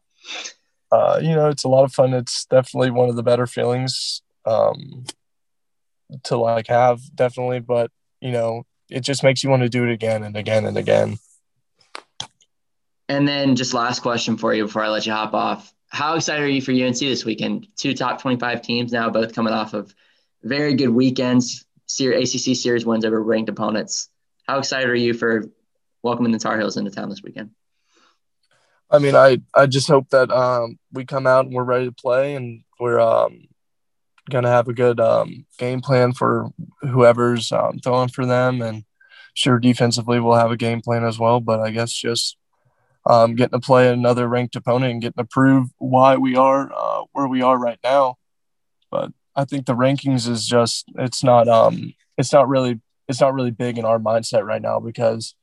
Uh, 0.92 1.20
you 1.22 1.34
know, 1.34 1.48
it's 1.48 1.64
a 1.64 1.68
lot 1.68 1.84
of 1.84 1.92
fun. 1.92 2.12
It's 2.12 2.44
definitely 2.46 2.90
one 2.90 3.08
of 3.08 3.16
the 3.16 3.22
better 3.22 3.46
feelings 3.46 4.22
um, 4.44 5.04
to 6.24 6.36
like 6.36 6.66
have 6.68 7.00
definitely, 7.14 7.60
but 7.60 7.90
you 8.20 8.32
know, 8.32 8.64
it 8.88 9.00
just 9.00 9.22
makes 9.22 9.42
you 9.42 9.50
want 9.50 9.62
to 9.62 9.68
do 9.68 9.84
it 9.84 9.92
again 9.92 10.22
and 10.22 10.36
again 10.36 10.66
and 10.66 10.76
again. 10.76 11.18
And 13.08 13.26
then 13.26 13.56
just 13.56 13.74
last 13.74 14.00
question 14.00 14.36
for 14.36 14.54
you 14.54 14.64
before 14.66 14.82
I 14.82 14.88
let 14.88 15.06
you 15.06 15.12
hop 15.12 15.34
off. 15.34 15.72
How 15.88 16.14
excited 16.14 16.44
are 16.44 16.48
you 16.48 16.62
for 16.62 16.72
UNC 16.72 16.98
this 16.98 17.24
weekend? 17.24 17.66
Two 17.76 17.94
top 17.94 18.22
25 18.22 18.62
teams 18.62 18.92
now, 18.92 19.10
both 19.10 19.34
coming 19.34 19.52
off 19.52 19.74
of 19.74 19.92
very 20.42 20.74
good 20.74 20.90
weekends, 20.90 21.64
ACC 21.98 22.56
series 22.56 22.86
wins 22.86 23.04
over 23.04 23.20
ranked 23.20 23.48
opponents. 23.48 24.08
How 24.46 24.58
excited 24.58 24.88
are 24.88 24.94
you 24.94 25.12
for 25.12 25.50
welcoming 26.02 26.32
the 26.32 26.38
Tar 26.38 26.58
Heels 26.58 26.76
into 26.76 26.90
town 26.90 27.10
this 27.10 27.22
weekend? 27.22 27.50
I 28.90 28.98
mean, 28.98 29.14
I, 29.14 29.40
I 29.54 29.66
just 29.66 29.88
hope 29.88 30.08
that 30.10 30.30
um, 30.30 30.78
we 30.92 31.04
come 31.04 31.26
out 31.26 31.46
and 31.46 31.54
we're 31.54 31.64
ready 31.64 31.86
to 31.86 31.92
play 31.92 32.34
and 32.34 32.62
we're 32.78 33.00
um, 33.00 33.48
going 34.28 34.44
to 34.44 34.50
have 34.50 34.68
a 34.68 34.74
good 34.74 35.00
um, 35.00 35.46
game 35.58 35.80
plan 35.80 36.12
for 36.12 36.50
whoever's 36.82 37.52
um, 37.52 37.78
throwing 37.78 38.08
for 38.08 38.26
them. 38.26 38.60
And 38.60 38.84
sure, 39.34 39.58
defensively, 39.58 40.20
we'll 40.20 40.34
have 40.34 40.50
a 40.50 40.56
game 40.56 40.80
plan 40.80 41.04
as 41.04 41.18
well. 41.18 41.40
But 41.40 41.60
I 41.60 41.70
guess 41.70 41.92
just 41.92 42.36
um, 43.06 43.34
getting 43.34 43.58
to 43.58 43.64
play 43.64 43.88
another 43.88 44.28
ranked 44.28 44.56
opponent 44.56 44.92
and 44.92 45.02
getting 45.02 45.22
to 45.22 45.28
prove 45.28 45.68
why 45.78 46.16
we 46.16 46.36
are 46.36 46.70
uh, 46.74 47.04
where 47.12 47.26
we 47.26 47.42
are 47.42 47.58
right 47.58 47.78
now. 47.82 48.16
But 48.90 49.12
I 49.34 49.44
think 49.44 49.66
the 49.66 49.74
rankings 49.74 50.28
is 50.28 50.46
just 50.46 50.86
it's 50.96 51.22
not 51.22 51.48
um 51.48 51.94
it's 52.18 52.32
not 52.32 52.48
really 52.48 52.80
it's 53.08 53.20
not 53.20 53.34
really 53.34 53.50
big 53.50 53.78
in 53.78 53.84
our 53.84 53.98
mindset 53.98 54.44
right 54.44 54.62
now 54.62 54.80
because 54.80 55.34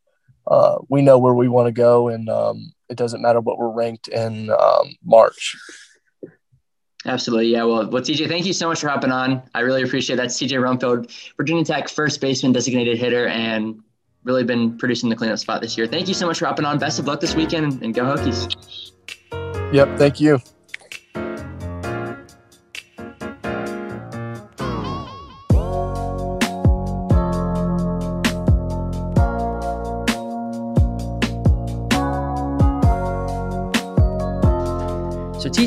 uh, 0.49 0.77
we 0.87 1.01
know 1.01 1.17
where 1.17 1.33
we 1.33 1.49
want 1.49 1.67
to 1.67 1.71
go 1.73 2.07
and 2.07 2.29
um, 2.29 2.71
it 2.89 2.97
doesn't 2.97 3.21
matter 3.21 3.41
what 3.41 3.57
we're 3.57 3.69
ranked 3.69 4.07
in 4.07 4.49
um, 4.49 4.95
March. 5.03 5.57
Absolutely. 7.07 7.47
Yeah. 7.47 7.63
Well, 7.63 7.89
well, 7.89 8.03
TJ, 8.03 8.27
thank 8.27 8.45
you 8.45 8.53
so 8.53 8.67
much 8.67 8.81
for 8.81 8.89
hopping 8.89 9.11
on. 9.11 9.41
I 9.55 9.61
really 9.61 9.81
appreciate 9.81 10.17
that. 10.17 10.27
TJ 10.27 10.59
Rumfield, 10.59 11.09
Virginia 11.37 11.63
Tech 11.63 11.87
first 11.89 12.19
baseman, 12.19 12.51
designated 12.51 12.97
hitter, 12.97 13.27
and 13.27 13.81
really 14.25 14.43
been 14.43 14.77
producing 14.77 15.09
the 15.09 15.15
cleanup 15.15 15.39
spot 15.39 15.61
this 15.61 15.77
year. 15.77 15.87
Thank 15.87 16.09
you 16.09 16.13
so 16.13 16.27
much 16.27 16.39
for 16.39 16.45
hopping 16.45 16.65
on. 16.65 16.77
Best 16.77 16.99
of 16.99 17.07
luck 17.07 17.21
this 17.21 17.33
weekend 17.33 17.81
and 17.81 17.93
go 17.93 18.03
Hokies. 18.03 18.93
Yep. 19.73 19.97
Thank 19.97 20.19
you. 20.19 20.41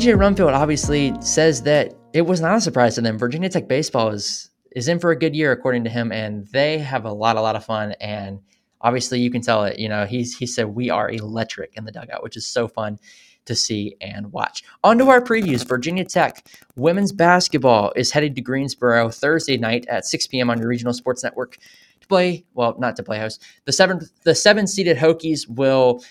TJ 0.01 0.15
Rumfield 0.15 0.51
obviously 0.51 1.13
says 1.21 1.61
that 1.61 1.93
it 2.11 2.23
was 2.23 2.41
not 2.41 2.57
a 2.57 2.61
surprise 2.61 2.95
to 2.95 3.01
them. 3.01 3.19
Virginia 3.19 3.49
Tech 3.49 3.67
baseball 3.67 4.09
is 4.09 4.49
is 4.71 4.87
in 4.87 4.97
for 4.97 5.11
a 5.11 5.15
good 5.15 5.35
year 5.35 5.51
according 5.51 5.83
to 5.83 5.91
him, 5.91 6.11
and 6.11 6.47
they 6.47 6.79
have 6.79 7.05
a 7.05 7.13
lot, 7.13 7.35
a 7.35 7.41
lot 7.41 7.55
of 7.55 7.63
fun. 7.63 7.91
And 8.01 8.39
obviously, 8.81 9.19
you 9.19 9.29
can 9.29 9.43
tell 9.43 9.63
it. 9.63 9.77
You 9.77 9.89
know, 9.89 10.07
he's 10.07 10.35
he 10.35 10.47
said 10.47 10.69
we 10.69 10.89
are 10.89 11.11
electric 11.11 11.77
in 11.77 11.85
the 11.85 11.91
dugout, 11.91 12.23
which 12.23 12.35
is 12.35 12.47
so 12.47 12.67
fun 12.67 12.97
to 13.45 13.53
see 13.53 13.95
and 14.01 14.31
watch. 14.31 14.63
On 14.83 14.97
to 14.97 15.07
our 15.07 15.21
previews. 15.21 15.67
Virginia 15.67 16.03
Tech 16.03 16.47
women's 16.75 17.11
basketball 17.11 17.93
is 17.95 18.09
headed 18.09 18.33
to 18.37 18.41
Greensboro 18.41 19.09
Thursday 19.09 19.57
night 19.57 19.85
at 19.87 20.07
6 20.07 20.25
p.m. 20.25 20.49
on 20.49 20.57
your 20.57 20.67
regional 20.67 20.95
sports 20.95 21.23
network 21.23 21.59
to 21.99 22.07
play. 22.07 22.43
Well, 22.55 22.75
not 22.79 22.95
to 22.95 23.03
play 23.03 23.19
host. 23.19 23.45
The 23.65 23.71
seven 23.71 23.99
the 24.23 24.33
seven 24.33 24.65
seeded 24.65 24.97
Hokies 24.97 25.47
will 25.47 26.03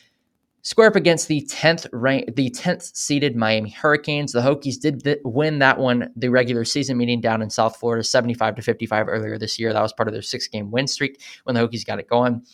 square 0.63 0.89
up 0.89 0.97
against 0.97 1.29
the 1.29 1.43
10th 1.51 1.87
rank 1.93 2.35
the 2.37 2.51
10th 2.51 2.95
seeded 2.95 3.37
Miami 3.37 3.71
Hurricanes. 3.71 4.33
The 4.33 4.41
Hokies 4.41 4.81
did 4.81 5.05
th- 5.05 5.21
win 5.25 5.59
that 5.61 5.79
one 5.79 6.11
the 6.17 6.29
regular 6.29 6.65
season 6.65 6.97
meeting 6.97 7.21
down 7.21 7.43
in 7.43 7.51
South 7.51 7.77
Florida 7.77 8.05
75 8.05 8.57
to 8.57 8.63
55 8.63 9.09
earlier 9.09 9.39
this 9.39 9.59
year. 9.59 9.73
That 9.73 9.83
was 9.83 9.93
part 9.93 10.09
of 10.09 10.13
their 10.13 10.23
6-game 10.23 10.71
win 10.71 10.87
streak 10.87 11.21
when 11.45 11.55
the 11.55 11.67
Hokies 11.67 11.87
got 11.87 11.99
it 11.99 12.09
going. 12.09 12.45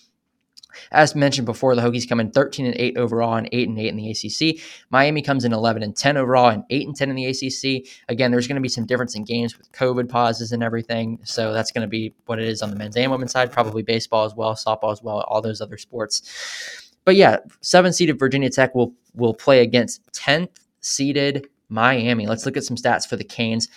As 0.92 1.14
mentioned 1.14 1.46
before, 1.46 1.74
the 1.74 1.82
Hokies 1.82 2.08
come 2.08 2.20
in 2.20 2.30
13 2.30 2.66
and 2.66 2.76
8 2.76 2.98
overall 2.98 3.34
and 3.34 3.48
8 3.52 3.68
and 3.68 3.78
8 3.78 3.88
in 3.88 3.96
the 3.96 4.10
ACC. 4.10 4.60
Miami 4.90 5.22
comes 5.22 5.44
in 5.44 5.52
11 5.52 5.82
and 5.82 5.96
10 5.96 6.16
overall 6.16 6.48
and 6.48 6.64
8 6.70 6.86
and 6.86 6.96
10 6.96 7.10
in 7.10 7.16
the 7.16 7.26
ACC. 7.26 7.86
Again, 8.08 8.30
there's 8.30 8.46
going 8.46 8.56
to 8.56 8.62
be 8.62 8.68
some 8.68 8.86
difference 8.86 9.14
in 9.14 9.24
games 9.24 9.56
with 9.56 9.70
COVID 9.72 10.08
pauses 10.08 10.52
and 10.52 10.62
everything. 10.62 11.18
So 11.24 11.52
that's 11.52 11.72
going 11.72 11.82
to 11.82 11.88
be 11.88 12.14
what 12.26 12.38
it 12.38 12.48
is 12.48 12.62
on 12.62 12.70
the 12.70 12.76
men's 12.76 12.96
and 12.96 13.10
women's 13.10 13.32
side, 13.32 13.52
probably 13.52 13.82
baseball 13.82 14.24
as 14.24 14.34
well, 14.34 14.54
softball 14.54 14.92
as 14.92 15.02
well, 15.02 15.20
all 15.28 15.40
those 15.40 15.60
other 15.60 15.78
sports. 15.78 16.85
But 17.06 17.14
yeah, 17.16 17.38
seven 17.62 17.94
seeded 17.94 18.18
Virginia 18.18 18.50
Tech 18.50 18.74
will 18.74 18.92
will 19.14 19.32
play 19.32 19.62
against 19.62 20.02
10th 20.12 20.50
seeded 20.82 21.46
Miami. 21.70 22.26
Let's 22.26 22.44
look 22.44 22.58
at 22.58 22.64
some 22.64 22.76
stats 22.76 23.08
for 23.08 23.16
the 23.16 23.24
Canes. 23.24 23.68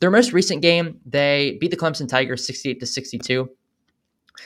Their 0.00 0.10
most 0.10 0.34
recent 0.34 0.60
game, 0.60 1.00
they 1.06 1.56
beat 1.60 1.70
the 1.70 1.76
Clemson 1.78 2.06
Tigers 2.06 2.46
68 2.46 2.80
to 2.80 2.86
62. 2.86 3.48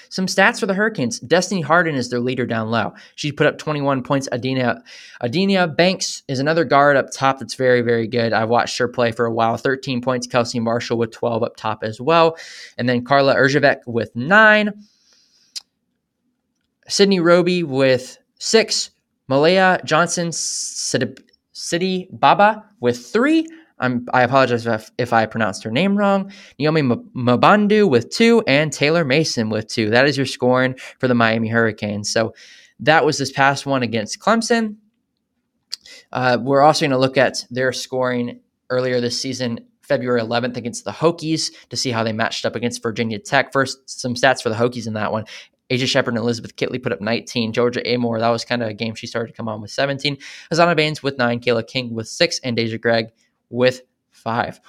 Some 0.09 0.27
stats 0.27 0.61
for 0.61 0.67
the 0.67 0.75
Hurricanes. 0.75 1.19
Destiny 1.19 1.63
Harden 1.63 1.97
is 1.97 2.11
their 2.11 2.21
leader 2.21 2.47
down 2.47 2.71
low. 2.71 2.93
She 3.17 3.33
put 3.33 3.47
up 3.47 3.59
21 3.59 4.03
points. 4.03 4.29
Adina 4.31 4.85
Adina 5.23 5.67
Banks 5.67 6.23
is 6.29 6.39
another 6.39 6.65
guard 6.65 6.97
up 6.97 7.07
top 7.13 7.41
that's 7.41 7.55
very, 7.55 7.81
very 7.81 8.07
good. 8.07 8.33
I've 8.33 8.51
watched 8.51 8.79
her 8.79 8.87
play 8.87 9.13
for 9.13 9.25
a 9.25 9.33
while. 9.33 9.57
13 9.57 10.03
points. 10.03 10.27
Kelsey 10.27 10.61
Marshall 10.61 10.99
with 10.99 11.11
12 11.11 11.43
up 11.43 11.57
top 11.57 11.83
as 11.83 12.01
well. 12.01 12.37
And 12.77 12.89
then 12.89 13.05
Karla 13.05 13.35
Erjavec 13.35 13.79
with 13.87 14.15
nine. 14.15 14.73
Sydney 16.91 17.21
Roby 17.21 17.63
with 17.63 18.19
six. 18.39 18.91
Moulayna 19.31 19.83
Johnson 19.85 20.33
Sidi 20.33 22.09
Baba 22.11 22.65
with 22.81 23.07
three. 23.07 23.47
I'm, 23.79 24.07
i 24.13 24.23
apologize 24.23 24.67
if, 24.67 24.91
if, 24.99 25.13
I 25.13 25.25
pronounced 25.25 25.63
her 25.63 25.71
name 25.71 25.97
wrong. 25.97 26.33
Naomi 26.59 26.83
Mbandu 26.83 27.89
with 27.89 28.11
two 28.11 28.43
and 28.47 28.73
Taylor 28.73 29.05
Mason 29.05 29.49
with 29.49 29.69
two. 29.69 29.89
That 29.89 30.07
is 30.07 30.17
your 30.17 30.27
scoring 30.27 30.75
for 30.99 31.09
the 31.09 31.15
Miami 31.15 31.49
Hurricanes. 31.49 32.13
So 32.13 32.35
that 32.81 33.07
was 33.07 33.19
this 33.19 33.33
past 33.33 33.67
one 33.67 33.83
against 33.83 34.19
Clemson. 34.19 34.77
Uh, 36.13 36.39
we're 36.41 36.61
also 36.61 36.85
going 36.85 36.91
to 36.91 36.99
look 36.99 37.17
at 37.17 37.45
their 37.51 37.73
scoring 37.73 38.41
earlier 38.69 39.01
this 39.01 39.21
season, 39.21 39.61
February 39.83 40.21
11th 40.21 40.57
against 40.57 40.85
the 40.85 40.91
Hokies 40.91 41.51
to 41.71 41.77
see 41.77 41.91
how 41.91 42.03
they 42.03 42.13
matched 42.13 42.45
up 42.45 42.57
against 42.57 42.83
Virginia 42.83 43.19
Tech. 43.19 43.53
First, 43.53 43.89
some 43.89 44.15
stats 44.15 44.43
for 44.43 44.49
the 44.51 44.57
Hokies 44.57 44.87
in 44.87 44.95
that 44.95 45.13
one. 45.13 45.25
Aisha 45.71 45.87
Sheppard 45.87 46.15
and 46.15 46.23
Elizabeth 46.23 46.57
Kitley 46.57 46.83
put 46.83 46.93
up 46.93 47.01
19. 47.01 47.53
Georgia 47.53 47.81
Amoore, 47.83 48.21
that 48.21 48.29
was 48.29 48.45
kind 48.45 48.63
of 48.63 48.69
a 48.69 48.75
game 48.75 48.95
she 48.95 49.07
started 49.07 49.29
to 49.29 49.37
come 49.37 49.49
on 49.49 49.61
with 49.61 49.71
17. 49.71 50.17
Azana 50.53 50.77
Baines 50.77 51.03
with 51.03 51.19
nine. 51.19 51.41
Kayla 51.41 51.67
King 51.67 51.95
with 51.95 52.09
six. 52.09 52.41
And 52.41 52.57
Deja 52.57 52.79
Gregg 52.79 53.11
with 53.51 53.83
five. 54.11 54.61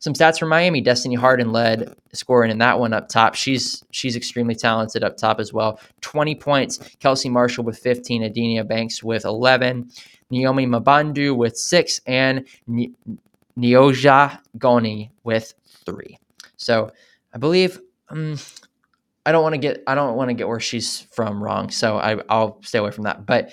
Some 0.00 0.14
stats 0.14 0.38
from 0.38 0.48
Miami. 0.48 0.80
Destiny 0.80 1.14
Harden 1.14 1.52
led 1.52 1.94
scoring 2.14 2.50
in 2.50 2.58
that 2.58 2.78
one 2.78 2.94
up 2.94 3.08
top. 3.08 3.34
She's 3.34 3.84
she's 3.90 4.16
extremely 4.16 4.54
talented 4.54 5.04
up 5.04 5.16
top 5.16 5.38
as 5.40 5.52
well. 5.52 5.78
20 6.00 6.34
points. 6.36 6.78
Kelsey 7.00 7.28
Marshall 7.28 7.64
with 7.64 7.78
15. 7.78 8.22
Adenia 8.22 8.66
Banks 8.66 9.02
with 9.02 9.26
11. 9.26 9.90
Naomi 10.30 10.66
Mbandu 10.66 11.36
with 11.36 11.56
six. 11.56 12.00
And 12.06 12.46
Nyoja 13.58 14.38
Goni 14.56 15.10
with 15.22 15.52
three. 15.84 16.18
So 16.56 16.90
I 17.34 17.38
believe 17.38 17.78
um, 18.08 18.36
I 19.26 19.32
don't 19.32 19.42
want 19.42 19.54
to 19.54 19.58
get 19.58 19.82
I 19.86 19.94
don't 19.94 20.16
want 20.16 20.30
to 20.30 20.34
get 20.34 20.48
where 20.48 20.60
she's 20.60 21.00
from 21.00 21.42
wrong, 21.42 21.70
so 21.70 21.98
I 21.98 22.20
I'll 22.28 22.62
stay 22.62 22.78
away 22.78 22.90
from 22.90 23.04
that. 23.04 23.26
But 23.26 23.52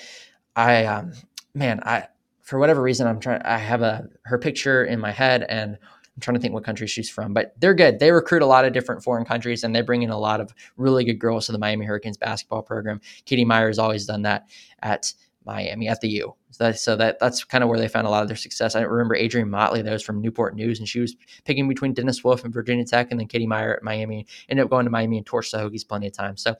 I 0.55 0.85
um 0.85 1.13
man, 1.53 1.81
I 1.83 2.07
for 2.41 2.59
whatever 2.59 2.81
reason 2.81 3.07
I'm 3.07 3.19
trying 3.19 3.41
I 3.43 3.57
have 3.57 3.81
a 3.81 4.07
her 4.25 4.37
picture 4.37 4.85
in 4.85 4.99
my 4.99 5.11
head 5.11 5.45
and 5.49 5.77
I'm 6.17 6.21
trying 6.21 6.35
to 6.35 6.41
think 6.41 6.53
what 6.53 6.63
country 6.63 6.87
she's 6.87 7.09
from, 7.11 7.33
but 7.33 7.53
they're 7.59 7.75
good. 7.75 7.99
They 7.99 8.11
recruit 8.11 8.41
a 8.41 8.47
lot 8.47 8.65
of 8.65 8.73
different 8.73 9.03
foreign 9.03 9.23
countries 9.23 9.63
and 9.63 9.75
they 9.75 9.81
bring 9.81 10.01
in 10.01 10.09
a 10.09 10.17
lot 10.17 10.41
of 10.41 10.51
really 10.75 11.03
good 11.03 11.19
girls 11.19 11.45
to 11.45 11.51
the 11.51 11.59
Miami 11.59 11.85
Hurricanes 11.85 12.17
basketball 12.17 12.63
program. 12.63 13.01
Katie 13.25 13.45
Meier 13.45 13.67
has 13.67 13.77
always 13.77 14.07
done 14.07 14.23
that 14.23 14.47
at 14.81 15.13
Miami 15.47 15.87
at 15.87 16.01
the 16.01 16.09
U. 16.09 16.35
So, 16.51 16.63
that, 16.65 16.79
so 16.79 16.95
that 16.95 17.19
that's 17.19 17.43
kind 17.43 17.63
of 17.63 17.69
where 17.69 17.79
they 17.79 17.87
found 17.87 18.05
a 18.05 18.09
lot 18.09 18.21
of 18.21 18.27
their 18.27 18.37
success. 18.37 18.75
I 18.75 18.81
remember 18.81 19.15
Adrienne 19.15 19.49
Motley 19.49 19.81
that 19.81 19.91
was 19.91 20.03
from 20.03 20.21
Newport 20.21 20.55
News, 20.55 20.79
and 20.79 20.87
she 20.87 20.99
was 20.99 21.15
picking 21.45 21.67
between 21.67 21.93
Dennis 21.93 22.23
Wolff 22.23 22.43
and 22.43 22.53
Virginia 22.53 22.85
Tech, 22.85 23.07
and 23.09 23.19
then 23.19 23.27
Katie 23.27 23.47
Meier 23.47 23.75
at 23.75 23.83
Miami. 23.83 24.27
Ended 24.49 24.65
up 24.65 24.69
going 24.69 24.85
to 24.85 24.91
Miami 24.91 25.17
and 25.17 25.25
torched 25.25 25.51
the 25.51 25.57
Hokies 25.57 25.87
plenty 25.87 26.07
of 26.07 26.13
times. 26.13 26.41
So 26.41 26.55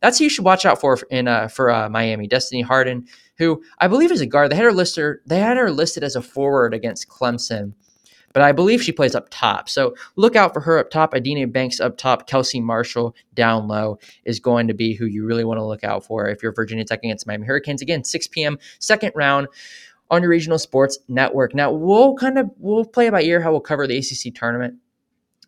that's 0.00 0.18
who 0.18 0.24
you 0.24 0.30
should 0.30 0.44
watch 0.44 0.66
out 0.66 0.80
for 0.80 0.98
in 1.10 1.28
uh, 1.28 1.48
for 1.48 1.70
uh, 1.70 1.88
Miami. 1.88 2.26
Destiny 2.26 2.62
Harden, 2.62 3.06
who 3.38 3.62
I 3.78 3.88
believe 3.88 4.12
is 4.12 4.20
a 4.20 4.26
guard. 4.26 4.50
They 4.50 4.56
had 4.56 4.64
her 4.64 4.72
listed. 4.72 5.16
They 5.26 5.38
had 5.38 5.56
her 5.56 5.70
listed 5.70 6.02
as 6.02 6.16
a 6.16 6.22
forward 6.22 6.74
against 6.74 7.08
Clemson 7.08 7.72
but 8.32 8.42
I 8.42 8.52
believe 8.52 8.82
she 8.82 8.92
plays 8.92 9.14
up 9.14 9.28
top. 9.30 9.68
So 9.68 9.94
look 10.16 10.36
out 10.36 10.52
for 10.52 10.60
her 10.60 10.78
up 10.78 10.90
top. 10.90 11.14
Adina 11.14 11.46
Banks 11.46 11.80
up 11.80 11.96
top. 11.96 12.26
Kelsey 12.26 12.60
Marshall 12.60 13.14
down 13.34 13.68
low 13.68 13.98
is 14.24 14.40
going 14.40 14.68
to 14.68 14.74
be 14.74 14.94
who 14.94 15.06
you 15.06 15.24
really 15.24 15.44
want 15.44 15.58
to 15.58 15.64
look 15.64 15.84
out 15.84 16.04
for 16.04 16.28
if 16.28 16.42
you're 16.42 16.52
Virginia 16.52 16.84
Tech 16.84 17.00
against 17.00 17.26
Miami 17.26 17.46
Hurricanes. 17.46 17.82
Again, 17.82 18.04
6 18.04 18.26
p.m. 18.28 18.58
second 18.78 19.12
round 19.14 19.48
on 20.10 20.22
your 20.22 20.30
regional 20.30 20.58
sports 20.58 20.98
network. 21.08 21.54
Now 21.54 21.72
we'll 21.72 22.14
kind 22.14 22.38
of 22.38 22.50
we'll 22.58 22.84
play 22.84 23.08
by 23.10 23.22
ear 23.22 23.40
how 23.40 23.50
we'll 23.50 23.60
cover 23.60 23.86
the 23.86 23.98
ACC 23.98 24.34
tournament. 24.34 24.74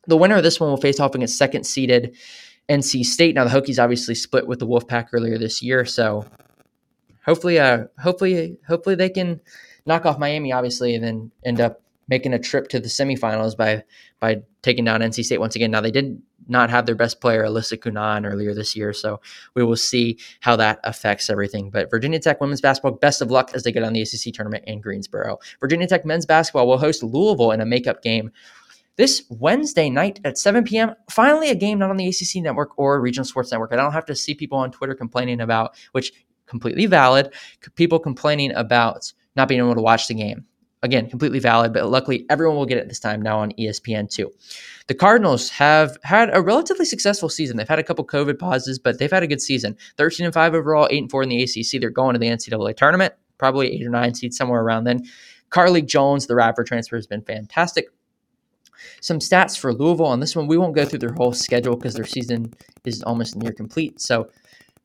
The 0.07 0.17
winner 0.17 0.37
of 0.37 0.43
this 0.43 0.61
one 0.61 0.71
will 0.71 0.77
face 0.77 1.01
off 1.01 1.15
against 1.15 1.39
second 1.39 1.65
seeded 1.65 2.17
NC 2.69 3.05
State. 3.05 3.35
Now 3.35 3.45
the 3.45 3.51
Hokies 3.51 3.83
obviously 3.83 4.15
split 4.15 4.47
with 4.47 4.59
the 4.59 4.67
Wolfpack 4.67 5.09
earlier 5.13 5.39
this 5.39 5.63
year, 5.63 5.85
so 5.85 6.27
hopefully, 7.25 7.59
uh, 7.59 7.87
hopefully, 7.99 8.59
hopefully 8.67 8.95
they 8.95 9.09
can 9.09 9.41
knock 9.87 10.07
off 10.07 10.19
Miami, 10.19 10.53
obviously, 10.53 10.95
and 10.95 11.05
then 11.05 11.31
end 11.45 11.61
up 11.61 11.83
making 12.09 12.35
a 12.35 12.39
trip 12.39 12.69
to 12.69 12.81
the 12.81 12.89
semifinals 12.89 13.57
by 13.57 13.83
by 14.21 14.43
taking 14.63 14.85
down 14.85 15.01
NC 15.01 15.25
State 15.25 15.41
once 15.41 15.57
again. 15.57 15.71
Now 15.71 15.81
they 15.81 15.91
did 15.91 16.21
not 16.49 16.71
have 16.71 16.87
their 16.87 16.95
best 16.95 17.21
player 17.21 17.45
Elissa 17.45 17.77
Cunane 17.77 18.31
earlier 18.31 18.55
this 18.55 18.77
year, 18.77 18.93
so 18.93 19.21
we 19.55 19.65
will 19.65 19.77
see 19.77 20.19
how 20.41 20.57
that 20.57 20.81
affects 20.85 21.31
everything. 21.31 21.71
But 21.71 21.91
Virginia 21.91 22.19
Tech 22.19 22.41
women's 22.41 22.61
basketball, 22.61 22.93
best 22.93 23.23
of 23.23 23.31
luck 23.31 23.53
as 23.55 23.63
they 23.63 23.73
get 23.73 23.83
on 23.83 23.93
the 23.93 24.03
ACC 24.03 24.35
tournament 24.35 24.65
in 24.67 24.81
Greensboro. 24.81 25.39
Virginia 25.61 25.87
Tech 25.87 26.05
men's 26.05 26.27
basketball 26.27 26.67
will 26.67 26.79
host 26.79 27.03
Louisville 27.03 27.53
in 27.53 27.61
a 27.61 27.67
makeup 27.67 28.03
game 28.03 28.31
this 28.97 29.25
Wednesday 29.29 29.91
night 29.91 30.21
at 30.25 30.39
7 30.39 30.65
p.m. 30.65 30.95
Finally, 31.11 31.51
a 31.51 31.55
game 31.55 31.79
not 31.79 31.91
on 31.91 31.97
the 31.97 32.09
ACC 32.09 32.43
network 32.43 32.79
or 32.79 33.01
regional 33.01 33.25
sports 33.25 33.51
network. 33.51 33.73
I 33.73 33.77
don't 33.77 33.93
have 33.93 34.07
to 34.07 34.15
see 34.15 34.35
people 34.35 34.59
on 34.59 34.71
Twitter 34.71 34.95
complaining 34.95 35.41
about, 35.41 35.77
which 35.93 36.13
completely 36.47 36.87
valid, 36.87 37.33
people 37.75 37.99
complaining 37.99 38.53
about 38.55 39.13
not 39.37 39.49
being 39.49 39.61
able 39.61 39.75
to 39.75 39.81
watch 39.81 40.07
the 40.07 40.15
game. 40.15 40.45
Again, 40.85 41.09
completely 41.09 41.39
valid, 41.39 41.73
but 41.73 41.89
luckily 41.89 42.27
everyone 42.29 42.59
will 42.59 42.67
get 42.67 42.77
it 42.77 42.89
this 42.89 43.01
time 43.01 43.23
now 43.23 43.39
on 43.39 43.53
ESPN2. 43.53 44.27
The 44.87 44.95
Cardinals 44.95 45.49
have 45.49 45.97
had 46.03 46.29
a 46.37 46.43
relatively 46.43 46.85
successful 46.85 47.31
season. 47.31 47.57
They've 47.57 47.67
had 47.67 47.79
a 47.79 47.83
couple 47.83 48.07
COVID 48.07 48.39
pauses, 48.39 48.79
but 48.79 48.99
they've 48.99 49.11
had 49.11 49.23
a 49.23 49.27
good 49.27 49.41
season. 49.41 49.79
13 49.97 50.27
and 50.27 50.35
5 50.35 50.53
overall, 50.53 50.87
8 50.91 51.03
and 51.05 51.11
4 51.11 51.23
in 51.23 51.31
the 51.31 51.43
ACC. 51.43 51.81
They're 51.81 51.89
going 51.89 52.13
to 52.13 52.19
the 52.19 52.27
NCAA 52.27 52.77
tournament, 52.77 53.15
probably 53.39 53.73
8 53.81 53.87
or 53.87 53.89
9 53.89 54.15
seeds 54.15 54.37
somewhere 54.37 54.61
around 54.61 54.85
then. 54.85 55.05
Carlik 55.49 55.87
Jones, 55.87 56.27
the 56.27 56.35
Radford 56.35 56.67
transfer, 56.67 56.97
has 56.97 57.07
been 57.07 57.23
fantastic. 57.23 57.87
Some 59.01 59.21
stats 59.21 59.59
for 59.59 59.73
Louisville 59.73 60.05
on 60.05 60.21
this 60.21 60.37
one. 60.37 60.49
We 60.49 60.59
won't 60.59 60.75
go 60.75 60.85
through 60.85 60.99
their 60.99 61.15
whole 61.15 61.33
schedule 61.33 61.77
because 61.77 61.95
their 61.95 62.05
season 62.05 62.53
is 62.85 63.03
almost 63.05 63.37
near 63.37 63.53
complete. 63.53 64.03
So 64.03 64.29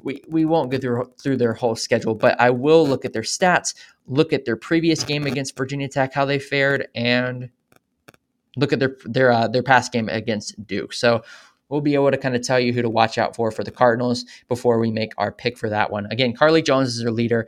we, 0.04 0.24
we 0.28 0.46
won't 0.46 0.72
go 0.72 0.78
through 0.78 1.12
through 1.18 1.38
their 1.38 1.54
whole 1.54 1.76
schedule, 1.76 2.16
but 2.16 2.40
I 2.40 2.50
will 2.50 2.88
look 2.88 3.06
at 3.06 3.14
their 3.14 3.22
stats, 3.22 3.74
look 4.08 4.32
at 4.34 4.46
their 4.46 4.56
previous 4.56 5.04
game 5.04 5.26
against 5.26 5.58
Virginia 5.58 5.88
Tech, 5.88 6.14
how 6.14 6.26
they 6.26 6.40
fared, 6.40 6.88
and 6.96 7.50
look 8.56 8.74
at 8.74 8.80
their 8.80 8.96
their 9.06 9.32
uh, 9.32 9.48
their 9.48 9.64
past 9.64 9.92
game 9.92 10.10
against 10.10 10.66
Duke. 10.66 10.94
So 10.94 11.24
we'll 11.68 11.82
be 11.82 11.96
able 11.96 12.12
to 12.12 12.18
kind 12.18 12.36
of 12.36 12.42
tell 12.42 12.60
you 12.60 12.74
who 12.74 12.82
to 12.82 12.90
watch 12.90 13.18
out 13.18 13.36
for 13.36 13.52
for 13.52 13.64
the 13.64 13.72
Cardinals 13.72 14.26
before 14.48 14.80
we 14.80 14.92
make 14.92 15.14
our 15.18 15.32
pick 15.32 15.58
for 15.58 15.70
that 15.70 15.92
one. 15.92 16.08
Again, 16.12 16.34
Carlik 16.34 16.66
Jones 16.66 16.90
is 16.90 17.02
their 17.02 17.12
leader. 17.12 17.48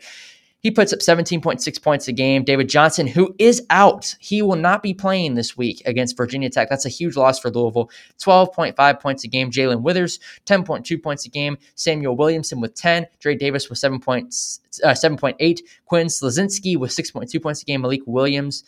He 0.61 0.69
puts 0.69 0.93
up 0.93 0.99
17.6 0.99 1.81
points 1.81 2.07
a 2.07 2.11
game. 2.11 2.43
David 2.43 2.69
Johnson, 2.69 3.07
who 3.07 3.33
is 3.39 3.65
out, 3.71 4.15
he 4.19 4.43
will 4.43 4.55
not 4.55 4.83
be 4.83 4.93
playing 4.93 5.33
this 5.33 5.57
week 5.57 5.81
against 5.87 6.15
Virginia 6.15 6.51
Tech. 6.51 6.69
That's 6.69 6.85
a 6.85 6.89
huge 6.89 7.15
loss 7.17 7.39
for 7.39 7.49
Louisville. 7.49 7.89
12.5 8.19 8.99
points 8.99 9.23
a 9.23 9.27
game. 9.27 9.49
JaeLyn 9.49 9.81
Withers, 9.81 10.19
10.2 10.45 11.01
points 11.01 11.25
a 11.25 11.29
game. 11.29 11.57
Samuel 11.73 12.15
Williamson 12.15 12.61
with 12.61 12.75
10. 12.75 13.07
Dre 13.19 13.35
Davis 13.35 13.69
with 13.69 13.79
7 13.79 13.99
points, 13.99 14.59
uh, 14.83 14.89
7.8. 14.89 15.61
Quinn 15.85 16.07
Slazinski 16.07 16.77
with 16.77 16.91
6.2 16.91 17.41
points 17.41 17.63
a 17.63 17.65
game. 17.65 17.81
Malik 17.81 18.01
Williams 18.05 18.63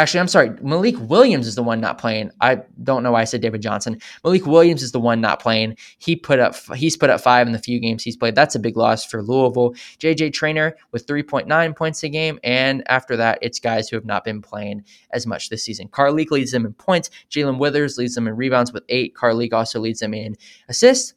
Actually, 0.00 0.20
I'm 0.20 0.28
sorry. 0.28 0.50
Malik 0.62 0.98
Williams 0.98 1.46
is 1.46 1.56
the 1.56 1.62
one 1.62 1.78
not 1.78 1.98
playing. 1.98 2.30
I 2.40 2.62
don't 2.82 3.02
know 3.02 3.12
why 3.12 3.20
I 3.20 3.24
said 3.24 3.42
David 3.42 3.60
Johnson. 3.60 4.00
Malik 4.24 4.46
Williams 4.46 4.82
is 4.82 4.92
the 4.92 4.98
one 4.98 5.20
not 5.20 5.42
playing. 5.42 5.76
He 5.98 6.16
put 6.16 6.38
up 6.38 6.54
he's 6.74 6.96
put 6.96 7.10
up 7.10 7.20
five 7.20 7.46
in 7.46 7.52
the 7.52 7.58
few 7.58 7.78
games 7.78 8.02
he's 8.02 8.16
played. 8.16 8.34
That's 8.34 8.54
a 8.54 8.58
big 8.58 8.78
loss 8.78 9.04
for 9.04 9.22
Louisville. 9.22 9.74
JJ 9.98 10.32
Traynor 10.32 10.74
with 10.92 11.06
3.9 11.06 11.76
points 11.76 12.02
a 12.02 12.08
game, 12.08 12.40
and 12.42 12.82
after 12.88 13.14
that, 13.18 13.40
it's 13.42 13.60
guys 13.60 13.90
who 13.90 13.96
have 13.96 14.06
not 14.06 14.24
been 14.24 14.40
playing 14.40 14.84
as 15.10 15.26
much 15.26 15.50
this 15.50 15.64
season. 15.64 15.86
Carlik 15.88 16.30
leads 16.30 16.50
them 16.50 16.64
in 16.64 16.72
points. 16.72 17.10
JaeLyn 17.30 17.58
Withers 17.58 17.98
leads 17.98 18.14
them 18.14 18.26
in 18.26 18.34
rebounds 18.36 18.72
with 18.72 18.84
eight. 18.88 19.14
Carlik 19.14 19.52
also 19.52 19.80
leads 19.80 20.00
them 20.00 20.14
in 20.14 20.34
assists. 20.70 21.12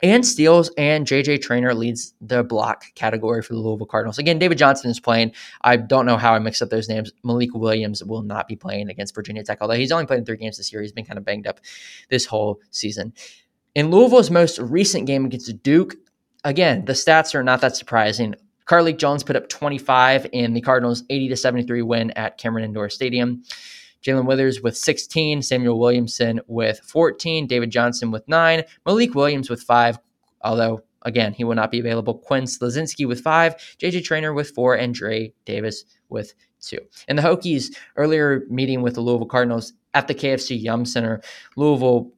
And 0.00 0.24
steals, 0.24 0.70
and 0.78 1.06
JJ 1.06 1.42
Traynor 1.42 1.74
leads 1.74 2.14
the 2.20 2.44
block 2.44 2.84
category 2.94 3.42
for 3.42 3.54
the 3.54 3.58
Louisville 3.58 3.86
Cardinals. 3.86 4.18
Again, 4.18 4.38
David 4.38 4.56
Johnson 4.56 4.90
is 4.90 5.00
playing. 5.00 5.32
I 5.62 5.76
don't 5.76 6.06
know 6.06 6.16
how 6.16 6.34
I 6.34 6.38
mixed 6.38 6.62
up 6.62 6.70
those 6.70 6.88
names. 6.88 7.10
Malik 7.24 7.52
Williams 7.52 8.04
will 8.04 8.22
not 8.22 8.46
be 8.46 8.54
playing 8.54 8.90
against 8.90 9.14
Virginia 9.14 9.42
Tech, 9.42 9.58
although 9.60 9.74
he's 9.74 9.90
only 9.90 10.06
played 10.06 10.20
in 10.20 10.24
three 10.24 10.36
games 10.36 10.56
this 10.56 10.72
year. 10.72 10.82
He's 10.82 10.92
been 10.92 11.04
kind 11.04 11.18
of 11.18 11.24
banged 11.24 11.48
up 11.48 11.58
this 12.10 12.26
whole 12.26 12.60
season. 12.70 13.12
In 13.74 13.90
Louisville's 13.90 14.30
most 14.30 14.60
recent 14.60 15.06
game 15.06 15.24
against 15.24 15.62
Duke, 15.64 15.96
again, 16.44 16.84
the 16.84 16.92
stats 16.92 17.34
are 17.34 17.42
not 17.42 17.60
that 17.62 17.76
surprising. 17.76 18.36
Carlik 18.66 18.98
Jones 18.98 19.24
put 19.24 19.34
up 19.34 19.48
25 19.48 20.26
in 20.32 20.52
the 20.52 20.60
Cardinals' 20.60 21.02
80 21.10 21.28
to 21.28 21.36
73 21.36 21.82
win 21.82 22.10
at 22.12 22.38
Cameron 22.38 22.64
Indoor 22.64 22.88
Stadium. 22.88 23.42
JaeLyn 24.04 24.26
Withers 24.26 24.62
with 24.62 24.76
16, 24.76 25.42
Samuel 25.42 25.78
Williamson 25.78 26.40
with 26.46 26.80
14, 26.80 27.46
David 27.46 27.70
Johnson 27.70 28.10
with 28.10 28.26
nine, 28.28 28.62
Malik 28.86 29.14
Williams 29.14 29.50
with 29.50 29.62
five, 29.62 29.98
although 30.42 30.82
again, 31.02 31.32
he 31.32 31.44
will 31.44 31.54
not 31.54 31.70
be 31.70 31.80
available. 31.80 32.14
Quinn 32.14 32.44
Slazinski 32.44 33.06
with 33.06 33.20
five, 33.20 33.56
JJ 33.78 34.04
Traynor 34.04 34.34
with 34.34 34.50
four, 34.50 34.74
and 34.74 34.94
Dre 34.94 35.32
Davis 35.44 35.84
with 36.08 36.34
two. 36.60 36.78
And 37.06 37.18
the 37.18 37.22
Hokies 37.22 37.74
earlier 37.96 38.44
meeting 38.48 38.82
with 38.82 38.94
the 38.94 39.00
Louisville 39.00 39.26
Cardinals 39.26 39.72
at 39.94 40.08
the 40.08 40.14
KFC 40.14 40.60
Yum 40.60 40.84
Center, 40.84 41.20
Louisville 41.56 42.12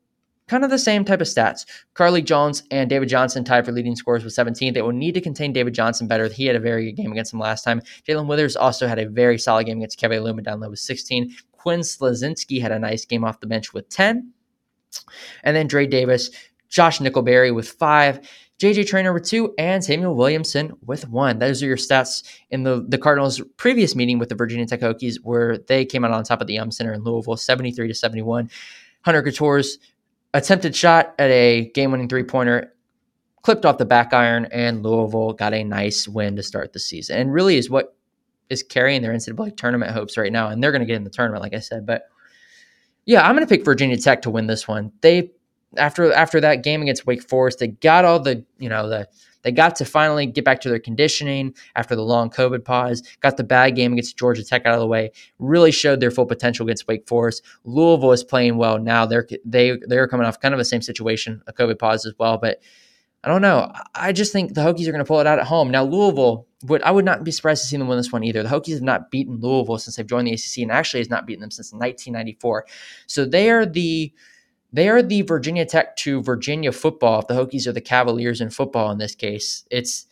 kind 0.49 0.65
of 0.65 0.71
the 0.71 0.79
same 0.79 1.05
type 1.05 1.21
of 1.21 1.29
stats. 1.29 1.65
Carlik 1.95 2.25
Jones 2.25 2.65
and 2.73 2.91
David 2.91 3.09
Johnson 3.09 3.45
tied 3.45 3.65
for 3.65 3.71
leading 3.71 3.95
scores 3.95 4.25
with 4.25 4.33
17. 4.33 4.75
They 4.75 4.83
will 4.83 4.91
need 4.91 5.15
to 5.15 5.21
contain 5.21 5.53
David 5.53 5.75
Johnson 5.75 6.09
better. 6.09 6.27
He 6.27 6.47
had 6.47 6.57
a 6.57 6.61
very 6.61 6.87
good 6.87 7.01
game 7.01 7.13
against 7.13 7.31
them 7.31 7.39
last 7.39 7.63
time. 7.63 7.81
JaeLyn 8.09 8.27
Withers 8.27 8.57
also 8.57 8.89
had 8.89 8.99
a 8.99 9.09
very 9.09 9.39
solid 9.39 9.67
game 9.67 9.79
against 9.79 10.01
Kevin 10.01 10.21
Aluma 10.21 10.43
down 10.43 10.59
low 10.59 10.71
with 10.71 10.81
16. 10.81 11.37
Quinn 11.61 11.81
Slazinski 11.81 12.61
had 12.61 12.73
a 12.73 12.79
nice 12.79 13.05
game 13.05 13.25
off 13.25 13.41
the 13.41 13.47
bench 13.47 13.75
with 13.75 13.89
10. 13.91 14.33
And 15.45 15.57
then 15.57 15.67
Dre 15.67 15.87
Davis, 15.87 16.31
Josh 16.69 16.99
Nickelberry 17.01 17.55
with 17.55 17.69
five, 17.69 18.21
JJ 18.59 18.87
Traynor 18.87 19.13
with 19.13 19.25
two, 19.25 19.55
and 19.59 19.85
Samuel 19.85 20.15
Williamson 20.15 20.73
with 20.87 21.09
one. 21.09 21.39
Those 21.39 21.63
are 21.63 21.67
your 21.67 21.77
stats 21.77 22.23
in 22.51 22.63
the, 22.63 22.85
the 22.89 22.99
Cardinals' 22.99 23.43
previous 23.57 23.95
meeting 23.95 24.19
with 24.19 24.31
the 24.31 24.35
Virginia 24.35 24.67
Tech 24.67 24.81
Hokies, 24.81 25.17
where 25.23 25.59
they 25.59 25.85
came 25.85 26.05
out 26.05 26.13
on 26.13 26.25
top 26.25 26.41
of 26.41 26.47
the 26.47 26.55
Yum 26.55 26.71
Center 26.71 26.93
in 26.93 27.05
Louisville, 27.05 27.37
73 27.37 27.89
to 27.89 27.95
71. 27.95 28.51
Hunter 29.03 29.23
Cattoor's 29.23 29.79
attempted 30.33 30.75
shot 30.75 31.15
at 31.19 31.31
a 31.31 31.71
game 31.75 31.93
winning 31.93 32.09
three 32.09 32.25
pointer 32.25 32.73
clipped 33.43 33.65
off 33.65 33.79
the 33.79 33.85
back 33.85 34.13
iron, 34.13 34.47
and 34.47 34.83
Louisville 34.83 35.33
got 35.33 35.55
a 35.55 35.65
nice 35.65 36.07
win 36.07 36.37
to 36.37 36.43
start 36.43 36.73
the 36.73 36.79
season. 36.79 37.19
And 37.19 37.33
really 37.33 37.57
is 37.57 37.71
what 37.71 37.97
is 38.51 38.63
carrying 38.63 39.01
their 39.01 39.13
NCAA 39.13 39.57
tournament 39.57 39.93
hopes 39.93 40.19
right 40.19 40.33
now. 40.33 40.49
And 40.49 40.63
they're 40.63 40.73
going 40.73 40.81
to 40.81 40.87
get 40.87 40.97
in 40.97 41.05
the 41.05 41.11
tournament, 41.11 41.43
like 41.43 41.55
I 41.55 41.61
said. 41.61 41.87
But 41.87 42.03
yeah, 43.07 43.27
I'm 43.27 43.35
going 43.35 43.47
to 43.47 43.53
pick 43.53 43.65
Virginia 43.65 43.97
Tech 43.97 44.23
to 44.23 44.31
win 44.31 44.47
this 44.47 44.69
one. 44.69 44.93
They 45.01 45.31
after 45.77 46.13
after 46.13 46.41
that 46.41 46.63
game 46.63 46.83
against 46.83 47.07
Wake 47.07 47.23
Forest, 47.23 47.61
they 47.61 47.69
got 47.69 48.05
all 48.05 48.21
the 48.21 48.45
you 48.59 48.69
know 48.69 48.89
the 48.89 49.09
they 49.43 49.53
got 49.53 49.77
to 49.77 49.85
finally 49.85 50.27
get 50.27 50.45
back 50.45 50.61
to 50.61 50.69
their 50.69 50.79
conditioning 50.79 51.55
after 51.75 51.97
the 51.97 52.03
long 52.03 52.29
COVID 52.29 52.65
pause. 52.65 53.03
Got 53.21 53.37
the 53.37 53.45
bad 53.45 53.75
game 53.75 53.93
against 53.93 54.19
Georgia 54.19 54.45
Tech 54.45 54.67
out 54.67 54.75
of 54.75 54.81
the 54.81 54.87
way. 54.87 55.13
Really 55.39 55.71
showed 55.71 56.01
their 56.01 56.11
full 56.11 56.27
potential 56.27 56.67
against 56.67 56.87
Wake 56.87 57.09
Forest. 57.09 57.43
Louisville 57.65 58.13
is 58.13 58.23
playing 58.25 58.59
well 58.59 58.79
now. 58.79 59.07
They're 59.07 59.27
they 59.45 59.79
they're 59.87 60.09
coming 60.09 60.27
off 60.27 60.41
kind 60.41 60.53
of 60.53 60.59
the 60.59 60.65
same 60.65 60.83
situation, 60.83 61.43
a 61.47 61.53
COVID 61.53 61.79
pause 61.79 62.05
as 62.05 62.15
well. 62.19 62.37
But 62.37 62.61
I 63.23 63.29
don't 63.29 63.43
know. 63.43 63.71
I 63.95 64.13
just 64.13 64.33
think 64.33 64.55
the 64.55 64.63
Hokies 64.63 64.89
are 64.89 64.93
going 64.93 65.05
to 65.05 65.09
pull 65.09 65.21
it 65.21 65.27
out 65.27 65.39
at 65.39 65.47
home. 65.47 65.71
Now 65.71 65.85
Louisville 65.85 66.47
would 66.65 66.83
I 66.83 66.91
would 66.91 67.05
not 67.05 67.23
be 67.23 67.31
surprised 67.31 67.63
to 67.63 67.69
see 67.69 67.77
them 67.77 67.89
win 67.89 67.99
this 67.99 68.13
one 68.13 68.25
either. 68.25 68.43
The 68.43 68.49
Hokies 68.49 68.75
have 68.75 68.83
not 68.83 69.11
beaten 69.11 69.41
Louisville 69.41 69.79
since 69.79 69.97
they've 69.97 70.07
joined 70.07 70.27
the 70.27 70.33
ACC, 70.33 70.59
and 70.59 70.73
actually 70.73 71.01
has 71.01 71.11
not 71.11 71.27
beaten 71.27 71.41
them 71.41 71.51
since 71.51 71.73
1994. 71.73 72.67
So 73.07 73.25
they 73.25 73.51
are 73.51 73.67
the 73.67 74.13
they 74.73 74.89
are 74.89 75.03
the 75.03 75.23
Virginia 75.23 75.67
Tech 75.67 75.97
to 75.97 76.23
Virginia 76.23 76.73
football. 76.73 77.21
If 77.21 77.27
the 77.27 77.35
Hokies 77.35 77.67
are 77.67 77.73
the 77.73 77.81
Cavaliers 77.81 78.41
in 78.41 78.51
football 78.51 78.91
in 78.91 78.99
this 78.99 79.15
case, 79.15 79.65
it's 79.71 80.07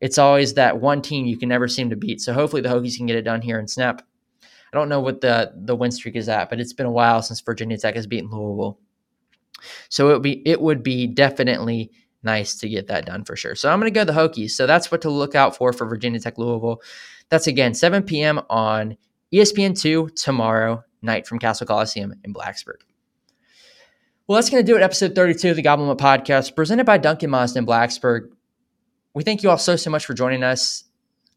it's 0.00 0.18
always 0.18 0.54
that 0.54 0.80
one 0.80 1.02
team 1.02 1.26
you 1.26 1.36
can 1.36 1.48
never 1.48 1.68
seem 1.68 1.90
to 1.90 1.96
beat. 1.96 2.20
So 2.20 2.32
hopefully 2.32 2.62
the 2.62 2.68
Hokies 2.68 2.96
can 2.96 3.06
get 3.06 3.16
it 3.16 3.22
done 3.22 3.42
here 3.42 3.58
and 3.58 3.68
snap. 3.68 4.02
I 4.42 4.76
don't 4.76 4.88
know 4.88 5.00
what 5.00 5.20
the 5.20 5.52
the 5.54 5.76
win 5.76 5.90
streak 5.90 6.16
is 6.16 6.28
at, 6.28 6.48
but 6.48 6.60
it's 6.60 6.72
been 6.72 6.86
a 6.86 6.90
while 6.90 7.20
since 7.22 7.40
Virginia 7.40 7.76
Tech 7.76 7.94
has 7.94 8.06
beaten 8.06 8.30
Louisville. 8.30 8.78
So 9.88 10.10
it 10.10 10.12
would 10.14 10.22
be 10.22 10.42
it 10.46 10.60
would 10.60 10.82
be 10.82 11.06
definitely 11.06 11.90
nice 12.24 12.56
to 12.56 12.68
get 12.68 12.88
that 12.88 13.06
done 13.06 13.24
for 13.24 13.36
sure. 13.36 13.54
So 13.54 13.70
I'm 13.70 13.80
going 13.80 13.92
to 13.92 13.94
go 13.94 14.04
the 14.04 14.12
Hokies. 14.12 14.50
So 14.50 14.66
that's 14.66 14.90
what 14.90 15.02
to 15.02 15.10
look 15.10 15.34
out 15.34 15.56
for 15.56 15.72
for 15.72 15.86
Virginia 15.86 16.20
Tech 16.20 16.38
Louisville. 16.38 16.82
That's 17.28 17.46
again 17.46 17.74
7 17.74 18.02
p.m. 18.02 18.40
on 18.50 18.96
ESPN2 19.32 20.14
tomorrow 20.20 20.84
night 21.02 21.26
from 21.26 21.38
Cassell 21.38 21.66
Coliseum 21.66 22.14
in 22.24 22.32
Blacksburg. 22.32 22.80
Well, 24.26 24.36
that's 24.36 24.48
going 24.48 24.64
to 24.64 24.72
do 24.72 24.76
it. 24.76 24.82
Episode 24.82 25.14
32 25.14 25.50
of 25.50 25.56
the 25.56 25.66
Up 25.66 25.98
Podcast, 25.98 26.56
presented 26.56 26.86
by 26.86 26.96
Duncan 26.96 27.30
Mazda 27.30 27.58
in 27.58 27.66
Blacksburg. 27.66 28.30
We 29.12 29.22
thank 29.22 29.42
you 29.42 29.50
all 29.50 29.58
so, 29.58 29.76
so 29.76 29.90
much 29.90 30.06
for 30.06 30.14
joining 30.14 30.42
us. 30.42 30.84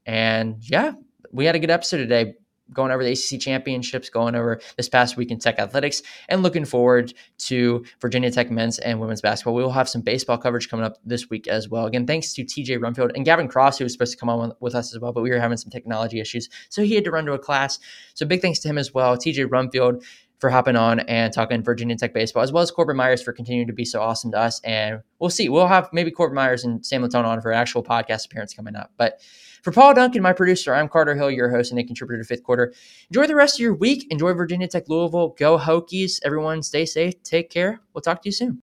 And 0.05 0.57
yeah, 0.61 0.93
we 1.31 1.45
had 1.45 1.55
a 1.55 1.59
good 1.59 1.69
episode 1.69 1.97
today 1.97 2.35
going 2.73 2.91
over 2.91 3.03
the 3.03 3.11
ACC 3.11 3.39
championships, 3.39 4.09
going 4.09 4.35
over 4.35 4.59
this 4.75 4.89
past 4.89 5.17
week 5.17 5.31
in 5.31 5.39
Tech 5.39 5.59
athletics, 5.59 6.01
and 6.29 6.43
looking 6.43 6.65
forward 6.65 7.13
to 7.39 7.83
Virginia 8.01 8.31
Tech 8.31 8.51
men's 8.51 8.79
and 8.79 8.99
women's 8.99 9.21
basketball. 9.21 9.55
We 9.55 9.63
will 9.63 9.71
have 9.71 9.89
some 9.89 10.01
baseball 10.01 10.37
coverage 10.37 10.69
coming 10.69 10.85
up 10.85 10.97
this 11.05 11.29
week 11.29 11.47
as 11.47 11.69
well. 11.69 11.85
Again, 11.85 12.07
thanks 12.07 12.33
to 12.33 12.43
TJ 12.43 12.79
Rumfield 12.79 13.11
and 13.15 13.25
Gavin 13.25 13.47
Cross, 13.47 13.77
who 13.77 13.85
was 13.85 13.93
supposed 13.93 14.13
to 14.13 14.17
come 14.17 14.29
on 14.29 14.53
with 14.59 14.75
us 14.75 14.93
as 14.93 14.99
well, 14.99 15.13
but 15.13 15.23
we 15.23 15.29
were 15.29 15.39
having 15.39 15.57
some 15.57 15.71
technology 15.71 16.19
issues, 16.19 16.49
so 16.69 16.83
he 16.83 16.95
had 16.95 17.03
to 17.03 17.11
run 17.11 17.25
to 17.25 17.33
a 17.33 17.39
class. 17.39 17.79
So 18.13 18.25
big 18.25 18.41
thanks 18.41 18.59
to 18.59 18.67
him 18.67 18.77
as 18.77 18.93
well. 18.93 19.17
TJ 19.17 19.47
Rumfield 19.47 20.03
for 20.39 20.49
hopping 20.49 20.75
on 20.75 20.99
and 21.01 21.33
talking 21.33 21.63
Virginia 21.63 21.95
Tech 21.95 22.13
baseball, 22.13 22.43
as 22.43 22.51
well 22.51 22.61
as 22.61 22.71
Corbin 22.71 22.95
Myers 22.95 23.21
for 23.21 23.33
continuing 23.33 23.67
to 23.67 23.73
be 23.73 23.85
so 23.85 24.01
awesome 24.01 24.31
to 24.31 24.39
us. 24.39 24.61
And 24.63 25.01
we'll 25.19 25.29
see. 25.29 25.49
We'll 25.49 25.67
have 25.67 25.89
maybe 25.91 26.11
Corbin 26.11 26.35
Myers 26.35 26.63
and 26.63 26.85
Sam 26.85 27.03
Latone 27.03 27.25
on 27.25 27.41
for 27.41 27.51
an 27.51 27.57
actual 27.57 27.83
podcast 27.83 28.25
appearance 28.25 28.53
coming 28.53 28.75
up. 28.75 28.91
But 28.97 29.19
for 29.67 29.73
Paul 29.73 29.93
Duncan, 29.93 30.21
my 30.21 30.31
producer, 30.31 30.73
I'm 30.73 30.87
Carter 30.87 31.13
Hill, 31.13 31.29
your 31.29 31.49
host 31.49 31.71
and 31.71 31.79
a 31.81 31.83
contributor 31.83 32.23
to 32.23 32.25
Fifth 32.25 32.43
Quarter. 32.43 32.73
Enjoy 33.09 33.27
the 33.27 33.35
rest 33.35 33.57
of 33.57 33.59
your 33.59 33.75
week. 33.75 34.07
Enjoy 34.09 34.31
Virginia 34.31 34.65
Tech 34.65 34.87
Louisville. 34.87 35.35
Go 35.37 35.57
Hokies. 35.57 36.21
Everyone 36.23 36.63
stay 36.63 36.85
safe. 36.85 37.21
Take 37.21 37.49
care. 37.49 37.81
We'll 37.93 38.01
talk 38.01 38.21
to 38.21 38.29
you 38.29 38.31
soon. 38.31 38.61